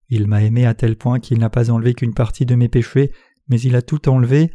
Il 0.08 0.26
m'a 0.26 0.42
aimé 0.42 0.66
à 0.66 0.74
tel 0.74 0.96
point 0.96 1.20
qu'il 1.20 1.38
n'a 1.38 1.50
pas 1.50 1.70
enlevé 1.70 1.94
qu'une 1.94 2.14
partie 2.14 2.44
de 2.44 2.56
mes 2.56 2.68
péchés, 2.68 3.12
mais 3.48 3.60
il 3.60 3.76
a 3.76 3.82
tout 3.82 4.08
enlevé. 4.08 4.50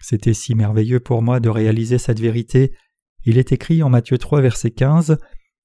C'était 0.00 0.34
si 0.34 0.54
merveilleux 0.54 1.00
pour 1.00 1.22
moi 1.22 1.40
de 1.40 1.48
réaliser 1.48 1.98
cette 1.98 2.20
vérité. 2.20 2.72
Il 3.24 3.36
est 3.36 3.52
écrit 3.52 3.82
en 3.82 3.90
Matthieu 3.90 4.16
3 4.16 4.40
verset 4.40 4.70
15 4.70 5.18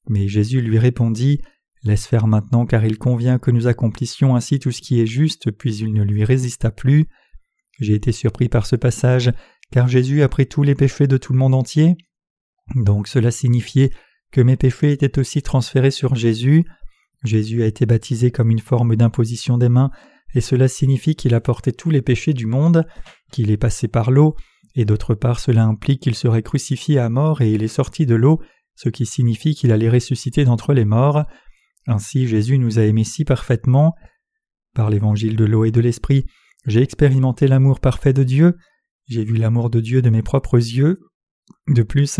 Mais 0.09 0.27
Jésus 0.27 0.61
lui 0.61 0.79
répondit 0.79 1.41
Laisse 1.83 2.07
faire 2.07 2.25
maintenant 2.25 2.65
car 2.65 2.83
il 2.83 2.97
convient 2.97 3.37
que 3.37 3.51
nous 3.51 3.67
accomplissions 3.67 4.35
ainsi 4.35 4.57
tout 4.57 4.71
ce 4.71 4.81
qui 4.81 4.99
est 4.99 5.05
juste, 5.05 5.51
puis 5.51 5.75
il 5.77 5.93
ne 5.93 6.03
lui 6.03 6.23
résista 6.23 6.71
plus. 6.71 7.05
J'ai 7.79 7.93
été 7.93 8.11
surpris 8.11 8.49
par 8.49 8.65
ce 8.65 8.75
passage 8.75 9.31
car 9.71 9.87
Jésus 9.87 10.21
a 10.21 10.29
pris 10.29 10.47
tous 10.47 10.63
les 10.63 10.75
péchés 10.75 11.07
de 11.07 11.17
tout 11.17 11.33
le 11.33 11.39
monde 11.39 11.55
entier. 11.55 11.95
Donc 12.75 13.07
cela 13.07 13.31
signifiait 13.31 13.91
que 14.31 14.41
mes 14.41 14.57
péchés 14.57 14.91
étaient 14.91 15.19
aussi 15.19 15.41
transférés 15.41 15.91
sur 15.91 16.15
Jésus. 16.15 16.63
Jésus 17.23 17.63
a 17.63 17.65
été 17.65 17.85
baptisé 17.85 18.31
comme 18.31 18.51
une 18.51 18.59
forme 18.59 18.95
d'imposition 18.95 19.57
des 19.57 19.69
mains, 19.69 19.91
et 20.33 20.41
cela 20.41 20.67
signifie 20.67 21.15
qu'il 21.15 21.33
a 21.33 21.41
porté 21.41 21.71
tous 21.71 21.89
les 21.89 22.01
péchés 22.01 22.33
du 22.33 22.45
monde, 22.45 22.85
qu'il 23.31 23.51
est 23.51 23.57
passé 23.57 23.87
par 23.87 24.11
l'eau, 24.11 24.35
et 24.75 24.85
d'autre 24.85 25.15
part 25.15 25.39
cela 25.39 25.63
implique 25.63 26.01
qu'il 26.01 26.15
serait 26.15 26.43
crucifié 26.43 26.99
à 26.99 27.09
mort 27.09 27.41
et 27.41 27.51
il 27.51 27.63
est 27.63 27.69
sorti 27.69 28.05
de 28.05 28.15
l'eau, 28.15 28.41
ce 28.75 28.89
qui 28.89 29.05
signifie 29.05 29.55
qu'il 29.55 29.71
allait 29.71 29.89
ressusciter 29.89 30.43
d'entre 30.43 30.73
les 30.73 30.85
morts. 30.85 31.23
Ainsi 31.87 32.27
Jésus 32.27 32.59
nous 32.59 32.77
a 32.77 32.83
aimés 32.83 33.05
si 33.05 33.23
parfaitement. 33.23 33.95
Par 34.73 34.89
l'évangile 34.89 35.37
de 35.37 35.45
l'eau 35.45 35.63
et 35.63 35.71
de 35.71 35.79
l'esprit, 35.79 36.25
j'ai 36.65 36.81
expérimenté 36.81 37.47
l'amour 37.47 37.79
parfait 37.79 38.11
de 38.11 38.23
Dieu, 38.23 38.57
j'ai 39.07 39.23
vu 39.23 39.35
l'amour 39.35 39.69
de 39.69 39.79
Dieu 39.79 40.01
de 40.01 40.09
mes 40.09 40.21
propres 40.21 40.57
yeux. 40.57 40.99
De 41.67 41.83
plus, 41.83 42.19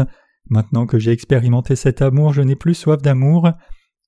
maintenant 0.50 0.86
que 0.86 1.00
j'ai 1.00 1.12
expérimenté 1.12 1.76
cet 1.76 2.02
amour, 2.02 2.34
je 2.34 2.41
n'ai 2.41 2.56
plus 2.56 2.76
soif 2.76 3.02
d'amour. 3.02 3.52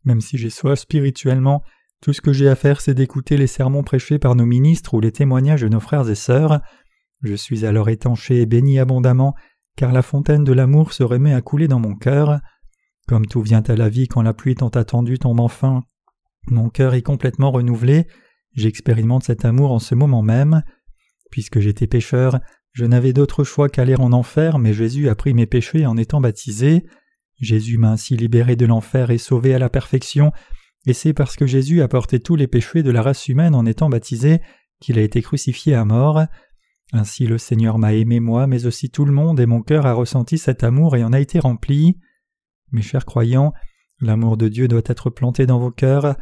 Même 0.06 0.22
si 0.22 0.38
j'ai 0.38 0.50
soif 0.50 0.80
spirituellement, 0.80 1.64
tout 2.02 2.14
ce 2.14 2.22
que 2.22 2.34
j'ai 2.34 2.48
à 2.48 2.56
faire 2.56 2.80
c'est 2.80 2.94
d'écouter 2.94 3.38
les 3.38 3.48
sermons 3.48 3.84
prêchés 3.84 4.20
par 4.20 4.36
nos 4.36 4.46
ministres 4.46 4.94
ou 4.94 5.00
les 5.00 5.12
témoignages 5.12 5.62
de 5.62 5.70
nos 5.70 5.80
frères 5.80 6.10
et 6.10 6.16
sœurs. 6.16 6.62
Je 7.24 7.34
suis 7.34 7.66
alors 7.66 7.90
étanché 7.90 8.42
et 8.42 8.46
béni 8.46 8.78
abondamment, 8.78 9.34
car 9.76 9.92
la 9.92 10.04
fontaine 10.04 10.44
de 10.44 10.54
l'amour 10.54 10.94
se 10.94 11.04
remet 11.04 11.34
à 11.34 11.42
couler 11.42 11.68
dans 11.68 11.80
mon 11.80 11.96
cœur. 11.96 12.40
Comme 13.08 13.26
tout 13.26 13.42
vient 13.42 13.64
à 13.64 13.76
la 13.76 13.90
vie 13.90 14.08
quand 14.08 14.22
la 14.22 14.34
pluie 14.34 14.56
tant 14.56 14.70
attendue 14.70 15.18
tombe 15.18 15.40
enfin, 15.40 15.82
mon 16.48 16.70
cœur 16.70 16.94
est 16.94 17.02
complètement 17.02 17.52
renouvelé, 17.52 18.08
j'expérimente 18.54 19.24
cet 19.24 19.46
amour 19.46 19.72
en 19.72 19.80
ce 19.80 19.96
moment 19.96 20.22
même. 20.22 20.62
Puisque 21.32 21.60
j'étais 21.60 21.88
pécheur, 21.88 22.40
je 22.78 22.86
n'avais 22.86 23.12
d'autre 23.12 23.44
choix 23.44 23.70
qu'aller 23.70 23.96
en 23.96 24.14
enfer, 24.14 24.60
mais 24.60 24.72
Jésus 24.72 25.10
a 25.10 25.16
pris 25.16 25.34
mes 25.34 25.48
péchés 25.48 25.88
en 25.88 25.98
étant 25.98 26.22
baptisé. 26.22 26.86
Jésus 27.42 27.80
m'a 27.80 27.90
ainsi 27.90 28.16
libéré 28.16 28.56
de 28.56 28.68
l'enfer 28.68 29.10
et 29.10 29.18
sauvé 29.18 29.56
à 29.56 29.58
la 29.58 29.68
perfection, 29.68 30.32
et 30.86 30.94
c'est 30.94 31.14
parce 31.14 31.36
que 31.38 31.48
Jésus 31.48 31.82
a 31.82 31.88
porté 31.88 32.20
tous 32.20 32.36
les 32.36 32.46
péchés 32.46 32.84
de 32.84 32.92
la 32.92 33.02
race 33.02 33.30
humaine 33.30 33.56
en 33.56 33.66
étant 33.66 33.90
baptisé 33.90 34.42
qu'il 34.80 35.00
a 35.00 35.02
été 35.02 35.24
crucifié 35.24 35.74
à 35.74 35.86
mort. 35.86 36.22
Ainsi 36.94 37.26
le 37.26 37.40
Seigneur 37.40 37.80
m'a 37.80 37.96
aimé 37.96 38.20
moi, 38.20 38.46
mais 38.46 38.68
aussi 38.68 38.92
tout 38.92 39.06
le 39.06 39.12
monde, 39.12 39.40
et 39.40 39.48
mon 39.48 39.64
cœur 39.64 39.88
a 39.88 39.94
ressenti 39.94 40.38
cet 40.38 40.64
amour 40.64 40.96
et 40.96 41.04
en 41.04 41.14
a 41.14 41.20
été 41.20 41.40
rempli. 41.40 41.98
Mes 42.72 42.84
chers 42.84 43.06
croyants, 43.06 43.54
l'amour 44.02 44.38
de 44.38 44.50
Dieu 44.50 44.68
doit 44.68 44.84
être 44.86 45.10
planté 45.10 45.48
dans 45.48 45.58
vos 45.58 45.72
cœurs. 45.72 46.16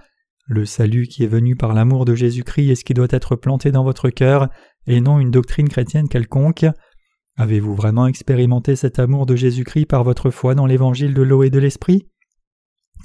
Le 0.48 0.66
salut 0.66 1.08
qui 1.08 1.26
est 1.26 1.28
venu 1.28 1.58
par 1.58 1.74
l'amour 1.74 2.06
de 2.06 2.16
Jésus-Christ 2.16 2.70
est 2.70 2.76
ce 2.76 2.86
qui 2.86 2.94
doit 2.94 3.08
être 3.10 3.36
planté 3.36 3.74
dans 3.74 3.84
votre 3.84 4.10
cœur, 4.10 4.48
et 4.88 5.02
non 5.02 5.20
une 5.20 5.32
doctrine 5.32 5.70
chrétienne 5.70 6.08
quelconque. 6.08 6.66
Avez-vous 7.38 7.76
vraiment 7.76 8.08
expérimenté 8.08 8.76
cet 8.76 9.00
amour 9.00 9.26
de 9.26 9.36
Jésus-Christ 9.36 9.86
par 9.88 10.04
votre 10.04 10.30
foi 10.30 10.56
dans 10.56 10.66
l'évangile 10.66 11.14
de 11.14 11.22
l'eau 11.22 11.44
et 11.44 11.50
de 11.50 11.60
l'esprit? 11.60 12.08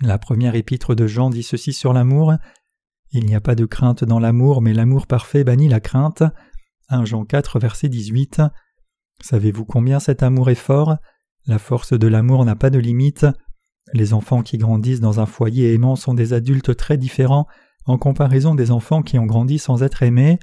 La 0.03 0.19
première 0.19 0.55
épître 0.55 0.95
de 0.95 1.07
Jean 1.07 1.31
dit 1.31 1.43
ceci 1.43 1.73
sur 1.73 1.93
l'amour. 1.93 2.35
Il 3.13 3.27
n'y 3.27 3.35
a 3.35 3.41
pas 3.41 3.55
de 3.55 3.65
crainte 3.65 4.05
dans 4.05 4.21
l'amour, 4.21 4.63
mais 4.63 4.73
l'amour 4.73 5.07
parfait 5.07 5.45
bannit 5.45 5.69
la 5.69 5.81
crainte. 5.81 6.23
1 6.89 7.05
Jean 7.05 7.25
4, 7.25 7.59
verset 7.59 7.89
18. 7.89 8.41
Savez-vous 9.21 9.65
combien 9.65 10.01
cet 10.01 10.23
amour 10.23 10.49
est 10.49 10.55
fort? 10.55 10.97
La 11.47 11.59
force 11.59 11.93
de 11.93 12.07
l'amour 12.07 12.45
n'a 12.45 12.57
pas 12.57 12.71
de 12.71 12.79
limite. 12.79 13.27
Les 13.93 14.15
enfants 14.15 14.43
qui 14.43 14.59
grandissent 14.59 15.01
dans 15.01 15.21
un 15.21 15.27
foyer 15.27 15.75
aimant 15.75 15.97
sont 15.97 16.15
des 16.15 16.33
adultes 16.33 16.77
très 16.77 16.97
différents 16.97 17.47
en 17.87 17.99
comparaison 17.99 18.55
des 18.55 18.71
enfants 18.71 19.03
qui 19.03 19.19
ont 19.19 19.27
grandi 19.27 19.59
sans 19.59 19.83
être 19.83 20.03
aimés. 20.03 20.39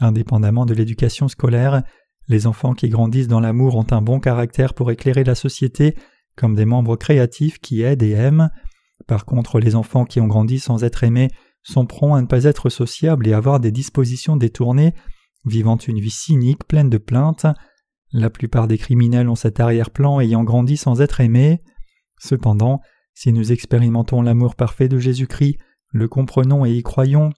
Indépendamment 0.00 0.66
de 0.66 0.74
l'éducation 0.74 1.28
scolaire, 1.28 1.82
les 2.28 2.46
enfants 2.46 2.74
qui 2.74 2.88
grandissent 2.88 3.28
dans 3.28 3.40
l'amour 3.40 3.76
ont 3.76 3.86
un 3.90 4.02
bon 4.02 4.18
caractère 4.18 4.74
pour 4.74 4.90
éclairer 4.90 5.24
la 5.24 5.34
société 5.34 5.94
comme 6.36 6.54
des 6.54 6.64
membres 6.64 6.96
créatifs 6.96 7.58
qui 7.58 7.82
aident 7.82 8.02
et 8.02 8.12
aiment. 8.12 8.50
Par 9.06 9.24
contre, 9.24 9.60
les 9.60 9.74
enfants 9.74 10.04
qui 10.04 10.20
ont 10.20 10.26
grandi 10.26 10.58
sans 10.58 10.84
être 10.84 11.04
aimés 11.04 11.30
sont 11.62 11.86
prompts 11.86 12.16
à 12.16 12.20
ne 12.20 12.26
pas 12.26 12.44
être 12.44 12.68
sociables 12.68 13.26
et 13.28 13.32
avoir 13.32 13.60
des 13.60 13.70
dispositions 13.70 14.36
détournées, 14.36 14.94
vivant 15.44 15.76
une 15.76 16.00
vie 16.00 16.10
cynique 16.10 16.64
pleine 16.66 16.90
de 16.90 16.98
plaintes. 16.98 17.46
La 18.12 18.30
plupart 18.30 18.68
des 18.68 18.78
criminels 18.78 19.28
ont 19.28 19.34
cet 19.34 19.60
arrière-plan 19.60 20.20
ayant 20.20 20.44
grandi 20.44 20.76
sans 20.76 21.00
être 21.00 21.20
aimés. 21.20 21.60
Cependant, 22.18 22.80
si 23.14 23.32
nous 23.32 23.52
expérimentons 23.52 24.22
l'amour 24.22 24.56
parfait 24.56 24.88
de 24.88 24.98
Jésus-Christ, 24.98 25.58
le 25.90 26.08
comprenons 26.08 26.64
et 26.64 26.72
y 26.72 26.82
croyons, 26.82 27.30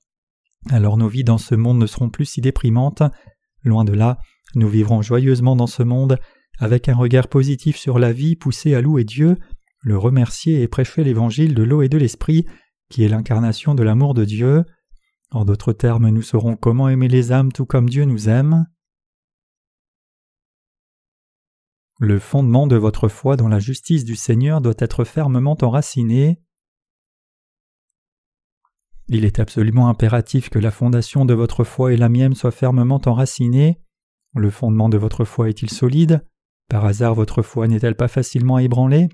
alors 0.71 0.97
nos 0.97 1.09
vies 1.09 1.25
dans 1.25 1.39
ce 1.39 1.55
monde 1.55 1.79
ne 1.79 1.87
seront 1.87 2.11
plus 2.11 2.25
si 2.25 2.41
déprimantes. 2.41 3.03
Loin 3.63 3.85
de 3.85 3.93
là, 3.93 4.19
nous 4.55 4.69
vivrons 4.69 5.03
joyeusement 5.03 5.57
dans 5.57 5.67
ce 5.67 5.83
monde, 5.83 6.19
avec 6.59 6.89
un 6.89 6.95
regard 6.95 7.29
positif 7.29 7.77
sur 7.77 7.99
la 7.99 8.13
vie, 8.13 8.37
poussé 8.37 8.75
à 8.75 8.81
louer 8.81 9.05
Dieu, 9.05 9.37
le 9.83 9.99
remercier 9.99 10.63
et 10.63 10.69
prêcher 10.69 11.05
l'évangile 11.05 11.55
de 11.55 11.63
l'eau 11.63 11.83
et 11.83 11.89
de 11.89 11.99
l'esprit, 11.99 12.47
qui 12.89 13.05
est 13.05 13.09
l'incarnation 13.09 13.75
de 13.75 13.83
l'amour 13.83 14.15
de 14.15 14.25
Dieu. 14.25 14.65
En 15.31 15.45
d'autres 15.45 15.73
termes, 15.73 16.09
nous 16.09 16.23
saurons 16.23 16.57
comment 16.57 16.89
aimer 16.89 17.09
les 17.09 17.33
âmes 17.33 17.53
tout 17.53 17.67
comme 17.67 17.89
Dieu 17.89 18.05
nous 18.05 18.29
aime. 18.29 18.67
Le 21.99 22.19
fondement 22.19 22.67
de 22.67 22.77
votre 22.77 23.09
foi 23.09 23.37
dans 23.37 23.49
la 23.49 23.59
justice 23.59 24.05
du 24.05 24.17
Seigneur 24.17 24.61
doit 24.61 24.75
être 24.79 25.05
fermement 25.05 25.57
enraciné. 25.63 26.41
Il 29.09 29.25
est 29.25 29.39
absolument 29.39 29.89
impératif 29.89 30.51
que 30.51 30.59
la 30.59 30.73
fondation 30.73 31.25
de 31.25 31.35
votre 31.35 31.63
foi 31.63 31.93
et 31.93 31.97
la 31.97 32.09
mienne 32.09 32.35
soient 32.35 32.51
fermement 32.51 33.01
enracinées. 33.07 33.79
Le 34.35 34.51
fondement 34.51 34.89
de 34.89 34.99
votre 34.99 35.25
foi 35.25 35.49
est-il 35.49 35.71
solide? 35.71 36.27
Par 36.69 36.85
hasard 36.85 37.15
votre 37.15 37.43
foi 37.43 37.69
n'est-elle 37.69 37.95
pas 37.95 38.09
facilement 38.09 38.59
ébranlée? 38.59 39.09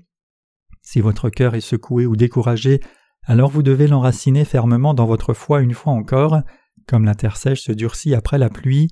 Si 0.81 0.99
votre 0.99 1.29
cœur 1.29 1.53
est 1.53 1.61
secoué 1.61 2.07
ou 2.07 2.15
découragé, 2.15 2.79
alors 3.25 3.51
vous 3.51 3.61
devez 3.61 3.87
l'enraciner 3.87 4.45
fermement 4.45 4.95
dans 4.95 5.05
votre 5.05 5.33
foi 5.33 5.61
une 5.61 5.73
fois 5.73 5.93
encore, 5.93 6.41
comme 6.87 7.05
la 7.05 7.15
terre 7.15 7.37
sèche 7.37 7.61
se 7.61 7.71
durcit 7.71 8.15
après 8.15 8.39
la 8.39 8.49
pluie. 8.49 8.89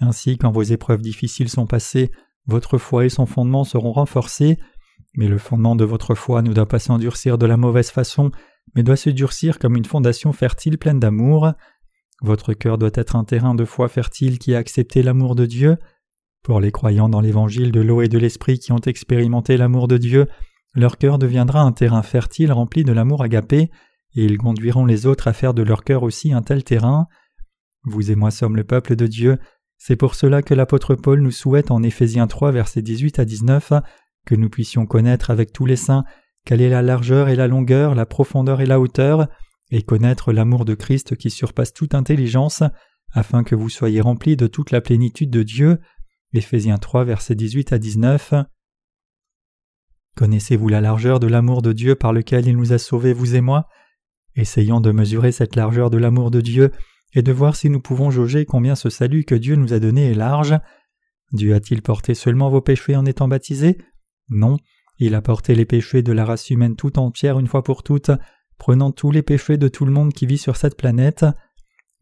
Ainsi, 0.00 0.38
quand 0.38 0.52
vos 0.52 0.62
épreuves 0.62 1.02
difficiles 1.02 1.48
sont 1.48 1.66
passées, 1.66 2.12
votre 2.46 2.78
foi 2.78 3.04
et 3.04 3.10
son 3.10 3.26
fondement 3.26 3.64
seront 3.64 3.92
renforcés, 3.92 4.56
mais 5.16 5.26
le 5.26 5.38
fondement 5.38 5.74
de 5.74 5.84
votre 5.84 6.14
foi 6.14 6.42
ne 6.42 6.52
doit 6.52 6.68
pas 6.68 6.78
s'endurcir 6.78 7.36
de 7.36 7.46
la 7.46 7.56
mauvaise 7.56 7.90
façon, 7.90 8.30
mais 8.74 8.82
doit 8.82 8.96
se 8.96 9.10
durcir 9.10 9.58
comme 9.58 9.76
une 9.76 9.84
fondation 9.84 10.32
fertile 10.32 10.78
pleine 10.78 11.00
d'amour. 11.00 11.52
Votre 12.22 12.52
cœur 12.52 12.78
doit 12.78 12.90
être 12.94 13.16
un 13.16 13.24
terrain 13.24 13.54
de 13.54 13.64
foi 13.64 13.88
fertile 13.88 14.38
qui 14.38 14.54
a 14.54 14.58
accepté 14.58 15.02
l'amour 15.02 15.34
de 15.34 15.46
Dieu. 15.46 15.76
Pour 16.42 16.60
les 16.60 16.72
croyants 16.72 17.08
dans 17.08 17.20
l'évangile 17.20 17.72
de 17.72 17.80
l'eau 17.80 18.02
et 18.02 18.08
de 18.08 18.18
l'esprit 18.18 18.58
qui 18.58 18.72
ont 18.72 18.78
expérimenté 18.78 19.56
l'amour 19.56 19.88
de 19.88 19.98
Dieu, 19.98 20.26
leur 20.74 20.98
cœur 20.98 21.18
deviendra 21.18 21.60
un 21.62 21.72
terrain 21.72 22.02
fertile 22.02 22.52
rempli 22.52 22.84
de 22.84 22.92
l'amour 22.92 23.22
agapé, 23.22 23.70
et 24.14 24.24
ils 24.24 24.38
conduiront 24.38 24.86
les 24.86 25.06
autres 25.06 25.28
à 25.28 25.32
faire 25.32 25.54
de 25.54 25.62
leur 25.62 25.84
cœur 25.84 26.02
aussi 26.02 26.32
un 26.32 26.42
tel 26.42 26.64
terrain. 26.64 27.06
Vous 27.84 28.10
et 28.10 28.14
moi 28.14 28.30
sommes 28.30 28.56
le 28.56 28.64
peuple 28.64 28.96
de 28.96 29.06
Dieu, 29.06 29.38
c'est 29.78 29.96
pour 29.96 30.16
cela 30.16 30.42
que 30.42 30.54
l'apôtre 30.54 30.96
Paul 30.96 31.20
nous 31.20 31.30
souhaite 31.30 31.70
en 31.70 31.82
Éphésiens 31.82 32.26
3 32.26 32.50
versets 32.50 32.82
18 32.82 33.20
à 33.20 33.24
19 33.24 33.72
que 34.26 34.34
nous 34.34 34.50
puissions 34.50 34.86
connaître 34.86 35.30
avec 35.30 35.52
tous 35.52 35.66
les 35.66 35.76
saints 35.76 36.04
quelle 36.48 36.62
est 36.62 36.70
la 36.70 36.80
largeur 36.80 37.28
et 37.28 37.36
la 37.36 37.46
longueur, 37.46 37.94
la 37.94 38.06
profondeur 38.06 38.62
et 38.62 38.66
la 38.66 38.80
hauteur, 38.80 39.28
et 39.70 39.82
connaître 39.82 40.32
l'amour 40.32 40.64
de 40.64 40.72
Christ 40.72 41.14
qui 41.14 41.28
surpasse 41.28 41.74
toute 41.74 41.94
intelligence, 41.94 42.62
afin 43.12 43.44
que 43.44 43.54
vous 43.54 43.68
soyez 43.68 44.00
remplis 44.00 44.34
de 44.34 44.46
toute 44.46 44.70
la 44.70 44.80
plénitude 44.80 45.28
de 45.28 45.42
Dieu. 45.42 45.78
Éphésiens 46.32 46.78
3, 46.78 47.04
versets 47.04 47.34
18 47.34 47.74
à 47.74 47.78
19. 47.78 48.32
Connaissez-vous 50.16 50.70
la 50.70 50.80
largeur 50.80 51.20
de 51.20 51.26
l'amour 51.26 51.60
de 51.60 51.74
Dieu 51.74 51.96
par 51.96 52.14
lequel 52.14 52.46
il 52.46 52.56
nous 52.56 52.72
a 52.72 52.78
sauvés, 52.78 53.12
vous 53.12 53.34
et 53.34 53.42
moi? 53.42 53.66
Essayons 54.34 54.80
de 54.80 54.90
mesurer 54.90 55.32
cette 55.32 55.54
largeur 55.54 55.90
de 55.90 55.98
l'amour 55.98 56.30
de 56.30 56.40
Dieu 56.40 56.72
et 57.12 57.20
de 57.20 57.30
voir 57.30 57.56
si 57.56 57.68
nous 57.68 57.80
pouvons 57.80 58.10
jauger 58.10 58.46
combien 58.46 58.74
ce 58.74 58.88
salut 58.88 59.24
que 59.24 59.34
Dieu 59.34 59.56
nous 59.56 59.74
a 59.74 59.80
donné 59.80 60.12
est 60.12 60.14
large. 60.14 60.58
Dieu 61.32 61.54
a-t-il 61.54 61.82
porté 61.82 62.14
seulement 62.14 62.48
vos 62.48 62.62
péchés 62.62 62.96
en 62.96 63.04
étant 63.04 63.28
baptisé? 63.28 63.76
Non, 64.30 64.56
il 64.98 65.14
a 65.14 65.22
porté 65.22 65.54
les 65.54 65.64
péchés 65.64 66.02
de 66.02 66.12
la 66.12 66.24
race 66.24 66.50
humaine 66.50 66.76
tout 66.76 66.98
entière 66.98 67.38
une 67.38 67.46
fois 67.46 67.62
pour 67.62 67.82
toutes, 67.82 68.10
prenant 68.58 68.90
tous 68.90 69.10
les 69.10 69.22
péchés 69.22 69.56
de 69.56 69.68
tout 69.68 69.84
le 69.84 69.92
monde 69.92 70.12
qui 70.12 70.26
vit 70.26 70.38
sur 70.38 70.56
cette 70.56 70.76
planète. 70.76 71.24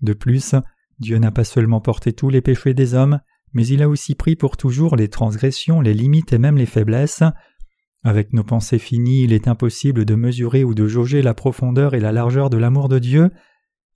De 0.00 0.14
plus, 0.14 0.54
Dieu 0.98 1.18
n'a 1.18 1.30
pas 1.30 1.44
seulement 1.44 1.80
porté 1.80 2.12
tous 2.12 2.30
les 2.30 2.40
péchés 2.40 2.74
des 2.74 2.94
hommes, 2.94 3.20
mais 3.52 3.66
il 3.66 3.82
a 3.82 3.88
aussi 3.88 4.14
pris 4.14 4.36
pour 4.36 4.56
toujours 4.56 4.96
les 4.96 5.08
transgressions, 5.08 5.80
les 5.80 5.94
limites 5.94 6.32
et 6.32 6.38
même 6.38 6.56
les 6.56 6.66
faiblesses. 6.66 7.22
Avec 8.02 8.32
nos 8.32 8.44
pensées 8.44 8.78
finies, 8.78 9.24
il 9.24 9.32
est 9.32 9.48
impossible 9.48 10.04
de 10.04 10.14
mesurer 10.14 10.64
ou 10.64 10.74
de 10.74 10.86
jauger 10.86 11.22
la 11.22 11.34
profondeur 11.34 11.94
et 11.94 12.00
la 12.00 12.12
largeur 12.12 12.50
de 12.50 12.56
l'amour 12.56 12.88
de 12.88 12.98
Dieu. 12.98 13.30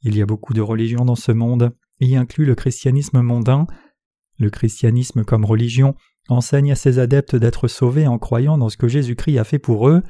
Il 0.02 0.16
y 0.16 0.22
a 0.22 0.26
beaucoup 0.26 0.52
de 0.52 0.60
religions 0.60 1.04
dans 1.04 1.16
ce 1.16 1.32
monde, 1.32 1.72
y 2.00 2.16
inclut 2.16 2.44
le 2.44 2.54
christianisme 2.54 3.20
mondain. 3.20 3.66
Le 4.38 4.50
christianisme 4.50 5.24
comme 5.24 5.44
religion 5.44 5.94
enseigne 6.28 6.72
à 6.72 6.76
ses 6.76 6.98
adeptes 6.98 7.36
d'être 7.36 7.68
sauvés 7.68 8.06
en 8.06 8.18
croyant 8.18 8.58
dans 8.58 8.68
ce 8.68 8.76
que 8.76 8.88
Jésus-Christ 8.88 9.38
a 9.38 9.44
fait 9.44 9.58
pour 9.58 9.88
eux. 9.88 10.02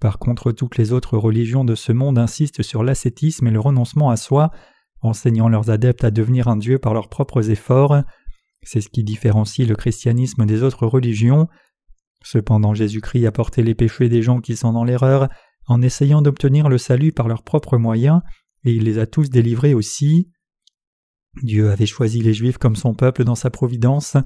Par 0.00 0.18
contre, 0.18 0.52
toutes 0.52 0.76
les 0.76 0.92
autres 0.92 1.18
religions 1.18 1.64
de 1.64 1.74
ce 1.74 1.92
monde 1.92 2.18
insistent 2.18 2.62
sur 2.62 2.82
l'ascétisme 2.82 3.46
et 3.48 3.50
le 3.50 3.60
renoncement 3.60 4.10
à 4.10 4.16
soi, 4.16 4.50
enseignant 5.02 5.48
leurs 5.48 5.70
adeptes 5.70 6.04
à 6.04 6.10
devenir 6.10 6.48
un 6.48 6.56
Dieu 6.56 6.78
par 6.78 6.94
leurs 6.94 7.08
propres 7.08 7.50
efforts. 7.50 8.02
C'est 8.62 8.80
ce 8.80 8.88
qui 8.88 9.04
différencie 9.04 9.66
le 9.66 9.76
christianisme 9.76 10.46
des 10.46 10.62
autres 10.62 10.86
religions. 10.86 11.48
Cependant, 12.24 12.74
Jésus-Christ 12.74 13.26
a 13.26 13.32
porté 13.32 13.62
les 13.62 13.74
péchés 13.74 14.08
des 14.08 14.22
gens 14.22 14.40
qui 14.40 14.56
sont 14.56 14.72
dans 14.72 14.84
l'erreur 14.84 15.28
en 15.66 15.82
essayant 15.82 16.22
d'obtenir 16.22 16.68
le 16.68 16.78
salut 16.78 17.12
par 17.12 17.28
leurs 17.28 17.42
propres 17.42 17.76
moyens, 17.76 18.22
et 18.64 18.72
il 18.72 18.84
les 18.84 18.98
a 18.98 19.06
tous 19.06 19.30
délivrés 19.30 19.74
aussi. 19.74 20.30
Dieu 21.42 21.70
avait 21.70 21.86
choisi 21.86 22.20
les 22.20 22.34
Juifs 22.34 22.58
comme 22.58 22.74
son 22.74 22.94
peuple 22.94 23.22
dans 23.22 23.34
sa 23.34 23.50
providence. 23.50 24.16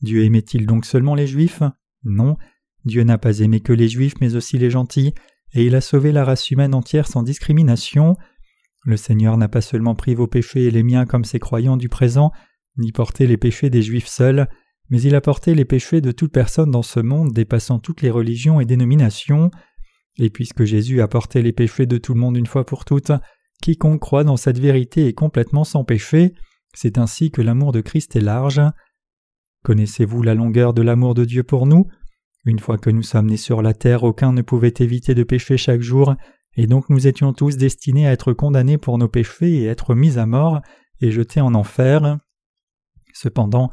Dieu 0.00 0.24
aimait-il 0.24 0.66
donc 0.66 0.84
seulement 0.84 1.14
les 1.14 1.26
Juifs? 1.26 1.62
Non, 2.04 2.36
Dieu 2.84 3.02
n'a 3.02 3.18
pas 3.18 3.40
aimé 3.40 3.60
que 3.60 3.72
les 3.72 3.88
Juifs 3.88 4.14
mais 4.20 4.36
aussi 4.36 4.58
les 4.58 4.70
gentils, 4.70 5.14
et 5.54 5.64
il 5.64 5.74
a 5.74 5.80
sauvé 5.80 6.12
la 6.12 6.24
race 6.24 6.50
humaine 6.50 6.74
entière 6.74 7.06
sans 7.06 7.22
discrimination. 7.22 8.16
Le 8.84 8.96
Seigneur 8.96 9.36
n'a 9.36 9.48
pas 9.48 9.60
seulement 9.60 9.94
pris 9.94 10.14
vos 10.14 10.26
péchés 10.26 10.64
et 10.64 10.70
les 10.70 10.82
miens 10.82 11.06
comme 11.06 11.24
ses 11.24 11.38
croyants 11.38 11.76
du 11.76 11.88
présent, 11.88 12.32
ni 12.76 12.92
porté 12.92 13.26
les 13.26 13.36
péchés 13.36 13.70
des 13.70 13.82
Juifs 13.82 14.08
seuls, 14.08 14.48
mais 14.90 15.00
il 15.00 15.14
a 15.14 15.20
porté 15.20 15.54
les 15.54 15.64
péchés 15.64 16.00
de 16.00 16.12
toute 16.12 16.32
personne 16.32 16.70
dans 16.70 16.82
ce 16.82 17.00
monde 17.00 17.32
dépassant 17.32 17.78
toutes 17.78 18.02
les 18.02 18.10
religions 18.10 18.60
et 18.60 18.66
dénominations. 18.66 19.50
Et 20.18 20.28
puisque 20.28 20.64
Jésus 20.64 21.00
a 21.00 21.08
porté 21.08 21.40
les 21.42 21.52
péchés 21.52 21.86
de 21.86 21.98
tout 21.98 22.14
le 22.14 22.20
monde 22.20 22.36
une 22.36 22.46
fois 22.46 22.66
pour 22.66 22.84
toutes, 22.84 23.12
quiconque 23.62 24.00
croit 24.00 24.24
dans 24.24 24.36
cette 24.36 24.58
vérité 24.58 25.08
est 25.08 25.14
complètement 25.14 25.64
sans 25.64 25.84
péché, 25.84 26.34
c'est 26.74 26.98
ainsi 26.98 27.30
que 27.30 27.40
l'amour 27.40 27.72
de 27.72 27.80
Christ 27.80 28.14
est 28.16 28.20
large. 28.20 28.60
Connaissez-vous 29.64 30.22
la 30.22 30.34
longueur 30.34 30.74
de 30.74 30.82
l'amour 30.82 31.14
de 31.14 31.24
Dieu 31.24 31.42
pour 31.42 31.66
nous? 31.66 31.88
Une 32.44 32.58
fois 32.58 32.76
que 32.76 32.90
nous 32.90 33.02
sommes 33.02 33.30
nés 33.30 33.38
sur 33.38 33.62
la 33.62 33.72
terre, 33.72 34.02
aucun 34.02 34.34
ne 34.34 34.42
pouvait 34.42 34.74
éviter 34.78 35.14
de 35.14 35.22
pécher 35.22 35.56
chaque 35.56 35.80
jour, 35.80 36.14
et 36.54 36.66
donc 36.66 36.90
nous 36.90 37.06
étions 37.06 37.32
tous 37.32 37.56
destinés 37.56 38.06
à 38.06 38.12
être 38.12 38.34
condamnés 38.34 38.76
pour 38.76 38.98
nos 38.98 39.08
péchés 39.08 39.54
et 39.54 39.64
être 39.64 39.94
mis 39.94 40.18
à 40.18 40.26
mort 40.26 40.60
et 41.00 41.10
jetés 41.10 41.40
en 41.40 41.54
enfer. 41.54 42.18
Cependant, 43.14 43.70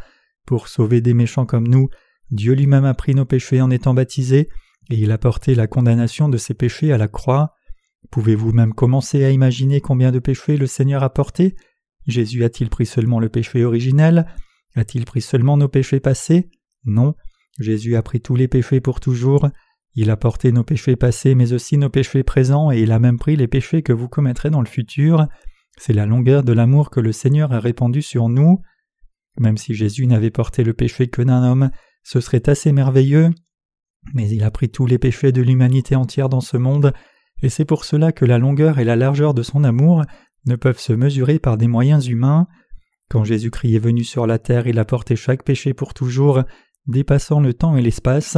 pour 0.47 0.69
sauver 0.69 1.01
des 1.01 1.13
méchants 1.13 1.45
comme 1.45 1.67
nous, 1.67 1.89
Dieu 2.29 2.53
lui-même 2.53 2.85
a 2.85 2.93
pris 2.93 3.13
nos 3.13 3.25
péchés 3.25 3.59
en 3.59 3.69
étant 3.69 3.93
baptisé, 3.93 4.47
et 4.89 4.95
il 4.95 5.11
a 5.11 5.17
porté 5.17 5.55
la 5.55 5.67
condamnation 5.67 6.29
de 6.29 6.37
ces 6.37 6.53
péchés 6.53 6.93
à 6.93 6.97
la 6.97 7.09
croix. 7.09 7.53
Pouvez-vous 8.11 8.53
même 8.53 8.73
commencer 8.73 9.25
à 9.25 9.31
imaginer 9.31 9.81
combien 9.81 10.13
de 10.13 10.19
péchés 10.19 10.55
le 10.55 10.67
Seigneur 10.67 11.03
a 11.03 11.13
portés? 11.13 11.57
Jésus 12.07 12.45
a-t-il 12.45 12.69
pris 12.69 12.85
seulement 12.85 13.19
le 13.19 13.27
péché 13.27 13.65
originel? 13.65 14.25
A-t-il 14.75 15.05
pris 15.05 15.21
seulement 15.21 15.57
nos 15.57 15.67
péchés 15.67 15.99
passés? 15.99 16.49
Non. 16.85 17.15
Jésus 17.59 17.95
a 17.95 18.01
pris 18.01 18.21
tous 18.21 18.35
les 18.35 18.47
péchés 18.47 18.81
pour 18.81 18.99
toujours. 18.99 19.49
Il 19.93 20.09
a 20.09 20.17
porté 20.17 20.51
nos 20.51 20.63
péchés 20.63 20.95
passés 20.95 21.35
mais 21.35 21.53
aussi 21.53 21.77
nos 21.77 21.89
péchés 21.89 22.23
présents 22.23 22.71
et 22.71 22.81
il 22.81 22.91
a 22.91 22.99
même 22.99 23.19
pris 23.19 23.35
les 23.35 23.47
péchés 23.47 23.83
que 23.83 23.93
vous 23.93 24.07
commettrez 24.07 24.49
dans 24.49 24.61
le 24.61 24.67
futur. 24.67 25.27
C'est 25.77 25.93
la 25.93 26.05
longueur 26.05 26.43
de 26.43 26.53
l'amour 26.53 26.89
que 26.89 26.99
le 26.99 27.11
Seigneur 27.11 27.51
a 27.51 27.59
répandu 27.59 28.01
sur 28.01 28.29
nous. 28.29 28.61
Même 29.39 29.57
si 29.57 29.73
Jésus 29.73 30.07
n'avait 30.07 30.31
porté 30.31 30.63
le 30.63 30.73
péché 30.73 31.07
que 31.07 31.21
d'un 31.21 31.43
homme, 31.43 31.71
ce 32.03 32.19
serait 32.19 32.49
assez 32.49 32.71
merveilleux. 32.71 33.29
Mais 34.13 34.29
il 34.29 34.43
a 34.43 34.51
pris 34.51 34.69
tous 34.69 34.85
les 34.85 34.97
péchés 34.97 35.31
de 35.31 35.41
l'humanité 35.41 35.95
entière 35.95 36.29
dans 36.29 36.41
ce 36.41 36.57
monde, 36.57 36.93
et 37.41 37.49
c'est 37.49 37.65
pour 37.65 37.85
cela 37.85 38.11
que 38.11 38.25
la 38.25 38.37
longueur 38.37 38.79
et 38.79 38.83
la 38.83 38.95
largeur 38.95 39.33
de 39.33 39.43
son 39.43 39.63
amour 39.63 40.03
ne 40.45 40.55
peuvent 40.55 40.79
se 40.79 40.93
mesurer 40.93 41.39
par 41.39 41.57
des 41.57 41.67
moyens 41.67 42.07
humains. 42.07 42.47
Quand 43.11 43.25
Jésus-Christ 43.25 43.75
est 43.75 43.79
venu 43.79 44.05
sur 44.05 44.25
la 44.25 44.39
terre, 44.39 44.67
il 44.67 44.79
a 44.79 44.85
porté 44.85 45.17
chaque 45.17 45.43
péché 45.43 45.73
pour 45.73 45.93
toujours, 45.93 46.43
dépassant 46.87 47.41
le 47.41 47.53
temps 47.53 47.75
et 47.75 47.81
l'espace. 47.81 48.37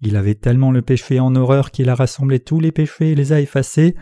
Il 0.00 0.16
avait 0.16 0.34
tellement 0.34 0.70
le 0.70 0.80
péché 0.80 1.20
en 1.20 1.36
horreur 1.36 1.70
qu'il 1.70 1.90
a 1.90 1.94
rassemblé 1.94 2.40
tous 2.40 2.58
les 2.58 2.72
péchés 2.72 3.10
et 3.10 3.14
les 3.14 3.34
a 3.34 3.40
effacés. 3.42 3.94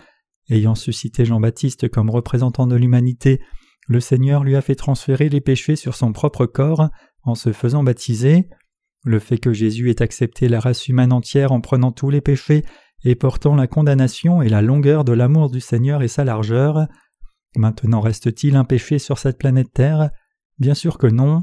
Ayant 0.48 0.76
suscité 0.76 1.24
Jean-Baptiste 1.24 1.88
comme 1.88 2.08
représentant 2.08 2.68
de 2.68 2.76
l'humanité, 2.76 3.40
le 3.88 3.98
Seigneur 3.98 4.44
lui 4.44 4.54
a 4.54 4.60
fait 4.60 4.76
transférer 4.76 5.28
les 5.28 5.40
péchés 5.40 5.74
sur 5.74 5.96
son 5.96 6.12
propre 6.12 6.46
corps 6.46 6.88
en 7.24 7.34
se 7.34 7.52
faisant 7.52 7.82
baptiser. 7.82 8.48
Le 9.02 9.18
fait 9.18 9.38
que 9.38 9.52
Jésus 9.52 9.90
ait 9.90 10.02
accepté 10.02 10.46
la 10.48 10.60
race 10.60 10.86
humaine 10.86 11.12
entière 11.12 11.50
en 11.50 11.60
prenant 11.60 11.90
tous 11.90 12.10
les 12.10 12.20
péchés 12.20 12.64
et 13.02 13.16
portant 13.16 13.56
la 13.56 13.66
condamnation 13.66 14.40
et 14.40 14.48
la 14.48 14.62
longueur 14.62 15.02
de 15.02 15.12
l'amour 15.12 15.50
du 15.50 15.58
Seigneur 15.58 16.04
et 16.04 16.08
sa 16.08 16.22
largeur. 16.22 16.86
Maintenant 17.56 18.00
reste-t-il 18.00 18.54
un 18.54 18.64
péché 18.64 18.98
sur 18.98 19.18
cette 19.18 19.38
planète 19.38 19.72
Terre? 19.72 20.10
Bien 20.58 20.74
sûr 20.74 20.98
que 20.98 21.06
non. 21.06 21.42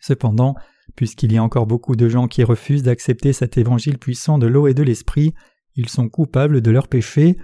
Cependant, 0.00 0.54
puisqu'il 0.96 1.32
y 1.32 1.38
a 1.38 1.42
encore 1.42 1.66
beaucoup 1.66 1.96
de 1.96 2.08
gens 2.08 2.26
qui 2.26 2.42
refusent 2.42 2.82
d'accepter 2.82 3.32
cet 3.32 3.56
évangile 3.56 3.98
puissant 3.98 4.38
de 4.38 4.46
l'eau 4.46 4.66
et 4.66 4.74
de 4.74 4.82
l'esprit, 4.82 5.32
ils 5.76 5.88
sont 5.88 6.08
coupables 6.08 6.60
de 6.60 6.70
leurs 6.70 6.88
péchés. 6.88 7.36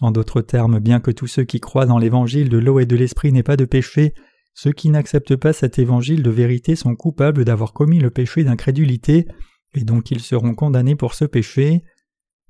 En 0.00 0.10
d'autres 0.10 0.40
termes, 0.40 0.78
bien 0.78 1.00
que 1.00 1.10
tous 1.10 1.26
ceux 1.26 1.44
qui 1.44 1.60
croient 1.60 1.86
dans 1.86 1.98
l'évangile 1.98 2.48
de 2.48 2.58
l'eau 2.58 2.80
et 2.80 2.86
de 2.86 2.96
l'esprit 2.96 3.32
n'aient 3.32 3.42
pas 3.42 3.56
de 3.56 3.64
péché, 3.64 4.14
ceux 4.54 4.72
qui 4.72 4.90
n'acceptent 4.90 5.36
pas 5.36 5.52
cet 5.52 5.78
évangile 5.78 6.22
de 6.22 6.30
vérité 6.30 6.76
sont 6.76 6.96
coupables 6.96 7.44
d'avoir 7.44 7.72
commis 7.72 8.00
le 8.00 8.10
péché 8.10 8.42
d'incrédulité, 8.42 9.26
et 9.74 9.84
donc 9.84 10.10
ils 10.10 10.20
seront 10.20 10.54
condamnés 10.54 10.96
pour 10.96 11.14
ce 11.14 11.24
péché. 11.24 11.84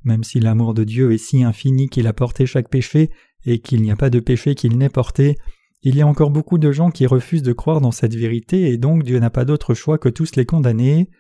Même 0.09 0.25
si 0.25 0.41
l'amour 0.41 0.73
de 0.73 0.85
Dieu 0.85 1.13
est 1.13 1.19
si 1.19 1.45
infini 1.45 1.91
qu'il 1.91 2.07
a 2.07 2.15
porté 2.15 2.47
chaque 2.47 2.71
péché, 2.71 3.11
et 3.45 3.59
qu'il 3.59 3.83
n'y 3.83 3.91
a 3.91 3.97
pas 3.97 4.09
de 4.09 4.21
péché 4.21 4.55
qu'il 4.55 4.79
n'ait 4.79 4.89
porté, 4.89 5.37
il 5.83 5.97
y 5.97 6.01
a 6.01 6.07
encore 6.07 6.31
beaucoup 6.31 6.57
de 6.57 6.73
gens 6.73 6.91
qui 6.91 7.05
refusent 7.05 7.43
de 7.43 7.53
croire 7.53 7.83
dans 7.83 7.91
cette 7.91 8.15
vérité, 8.15 8.71
et 8.71 8.79
donc 8.79 9.03
Dieu 9.03 9.19
n'a 9.19 9.29
pas 9.29 9.45
d'autre 9.45 9.75
choix 9.75 9.99
que 9.99 10.09
tous 10.09 10.35
les 10.37 10.47
condamner. 10.47 11.11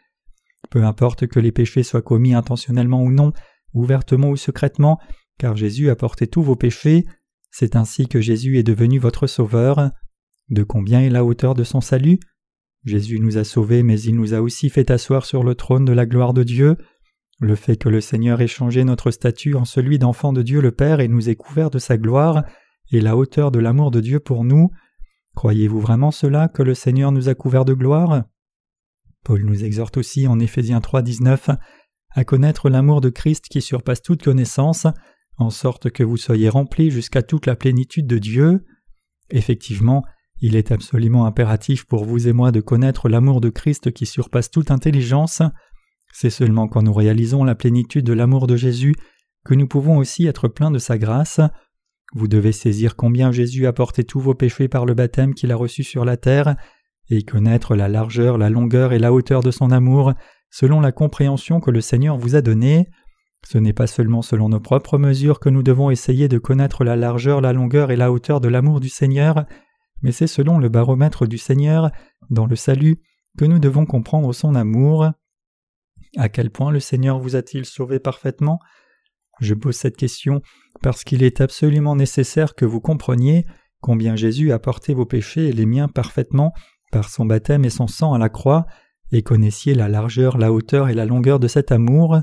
Peu 0.70 0.84
importe 0.84 1.26
que 1.26 1.38
les 1.38 1.52
péchés 1.52 1.82
soient 1.82 2.00
commis 2.00 2.32
intentionnellement 2.32 3.02
ou 3.02 3.12
non, 3.12 3.34
ouvertement 3.74 4.30
ou 4.30 4.36
secrètement, 4.36 4.98
car 5.36 5.54
Jésus 5.54 5.90
a 5.90 5.94
porté 5.94 6.26
tous 6.26 6.42
vos 6.42 6.56
péchés, 6.56 7.04
c'est 7.50 7.76
ainsi 7.76 8.08
que 8.08 8.22
Jésus 8.22 8.56
est 8.56 8.62
devenu 8.62 8.98
votre 8.98 9.26
Sauveur. 9.26 9.90
De 10.48 10.62
combien 10.62 11.02
est 11.02 11.10
la 11.10 11.26
hauteur 11.26 11.52
de 11.52 11.62
son 11.62 11.82
salut? 11.82 12.20
Jésus 12.86 13.20
nous 13.20 13.36
a 13.36 13.44
sauvés, 13.44 13.82
mais 13.82 14.00
il 14.00 14.16
nous 14.16 14.32
a 14.32 14.40
aussi 14.40 14.70
fait 14.70 14.90
asseoir 14.90 15.26
sur 15.26 15.44
le 15.44 15.54
trône 15.54 15.84
de 15.84 15.92
la 15.92 16.06
gloire 16.06 16.32
de 16.32 16.42
Dieu. 16.42 16.78
Le 17.40 17.54
fait 17.54 17.76
que 17.76 17.88
le 17.88 18.00
Seigneur 18.00 18.40
ait 18.40 18.48
changé 18.48 18.82
notre 18.84 19.10
statut 19.10 19.54
en 19.54 19.64
celui 19.64 19.98
d'enfant 19.98 20.32
de 20.32 20.42
Dieu 20.42 20.60
le 20.60 20.72
Père 20.72 21.00
et 21.00 21.08
nous 21.08 21.28
ait 21.28 21.36
couvert 21.36 21.70
de 21.70 21.78
sa 21.78 21.96
gloire, 21.96 22.44
et 22.90 23.00
la 23.00 23.16
hauteur 23.16 23.50
de 23.50 23.58
l'amour 23.58 23.90
de 23.90 24.00
Dieu 24.00 24.18
pour 24.18 24.44
nous. 24.44 24.70
Croyez-vous 25.36 25.80
vraiment 25.80 26.10
cela, 26.10 26.48
que 26.48 26.62
le 26.62 26.74
Seigneur 26.74 27.12
nous 27.12 27.28
a 27.28 27.34
couvert 27.34 27.64
de 27.64 27.74
gloire? 27.74 28.24
Paul 29.24 29.44
nous 29.44 29.62
exhorte 29.64 29.98
aussi 29.98 30.26
en 30.26 30.40
Éphésiens 30.40 30.80
3.19 30.80 31.56
à 32.10 32.24
connaître 32.24 32.70
l'amour 32.70 33.00
de 33.00 33.10
Christ 33.10 33.46
qui 33.48 33.60
surpasse 33.60 34.02
toute 34.02 34.24
connaissance, 34.24 34.86
en 35.36 35.50
sorte 35.50 35.90
que 35.90 36.02
vous 36.02 36.16
soyez 36.16 36.48
remplis 36.48 36.90
jusqu'à 36.90 37.22
toute 37.22 37.46
la 37.46 37.54
plénitude 37.54 38.06
de 38.06 38.18
Dieu. 38.18 38.64
Effectivement, 39.30 40.04
il 40.40 40.56
est 40.56 40.72
absolument 40.72 41.26
impératif 41.26 41.84
pour 41.84 42.04
vous 42.04 42.26
et 42.26 42.32
moi 42.32 42.50
de 42.50 42.60
connaître 42.60 43.08
l'amour 43.08 43.40
de 43.40 43.50
Christ 43.50 43.92
qui 43.92 44.06
surpasse 44.06 44.50
toute 44.50 44.70
intelligence. 44.70 45.42
C'est 46.20 46.30
seulement 46.30 46.66
quand 46.66 46.82
nous 46.82 46.92
réalisons 46.92 47.44
la 47.44 47.54
plénitude 47.54 48.04
de 48.04 48.12
l'amour 48.12 48.48
de 48.48 48.56
Jésus 48.56 48.96
que 49.44 49.54
nous 49.54 49.68
pouvons 49.68 49.98
aussi 49.98 50.26
être 50.26 50.48
pleins 50.48 50.72
de 50.72 50.80
sa 50.80 50.98
grâce. 50.98 51.40
Vous 52.12 52.26
devez 52.26 52.50
saisir 52.50 52.96
combien 52.96 53.30
Jésus 53.30 53.68
a 53.68 53.72
porté 53.72 54.02
tous 54.02 54.18
vos 54.18 54.34
péchés 54.34 54.66
par 54.66 54.84
le 54.84 54.94
baptême 54.94 55.32
qu'il 55.32 55.52
a 55.52 55.54
reçu 55.54 55.84
sur 55.84 56.04
la 56.04 56.16
terre, 56.16 56.56
et 57.08 57.22
connaître 57.22 57.76
la 57.76 57.86
largeur, 57.86 58.36
la 58.36 58.50
longueur 58.50 58.92
et 58.92 58.98
la 58.98 59.12
hauteur 59.12 59.44
de 59.44 59.52
son 59.52 59.70
amour, 59.70 60.12
selon 60.50 60.80
la 60.80 60.90
compréhension 60.90 61.60
que 61.60 61.70
le 61.70 61.80
Seigneur 61.80 62.18
vous 62.18 62.34
a 62.34 62.42
donnée. 62.42 62.88
Ce 63.46 63.56
n'est 63.56 63.72
pas 63.72 63.86
seulement 63.86 64.20
selon 64.20 64.48
nos 64.48 64.58
propres 64.58 64.98
mesures 64.98 65.38
que 65.38 65.50
nous 65.50 65.62
devons 65.62 65.88
essayer 65.88 66.26
de 66.26 66.38
connaître 66.38 66.82
la 66.82 66.96
largeur, 66.96 67.40
la 67.40 67.52
longueur 67.52 67.92
et 67.92 67.96
la 67.96 68.10
hauteur 68.10 68.40
de 68.40 68.48
l'amour 68.48 68.80
du 68.80 68.88
Seigneur, 68.88 69.46
mais 70.02 70.10
c'est 70.10 70.26
selon 70.26 70.58
le 70.58 70.68
baromètre 70.68 71.28
du 71.28 71.38
Seigneur, 71.38 71.92
dans 72.28 72.46
le 72.46 72.56
salut, 72.56 72.96
que 73.38 73.44
nous 73.44 73.60
devons 73.60 73.86
comprendre 73.86 74.32
son 74.32 74.56
amour. 74.56 75.12
À 76.18 76.28
quel 76.28 76.50
point 76.50 76.72
le 76.72 76.80
Seigneur 76.80 77.20
vous 77.20 77.36
a-t-il 77.36 77.64
sauvé 77.64 78.00
parfaitement? 78.00 78.58
Je 79.40 79.54
pose 79.54 79.76
cette 79.76 79.96
question 79.96 80.42
parce 80.82 81.04
qu'il 81.04 81.22
est 81.22 81.40
absolument 81.40 81.94
nécessaire 81.94 82.56
que 82.56 82.64
vous 82.64 82.80
compreniez 82.80 83.44
combien 83.80 84.16
Jésus 84.16 84.50
a 84.50 84.58
porté 84.58 84.94
vos 84.94 85.06
péchés 85.06 85.46
et 85.46 85.52
les 85.52 85.64
miens 85.64 85.86
parfaitement 85.86 86.52
par 86.90 87.08
son 87.08 87.24
baptême 87.24 87.64
et 87.64 87.70
son 87.70 87.86
sang 87.86 88.14
à 88.14 88.18
la 88.18 88.28
croix, 88.28 88.66
et 89.12 89.22
connaissiez 89.22 89.74
la 89.74 89.88
largeur, 89.88 90.38
la 90.38 90.52
hauteur 90.52 90.88
et 90.88 90.94
la 90.94 91.04
longueur 91.04 91.38
de 91.38 91.46
cet 91.46 91.70
amour. 91.70 92.18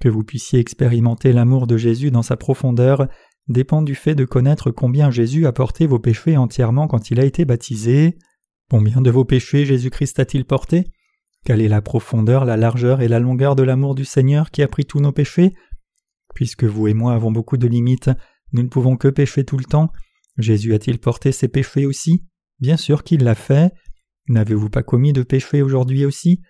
Que 0.00 0.10
vous 0.10 0.22
puissiez 0.22 0.58
expérimenter 0.58 1.32
l'amour 1.32 1.66
de 1.66 1.78
Jésus 1.78 2.10
dans 2.10 2.22
sa 2.22 2.36
profondeur 2.36 3.08
dépend 3.48 3.80
du 3.80 3.94
fait 3.94 4.14
de 4.14 4.26
connaître 4.26 4.70
combien 4.70 5.10
Jésus 5.10 5.46
a 5.46 5.52
porté 5.52 5.86
vos 5.86 5.98
péchés 5.98 6.36
entièrement 6.36 6.88
quand 6.88 7.10
il 7.10 7.18
a 7.20 7.24
été 7.24 7.46
baptisé. 7.46 8.18
Combien 8.68 9.00
de 9.00 9.10
vos 9.10 9.24
péchés 9.24 9.64
Jésus-Christ 9.64 10.18
a-t-il 10.18 10.44
porté? 10.44 10.84
Quelle 11.44 11.60
est 11.60 11.68
la 11.68 11.82
profondeur, 11.82 12.46
la 12.46 12.56
largeur 12.56 13.02
et 13.02 13.08
la 13.08 13.20
longueur 13.20 13.54
de 13.54 13.62
l'amour 13.62 13.94
du 13.94 14.04
Seigneur 14.04 14.50
qui 14.50 14.62
a 14.62 14.68
pris 14.68 14.86
tous 14.86 15.00
nos 15.00 15.12
péchés? 15.12 15.54
Puisque 16.34 16.64
vous 16.64 16.88
et 16.88 16.94
moi 16.94 17.12
avons 17.12 17.30
beaucoup 17.30 17.58
de 17.58 17.66
limites, 17.66 18.10
nous 18.52 18.62
ne 18.62 18.68
pouvons 18.68 18.96
que 18.96 19.08
pécher 19.08 19.44
tout 19.44 19.58
le 19.58 19.64
temps. 19.64 19.90
Jésus 20.38 20.72
a-t-il 20.72 20.98
porté 20.98 21.32
ses 21.32 21.48
péchés 21.48 21.84
aussi? 21.84 22.24
Bien 22.60 22.78
sûr 22.78 23.04
qu'il 23.04 23.24
l'a 23.24 23.34
fait. 23.34 23.72
N'avez-vous 24.28 24.70
pas 24.70 24.82
commis 24.82 25.12
de 25.12 25.22
péché 25.22 25.60
aujourd'hui 25.60 26.06
aussi? 26.06 26.40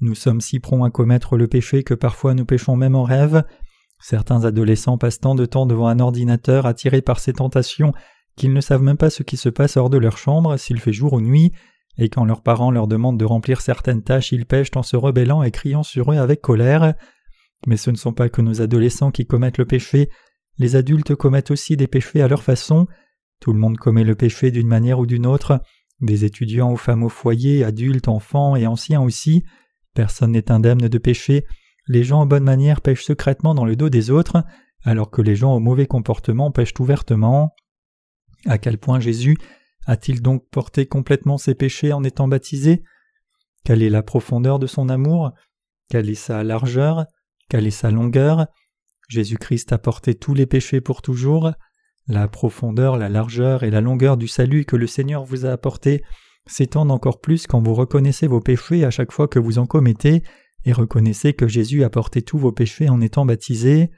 Nous 0.00 0.14
sommes 0.14 0.40
si 0.40 0.60
prompts 0.60 0.86
à 0.86 0.90
commettre 0.90 1.36
le 1.36 1.48
péché 1.48 1.82
que 1.82 1.94
parfois 1.94 2.34
nous 2.34 2.44
péchons 2.44 2.76
même 2.76 2.94
en 2.94 3.02
rêve. 3.02 3.42
Certains 3.98 4.44
adolescents 4.44 4.98
passent 4.98 5.20
tant 5.20 5.34
de 5.34 5.46
temps 5.46 5.66
devant 5.66 5.88
un 5.88 5.98
ordinateur 5.98 6.66
attirés 6.66 7.02
par 7.02 7.18
ces 7.18 7.32
tentations 7.32 7.92
qu'ils 8.36 8.52
ne 8.52 8.60
savent 8.60 8.82
même 8.82 8.98
pas 8.98 9.10
ce 9.10 9.22
qui 9.22 9.36
se 9.36 9.48
passe 9.48 9.76
hors 9.76 9.90
de 9.90 9.98
leur 9.98 10.18
chambre, 10.18 10.56
s'il 10.58 10.78
fait 10.78 10.92
jour 10.92 11.14
ou 11.14 11.20
nuit, 11.20 11.52
et 11.98 12.08
quand 12.08 12.24
leurs 12.24 12.42
parents 12.42 12.70
leur 12.70 12.86
demandent 12.86 13.18
de 13.18 13.24
remplir 13.24 13.60
certaines 13.60 14.02
tâches, 14.02 14.32
ils 14.32 14.46
pêchent 14.46 14.70
en 14.74 14.82
se 14.82 14.96
rebellant 14.96 15.42
et 15.42 15.50
criant 15.50 15.82
sur 15.82 16.12
eux 16.12 16.18
avec 16.18 16.40
colère. 16.40 16.94
Mais 17.66 17.76
ce 17.76 17.90
ne 17.90 17.96
sont 17.96 18.12
pas 18.12 18.28
que 18.28 18.42
nos 18.42 18.60
adolescents 18.60 19.10
qui 19.10 19.26
commettent 19.26 19.58
le 19.58 19.64
péché, 19.64 20.10
les 20.58 20.76
adultes 20.76 21.14
commettent 21.14 21.50
aussi 21.50 21.76
des 21.76 21.86
péchés 21.86 22.22
à 22.22 22.28
leur 22.28 22.42
façon, 22.42 22.86
tout 23.40 23.52
le 23.52 23.58
monde 23.58 23.76
commet 23.76 24.04
le 24.04 24.14
péché 24.14 24.50
d'une 24.50 24.66
manière 24.66 24.98
ou 24.98 25.06
d'une 25.06 25.26
autre, 25.26 25.60
des 26.00 26.24
étudiants 26.24 26.72
aux 26.72 26.76
femmes 26.76 27.02
au 27.02 27.08
foyer, 27.08 27.64
adultes, 27.64 28.08
enfants 28.08 28.56
et 28.56 28.66
anciens 28.66 29.00
aussi, 29.00 29.44
personne 29.94 30.32
n'est 30.32 30.50
indemne 30.50 30.88
de 30.88 30.98
péché, 30.98 31.44
les 31.88 32.04
gens 32.04 32.20
en 32.20 32.26
bonne 32.26 32.44
manière 32.44 32.80
pêchent 32.80 33.04
secrètement 33.04 33.54
dans 33.54 33.64
le 33.64 33.76
dos 33.76 33.88
des 33.88 34.10
autres, 34.10 34.44
alors 34.84 35.10
que 35.10 35.22
les 35.22 35.36
gens 35.36 35.54
au 35.54 35.60
mauvais 35.60 35.86
comportement 35.86 36.50
pêchent 36.50 36.74
ouvertement. 36.78 37.54
À 38.44 38.58
quel 38.58 38.78
point 38.78 39.00
Jésus 39.00 39.36
a-t-il 39.86 40.20
donc 40.20 40.48
porté 40.50 40.86
complètement 40.86 41.38
ses 41.38 41.54
péchés 41.54 41.92
en 41.92 42.04
étant 42.04 42.28
baptisé? 42.28 42.82
Quelle 43.64 43.82
est 43.82 43.90
la 43.90 44.02
profondeur 44.02 44.58
de 44.58 44.66
son 44.66 44.88
amour? 44.88 45.32
Quelle 45.88 46.10
est 46.10 46.14
sa 46.14 46.42
largeur? 46.44 47.06
Quelle 47.48 47.66
est 47.66 47.70
sa 47.70 47.90
longueur? 47.90 48.46
Jésus-Christ 49.08 49.72
a 49.72 49.78
porté 49.78 50.14
tous 50.14 50.34
les 50.34 50.46
péchés 50.46 50.80
pour 50.80 51.02
toujours. 51.02 51.52
La 52.08 52.28
profondeur, 52.28 52.96
la 52.96 53.08
largeur 53.08 53.62
et 53.62 53.70
la 53.70 53.80
longueur 53.80 54.16
du 54.16 54.28
salut 54.28 54.64
que 54.64 54.76
le 54.76 54.86
Seigneur 54.86 55.24
vous 55.24 55.46
a 55.46 55.50
apporté 55.50 56.02
s'étendent 56.46 56.92
encore 56.92 57.20
plus 57.20 57.46
quand 57.46 57.60
vous 57.60 57.74
reconnaissez 57.74 58.26
vos 58.26 58.40
péchés 58.40 58.84
à 58.84 58.90
chaque 58.90 59.12
fois 59.12 59.28
que 59.28 59.38
vous 59.38 59.58
en 59.58 59.66
commettez 59.66 60.22
et 60.64 60.72
reconnaissez 60.72 61.32
que 61.32 61.48
Jésus 61.48 61.84
a 61.84 61.90
porté 61.90 62.22
tous 62.22 62.38
vos 62.38 62.52
péchés 62.52 62.88
en 62.88 63.00
étant 63.00 63.26
baptisé. 63.26 63.90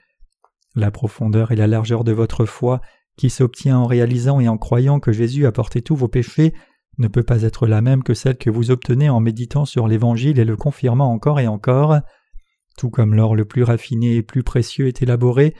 La 0.75 0.91
profondeur 0.91 1.51
et 1.51 1.57
la 1.57 1.67
largeur 1.67 2.05
de 2.05 2.13
votre 2.13 2.45
foi, 2.45 2.81
qui 3.19 3.29
s'obtient 3.29 3.79
en 3.79 3.87
réalisant 3.87 4.41
et 4.41 4.49
en 4.49 4.57
croyant 4.57 5.01
que 5.01 5.13
Jésus 5.13 5.45
a 5.45 5.53
porté 5.53 5.83
tous 5.83 5.97
vos 5.97 6.09
péchés, 6.09 6.55
ne 6.97 7.09
peut 7.09 7.23
pas 7.23 7.43
être 7.43 7.67
la 7.67 7.83
même 7.83 8.03
que 8.03 8.15
celle 8.15 8.39
que 8.39 8.49
vous 8.49 8.71
obtenez 8.71 9.11
en 9.11 9.21
méditant 9.21 9.65
sur 9.65 9.87
l'Évangile 9.89 10.39
et 10.39 10.45
le 10.45 10.57
confirmant 10.57 11.13
encore 11.13 11.41
et 11.41 11.47
encore. 11.47 11.99
Tout 12.79 12.91
comme 12.91 13.15
l'or 13.15 13.37
le 13.37 13.45
plus 13.45 13.63
raffiné 13.63 14.17
et 14.17 14.23
plus 14.23 14.43
précieux 14.43 14.87
est 14.87 15.03
élaboré, 15.03 15.55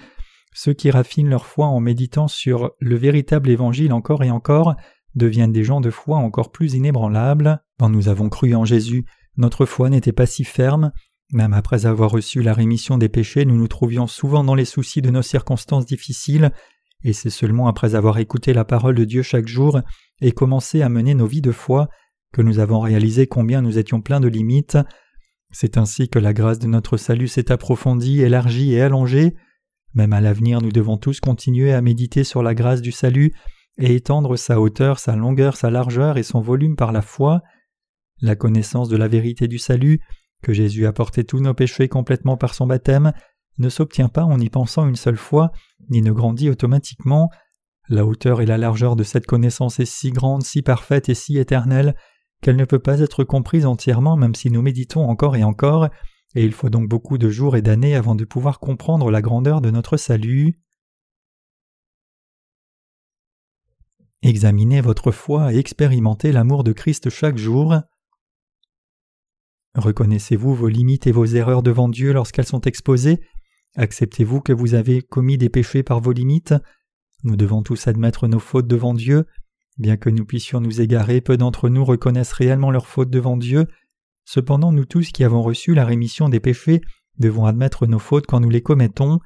ceux 0.55 0.73
qui 0.73 0.91
raffinent 0.91 1.29
leur 1.29 1.47
foi 1.47 1.67
en 1.67 1.81
méditant 1.81 2.29
sur 2.29 2.71
le 2.81 2.97
véritable 2.97 3.51
évangile 3.51 3.93
encore 3.93 4.25
et 4.25 4.31
encore 4.31 4.75
deviennent 5.15 5.53
des 5.53 5.65
gens 5.65 5.81
de 5.81 5.91
foi 5.91 6.17
encore 6.17 6.53
plus 6.53 6.75
inébranlables. 6.75 7.61
Quand 7.79 7.91
nous 7.91 8.09
avons 8.09 8.29
cru 8.29 8.55
en 8.55 8.65
Jésus, 8.65 9.05
notre 9.37 9.67
foi 9.67 9.91
n'était 9.91 10.13
pas 10.13 10.27
si 10.27 10.45
ferme. 10.45 10.93
Même 11.33 11.53
après 11.53 11.87
avoir 11.87 12.11
reçu 12.11 12.43
la 12.43 12.55
rémission 12.55 12.99
des 12.99 13.09
péchés, 13.09 13.45
nous 13.45 13.57
nous 13.57 13.69
trouvions 13.69 14.07
souvent 14.07 14.45
dans 14.45 14.55
les 14.55 14.65
soucis 14.65 15.03
de 15.03 15.11
nos 15.11 15.23
circonstances 15.23 15.87
difficiles, 15.87 16.53
et 17.05 17.13
c'est 17.13 17.31
seulement 17.31 17.69
après 17.69 17.95
avoir 17.95 18.19
écouté 18.19 18.53
la 18.53 18.65
parole 18.65 18.95
de 18.95 19.05
Dieu 19.05 19.23
chaque 19.23 19.47
jour 19.47 19.81
et 20.21 20.33
commencé 20.33 20.83
à 20.83 20.89
mener 20.89 21.15
nos 21.15 21.27
vies 21.27 21.41
de 21.41 21.53
foi 21.53 21.89
que 22.33 22.43
nous 22.43 22.59
avons 22.59 22.81
réalisé 22.81 23.27
combien 23.27 23.63
nous 23.63 23.79
étions 23.79 24.01
pleins 24.01 24.21
de 24.21 24.29
limites. 24.29 24.79
C'est 25.51 25.79
ainsi 25.79 26.09
que 26.09 26.19
la 26.19 26.35
grâce 26.35 26.59
de 26.59 26.67
notre 26.67 26.97
salut 26.97 27.29
s'est 27.29 27.51
approfondie, 27.53 28.21
élargie 28.21 28.75
et 28.75 28.83
allongée. 28.83 29.35
Même 29.95 30.13
à 30.13 30.21
l'avenir, 30.21 30.61
nous 30.61 30.73
devons 30.73 30.99
tous 30.99 31.21
continuer 31.21 31.73
à 31.73 31.81
méditer 31.81 32.25
sur 32.25 32.43
la 32.43 32.55
grâce 32.55 32.83
du 32.83 32.93
salut 32.93 33.33
et 33.79 33.95
étendre 33.95 34.37
sa 34.37 34.61
hauteur, 34.61 34.99
sa 34.99 35.17
longueur, 35.17 35.57
sa 35.57 35.71
largeur 35.71 36.19
et 36.19 36.23
son 36.23 36.41
volume 36.41 36.77
par 36.77 36.93
la 36.93 37.01
foi. 37.01 37.43
La 38.21 38.37
connaissance 38.37 38.89
de 38.89 38.97
la 38.97 39.09
vérité 39.09 39.49
du 39.49 39.59
salut, 39.59 40.01
que 40.43 40.53
Jésus 40.53 40.87
a 40.87 40.93
porté 40.93 41.25
tous 41.25 41.41
nos 41.41 41.55
péchés 41.55 41.89
complètement 41.89 42.37
par 42.37 42.55
son 42.55 42.67
baptême, 42.67 43.13
ne 43.59 43.69
s'obtient 43.69 44.09
pas 44.09 44.25
en 44.25 44.39
y 44.41 44.51
pensant 44.51 44.87
une 44.87 44.97
seule 44.97 45.17
fois, 45.17 45.53
ni 45.91 46.03
ne 46.03 46.13
grandit 46.13 46.51
automatiquement. 46.51 47.31
La 47.89 48.05
hauteur 48.05 48.41
et 48.41 48.47
la 48.47 48.59
largeur 48.59 48.97
de 48.97 49.03
cette 49.03 49.27
connaissance 49.27 49.81
est 49.81 49.87
si 49.87 50.11
grande, 50.11 50.43
si 50.43 50.63
parfaite 50.63 51.09
et 51.09 51.15
si 51.15 51.39
éternelle 51.39 51.95
qu'elle 52.41 52.57
ne 52.57 52.65
peut 52.65 52.79
pas 52.79 53.01
être 53.01 53.25
comprise 53.25 53.67
entièrement 53.67 54.17
même 54.17 54.35
si 54.35 54.51
nous 54.51 54.63
méditons 54.63 55.09
encore 55.09 55.37
et 55.37 55.45
encore, 55.45 55.89
et 56.35 56.45
il 56.45 56.53
faut 56.53 56.69
donc 56.69 56.89
beaucoup 56.89 57.19
de 57.19 57.31
jours 57.31 57.57
et 57.57 57.63
d'années 57.63 57.95
avant 57.95 58.15
de 58.15 58.25
pouvoir 58.25 58.61
comprendre 58.61 59.11
la 59.11 59.23
grandeur 59.23 59.61
de 59.61 59.71
notre 59.71 59.97
salut. 59.97 60.61
Examinez 64.23 64.81
votre 64.81 65.11
foi 65.11 65.53
et 65.53 65.59
expérimentez 65.59 66.33
l'amour 66.33 66.65
de 66.65 66.73
Christ 66.73 67.09
chaque 67.09 67.39
jour. 67.39 67.77
Reconnaissez-vous 69.75 70.55
vos 70.55 70.69
limites 70.69 71.07
et 71.07 71.13
vos 71.13 71.25
erreurs 71.25 71.63
devant 71.63 71.89
Dieu 71.89 72.13
lorsqu'elles 72.13 72.47
sont 72.47 72.63
exposées? 72.63 73.21
Acceptez-vous 73.79 74.41
que 74.41 74.53
vous 74.53 74.75
avez 74.75 75.03
commis 75.03 75.39
des 75.39 75.49
péchés 75.49 75.85
par 75.85 76.01
vos 76.01 76.11
limites? 76.11 76.53
Nous 77.23 77.37
devons 77.37 77.63
tous 77.63 77.87
admettre 77.87 78.27
nos 78.27 78.41
fautes 78.41 78.67
devant 78.67 78.93
Dieu. 78.93 79.25
Bien 79.79 79.97
que 79.97 80.11
nous 80.11 80.25
puissions 80.25 80.61
nous 80.61 80.81
égarer, 80.81 81.21
peu 81.21 81.37
d'entre 81.37 81.69
nous 81.69 81.85
reconnaissent 81.85 82.33
réellement 82.33 82.73
leurs 82.73 82.89
fautes 82.89 83.09
devant 83.09 83.37
Dieu. 83.37 83.69
Cependant, 84.25 84.73
nous 84.73 84.85
tous 84.85 85.13
qui 85.13 85.23
avons 85.23 85.43
reçu 85.43 85.75
la 85.75 85.85
rémission 85.85 86.29
des 86.29 86.41
péchés 86.41 86.81
devons 87.21 87.45
admettre 87.45 87.87
nos 87.87 88.01
fautes 88.01 88.27
quand 88.27 88.41
nous 88.41 88.51
les 88.51 88.63
commettons. 88.63 89.21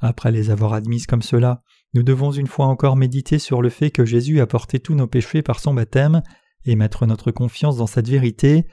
Après 0.00 0.30
les 0.30 0.50
avoir 0.50 0.74
admises 0.74 1.06
comme 1.06 1.22
cela, 1.22 1.64
nous 1.92 2.04
devons 2.04 2.30
une 2.30 2.46
fois 2.46 2.66
encore 2.66 2.94
méditer 2.94 3.40
sur 3.40 3.62
le 3.62 3.68
fait 3.68 3.90
que 3.90 4.04
Jésus 4.04 4.38
a 4.38 4.46
porté 4.46 4.78
tous 4.78 4.94
nos 4.94 5.08
péchés 5.08 5.42
par 5.42 5.58
son 5.58 5.74
baptême 5.74 6.22
et 6.64 6.76
mettre 6.76 7.04
notre 7.04 7.32
confiance 7.32 7.78
dans 7.78 7.88
cette 7.88 8.08
vérité. 8.08 8.64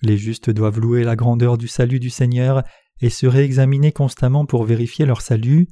Les 0.00 0.16
justes 0.16 0.48
doivent 0.48 0.80
louer 0.80 1.04
la 1.04 1.14
grandeur 1.14 1.58
du 1.58 1.68
salut 1.68 2.00
du 2.00 2.08
Seigneur 2.08 2.62
et 3.02 3.10
se 3.10 3.26
réexaminer 3.26 3.92
constamment 3.92 4.46
pour 4.46 4.64
vérifier 4.64 5.04
leur 5.04 5.20
salut. 5.20 5.68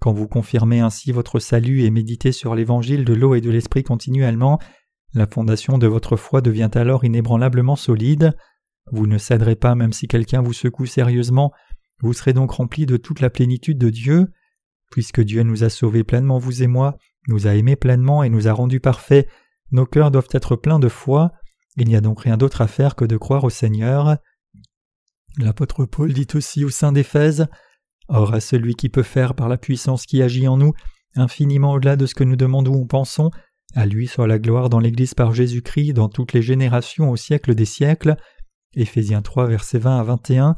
Quand 0.00 0.12
vous 0.12 0.28
confirmez 0.28 0.80
ainsi 0.80 1.12
votre 1.12 1.38
salut 1.38 1.82
et 1.82 1.90
méditez 1.90 2.32
sur 2.32 2.54
l'évangile 2.54 3.04
de 3.04 3.14
l'eau 3.14 3.34
et 3.34 3.40
de 3.40 3.50
l'esprit 3.50 3.84
continuellement, 3.84 4.58
la 5.14 5.26
fondation 5.26 5.78
de 5.78 5.86
votre 5.86 6.16
foi 6.16 6.40
devient 6.40 6.70
alors 6.74 7.04
inébranlablement 7.04 7.76
solide. 7.76 8.36
Vous 8.90 9.06
ne 9.06 9.16
céderez 9.16 9.54
pas 9.54 9.74
même 9.76 9.92
si 9.92 10.08
quelqu'un 10.08 10.42
vous 10.42 10.52
secoue 10.52 10.86
sérieusement, 10.86 11.52
vous 12.00 12.12
serez 12.12 12.32
donc 12.32 12.50
rempli 12.50 12.84
de 12.84 12.96
toute 12.96 13.20
la 13.20 13.30
plénitude 13.30 13.78
de 13.78 13.88
Dieu. 13.88 14.32
Puisque 14.90 15.20
Dieu 15.20 15.42
nous 15.44 15.64
a 15.64 15.70
sauvés 15.70 16.04
pleinement, 16.04 16.38
vous 16.38 16.62
et 16.62 16.66
moi, 16.66 16.98
nous 17.28 17.46
a 17.46 17.54
aimés 17.54 17.76
pleinement 17.76 18.22
et 18.22 18.28
nous 18.28 18.48
a 18.48 18.52
rendus 18.52 18.80
parfaits, 18.80 19.28
nos 19.70 19.86
cœurs 19.86 20.10
doivent 20.10 20.28
être 20.32 20.56
pleins 20.56 20.78
de 20.78 20.88
foi, 20.88 21.32
il 21.76 21.88
n'y 21.88 21.96
a 21.96 22.00
donc 22.00 22.20
rien 22.20 22.36
d'autre 22.36 22.60
à 22.60 22.66
faire 22.66 22.94
que 22.94 23.04
de 23.04 23.16
croire 23.16 23.44
au 23.44 23.50
Seigneur. 23.50 24.18
L'apôtre 25.38 25.84
Paul 25.84 26.12
dit 26.12 26.28
aussi 26.34 26.64
au 26.64 26.70
sein 26.70 26.92
d'Éphèse 26.92 27.46
Or 28.08 28.34
à 28.34 28.40
celui 28.40 28.74
qui 28.74 28.88
peut 28.88 29.02
faire 29.02 29.34
par 29.34 29.48
la 29.48 29.56
puissance 29.56 30.04
qui 30.04 30.22
agit 30.22 30.46
en 30.46 30.58
nous, 30.58 30.74
infiniment 31.16 31.72
au-delà 31.72 31.96
de 31.96 32.06
ce 32.06 32.14
que 32.14 32.24
nous 32.24 32.36
demandons 32.36 32.74
ou 32.74 32.84
pensons, 32.84 33.30
à 33.74 33.86
lui 33.86 34.06
soit 34.06 34.26
la 34.26 34.38
gloire 34.38 34.68
dans 34.68 34.78
l'Église 34.78 35.14
par 35.14 35.32
Jésus-Christ 35.32 35.94
dans 35.94 36.08
toutes 36.08 36.32
les 36.32 36.42
générations 36.42 37.10
au 37.10 37.16
siècle 37.16 37.54
des 37.54 37.64
siècles. 37.64 38.16
Éphésiens 38.74 39.22
3, 39.22 39.46
versets 39.46 39.78
20 39.78 40.00
à 40.00 40.02
21. 40.02 40.56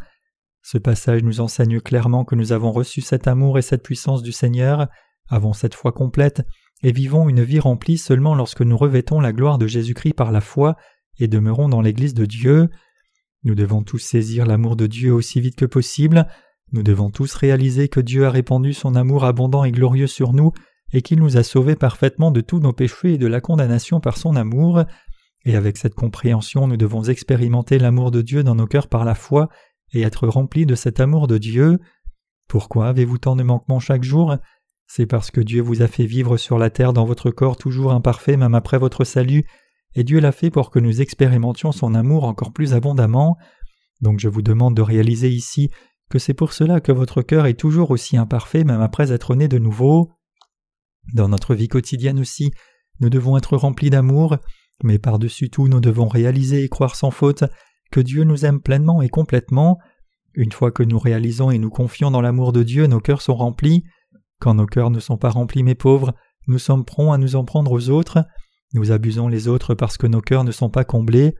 Ce 0.62 0.78
passage 0.78 1.22
nous 1.22 1.40
enseigne 1.40 1.80
clairement 1.80 2.24
que 2.24 2.34
nous 2.34 2.52
avons 2.52 2.72
reçu 2.72 3.00
cet 3.00 3.28
amour 3.28 3.58
et 3.58 3.62
cette 3.62 3.84
puissance 3.84 4.22
du 4.22 4.32
Seigneur, 4.32 4.88
avons 5.28 5.52
cette 5.52 5.74
foi 5.74 5.92
complète, 5.92 6.42
et 6.82 6.92
vivons 6.92 7.28
une 7.28 7.42
vie 7.42 7.60
remplie 7.60 7.98
seulement 7.98 8.34
lorsque 8.34 8.62
nous 8.62 8.76
revêtons 8.76 9.20
la 9.20 9.32
gloire 9.32 9.58
de 9.58 9.66
Jésus-Christ 9.66 10.14
par 10.14 10.32
la 10.32 10.40
foi 10.40 10.76
et 11.18 11.28
demeurons 11.28 11.68
dans 11.68 11.80
l'Église 11.80 12.14
de 12.14 12.26
Dieu. 12.26 12.68
Nous 13.46 13.54
devons 13.54 13.84
tous 13.84 14.00
saisir 14.00 14.44
l'amour 14.44 14.74
de 14.74 14.88
Dieu 14.88 15.14
aussi 15.14 15.40
vite 15.40 15.54
que 15.54 15.66
possible, 15.66 16.26
nous 16.72 16.82
devons 16.82 17.10
tous 17.10 17.32
réaliser 17.32 17.86
que 17.86 18.00
Dieu 18.00 18.26
a 18.26 18.30
répandu 18.30 18.72
son 18.72 18.96
amour 18.96 19.24
abondant 19.24 19.62
et 19.62 19.70
glorieux 19.70 20.08
sur 20.08 20.32
nous, 20.32 20.50
et 20.92 21.00
qu'il 21.00 21.20
nous 21.20 21.36
a 21.36 21.44
sauvés 21.44 21.76
parfaitement 21.76 22.32
de 22.32 22.40
tous 22.40 22.58
nos 22.58 22.72
péchés 22.72 23.12
et 23.12 23.18
de 23.18 23.26
la 23.28 23.40
condamnation 23.40 24.00
par 24.00 24.16
son 24.16 24.34
amour, 24.34 24.82
et 25.44 25.54
avec 25.54 25.76
cette 25.76 25.94
compréhension 25.94 26.66
nous 26.66 26.76
devons 26.76 27.04
expérimenter 27.04 27.78
l'amour 27.78 28.10
de 28.10 28.20
Dieu 28.20 28.42
dans 28.42 28.56
nos 28.56 28.66
cœurs 28.66 28.88
par 28.88 29.04
la 29.04 29.14
foi, 29.14 29.48
et 29.92 30.02
être 30.02 30.26
remplis 30.26 30.66
de 30.66 30.74
cet 30.74 30.98
amour 30.98 31.28
de 31.28 31.38
Dieu. 31.38 31.78
Pourquoi 32.48 32.88
avez-vous 32.88 33.18
tant 33.18 33.36
de 33.36 33.44
manquements 33.44 33.78
chaque 33.78 34.02
jour? 34.02 34.38
C'est 34.88 35.06
parce 35.06 35.30
que 35.30 35.40
Dieu 35.40 35.62
vous 35.62 35.82
a 35.82 35.86
fait 35.86 36.06
vivre 36.06 36.36
sur 36.36 36.58
la 36.58 36.70
terre 36.70 36.92
dans 36.92 37.04
votre 37.04 37.30
corps 37.30 37.56
toujours 37.56 37.92
imparfait 37.92 38.36
même 38.36 38.56
après 38.56 38.78
votre 38.78 39.04
salut, 39.04 39.44
et 39.96 40.04
Dieu 40.04 40.20
l'a 40.20 40.30
fait 40.30 40.50
pour 40.50 40.70
que 40.70 40.78
nous 40.78 41.00
expérimentions 41.00 41.72
son 41.72 41.94
amour 41.94 42.24
encore 42.24 42.52
plus 42.52 42.74
abondamment. 42.74 43.36
Donc 44.02 44.20
je 44.20 44.28
vous 44.28 44.42
demande 44.42 44.76
de 44.76 44.82
réaliser 44.82 45.30
ici 45.30 45.70
que 46.10 46.18
c'est 46.18 46.34
pour 46.34 46.52
cela 46.52 46.80
que 46.80 46.92
votre 46.92 47.22
cœur 47.22 47.46
est 47.46 47.58
toujours 47.58 47.90
aussi 47.90 48.16
imparfait 48.16 48.62
même 48.62 48.82
après 48.82 49.10
être 49.10 49.34
né 49.34 49.48
de 49.48 49.58
nouveau. 49.58 50.12
Dans 51.14 51.28
notre 51.28 51.54
vie 51.54 51.68
quotidienne 51.68 52.20
aussi, 52.20 52.50
nous 53.00 53.08
devons 53.08 53.38
être 53.38 53.56
remplis 53.56 53.90
d'amour, 53.90 54.36
mais 54.84 54.98
par-dessus 54.98 55.48
tout 55.48 55.66
nous 55.66 55.80
devons 55.80 56.08
réaliser 56.08 56.62
et 56.62 56.68
croire 56.68 56.94
sans 56.94 57.10
faute 57.10 57.44
que 57.90 58.00
Dieu 58.00 58.24
nous 58.24 58.44
aime 58.44 58.60
pleinement 58.60 59.00
et 59.00 59.08
complètement. 59.08 59.78
Une 60.34 60.52
fois 60.52 60.70
que 60.70 60.82
nous 60.82 60.98
réalisons 60.98 61.50
et 61.50 61.58
nous 61.58 61.70
confions 61.70 62.10
dans 62.10 62.20
l'amour 62.20 62.52
de 62.52 62.62
Dieu, 62.62 62.86
nos 62.86 63.00
cœurs 63.00 63.22
sont 63.22 63.34
remplis. 63.34 63.84
Quand 64.40 64.54
nos 64.54 64.66
cœurs 64.66 64.90
ne 64.90 65.00
sont 65.00 65.16
pas 65.16 65.30
remplis, 65.30 65.62
mes 65.62 65.74
pauvres, 65.74 66.14
nous 66.46 66.58
sommes 66.58 66.84
prompts 66.84 67.14
à 67.14 67.18
nous 67.18 67.36
en 67.36 67.44
prendre 67.44 67.72
aux 67.72 67.88
autres. 67.88 68.18
Nous 68.74 68.92
abusons 68.92 69.28
les 69.28 69.48
autres 69.48 69.74
parce 69.74 69.96
que 69.96 70.06
nos 70.06 70.20
cœurs 70.20 70.44
ne 70.44 70.52
sont 70.52 70.70
pas 70.70 70.84
comblés. 70.84 71.34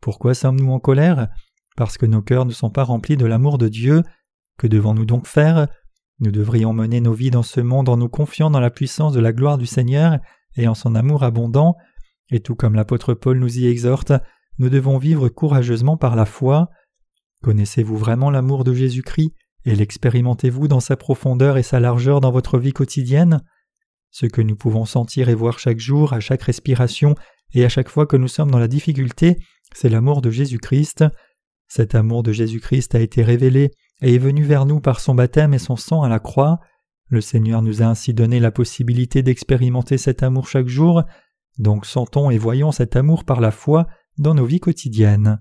Pourquoi 0.00 0.34
sommes-nous 0.34 0.72
en 0.72 0.80
colère? 0.80 1.28
Parce 1.76 1.98
que 1.98 2.06
nos 2.06 2.22
cœurs 2.22 2.46
ne 2.46 2.52
sont 2.52 2.70
pas 2.70 2.84
remplis 2.84 3.16
de 3.16 3.26
l'amour 3.26 3.58
de 3.58 3.68
Dieu. 3.68 4.02
Que 4.58 4.66
devons-nous 4.66 5.04
donc 5.04 5.26
faire? 5.26 5.68
Nous 6.20 6.30
devrions 6.30 6.72
mener 6.72 7.00
nos 7.00 7.14
vies 7.14 7.30
dans 7.30 7.42
ce 7.42 7.60
monde 7.60 7.88
en 7.88 7.96
nous 7.96 8.08
confiant 8.08 8.50
dans 8.50 8.60
la 8.60 8.70
puissance 8.70 9.14
de 9.14 9.20
la 9.20 9.32
gloire 9.32 9.56
du 9.56 9.66
Seigneur 9.66 10.18
et 10.56 10.68
en 10.68 10.74
son 10.74 10.94
amour 10.94 11.22
abondant, 11.22 11.76
et 12.30 12.40
tout 12.40 12.54
comme 12.54 12.74
l'apôtre 12.74 13.14
Paul 13.14 13.38
nous 13.38 13.58
y 13.58 13.66
exhorte, 13.66 14.12
nous 14.58 14.68
devons 14.68 14.98
vivre 14.98 15.28
courageusement 15.28 15.96
par 15.96 16.16
la 16.16 16.26
foi. 16.26 16.68
Connaissez-vous 17.42 17.96
vraiment 17.96 18.30
l'amour 18.30 18.64
de 18.64 18.74
Jésus-Christ 18.74 19.32
et 19.64 19.74
l'expérimentez-vous 19.74 20.68
dans 20.68 20.80
sa 20.80 20.96
profondeur 20.96 21.56
et 21.56 21.62
sa 21.62 21.80
largeur 21.80 22.20
dans 22.20 22.30
votre 22.30 22.58
vie 22.58 22.72
quotidienne? 22.72 23.42
Ce 24.10 24.26
que 24.26 24.42
nous 24.42 24.56
pouvons 24.56 24.84
sentir 24.84 25.28
et 25.28 25.34
voir 25.34 25.58
chaque 25.58 25.78
jour, 25.78 26.12
à 26.12 26.20
chaque 26.20 26.42
respiration 26.42 27.14
et 27.54 27.64
à 27.64 27.68
chaque 27.68 27.88
fois 27.88 28.06
que 28.06 28.16
nous 28.16 28.28
sommes 28.28 28.50
dans 28.50 28.58
la 28.58 28.68
difficulté, 28.68 29.36
c'est 29.72 29.88
l'amour 29.88 30.20
de 30.20 30.30
Jésus-Christ. 30.30 31.04
Cet 31.68 31.94
amour 31.94 32.22
de 32.22 32.32
Jésus-Christ 32.32 32.94
a 32.94 33.00
été 33.00 33.22
révélé 33.22 33.70
et 34.02 34.14
est 34.14 34.18
venu 34.18 34.42
vers 34.42 34.66
nous 34.66 34.80
par 34.80 35.00
son 35.00 35.14
baptême 35.14 35.54
et 35.54 35.58
son 35.58 35.76
sang 35.76 36.02
à 36.02 36.08
la 36.08 36.18
croix. 36.18 36.58
Le 37.08 37.20
Seigneur 37.20 37.62
nous 37.62 37.82
a 37.82 37.86
ainsi 37.86 38.14
donné 38.14 38.40
la 38.40 38.50
possibilité 38.50 39.22
d'expérimenter 39.22 39.98
cet 39.98 40.22
amour 40.22 40.48
chaque 40.48 40.68
jour, 40.68 41.02
donc 41.58 41.86
sentons 41.86 42.30
et 42.30 42.38
voyons 42.38 42.72
cet 42.72 42.96
amour 42.96 43.24
par 43.24 43.40
la 43.40 43.50
foi 43.50 43.86
dans 44.18 44.34
nos 44.34 44.46
vies 44.46 44.60
quotidiennes. 44.60 45.40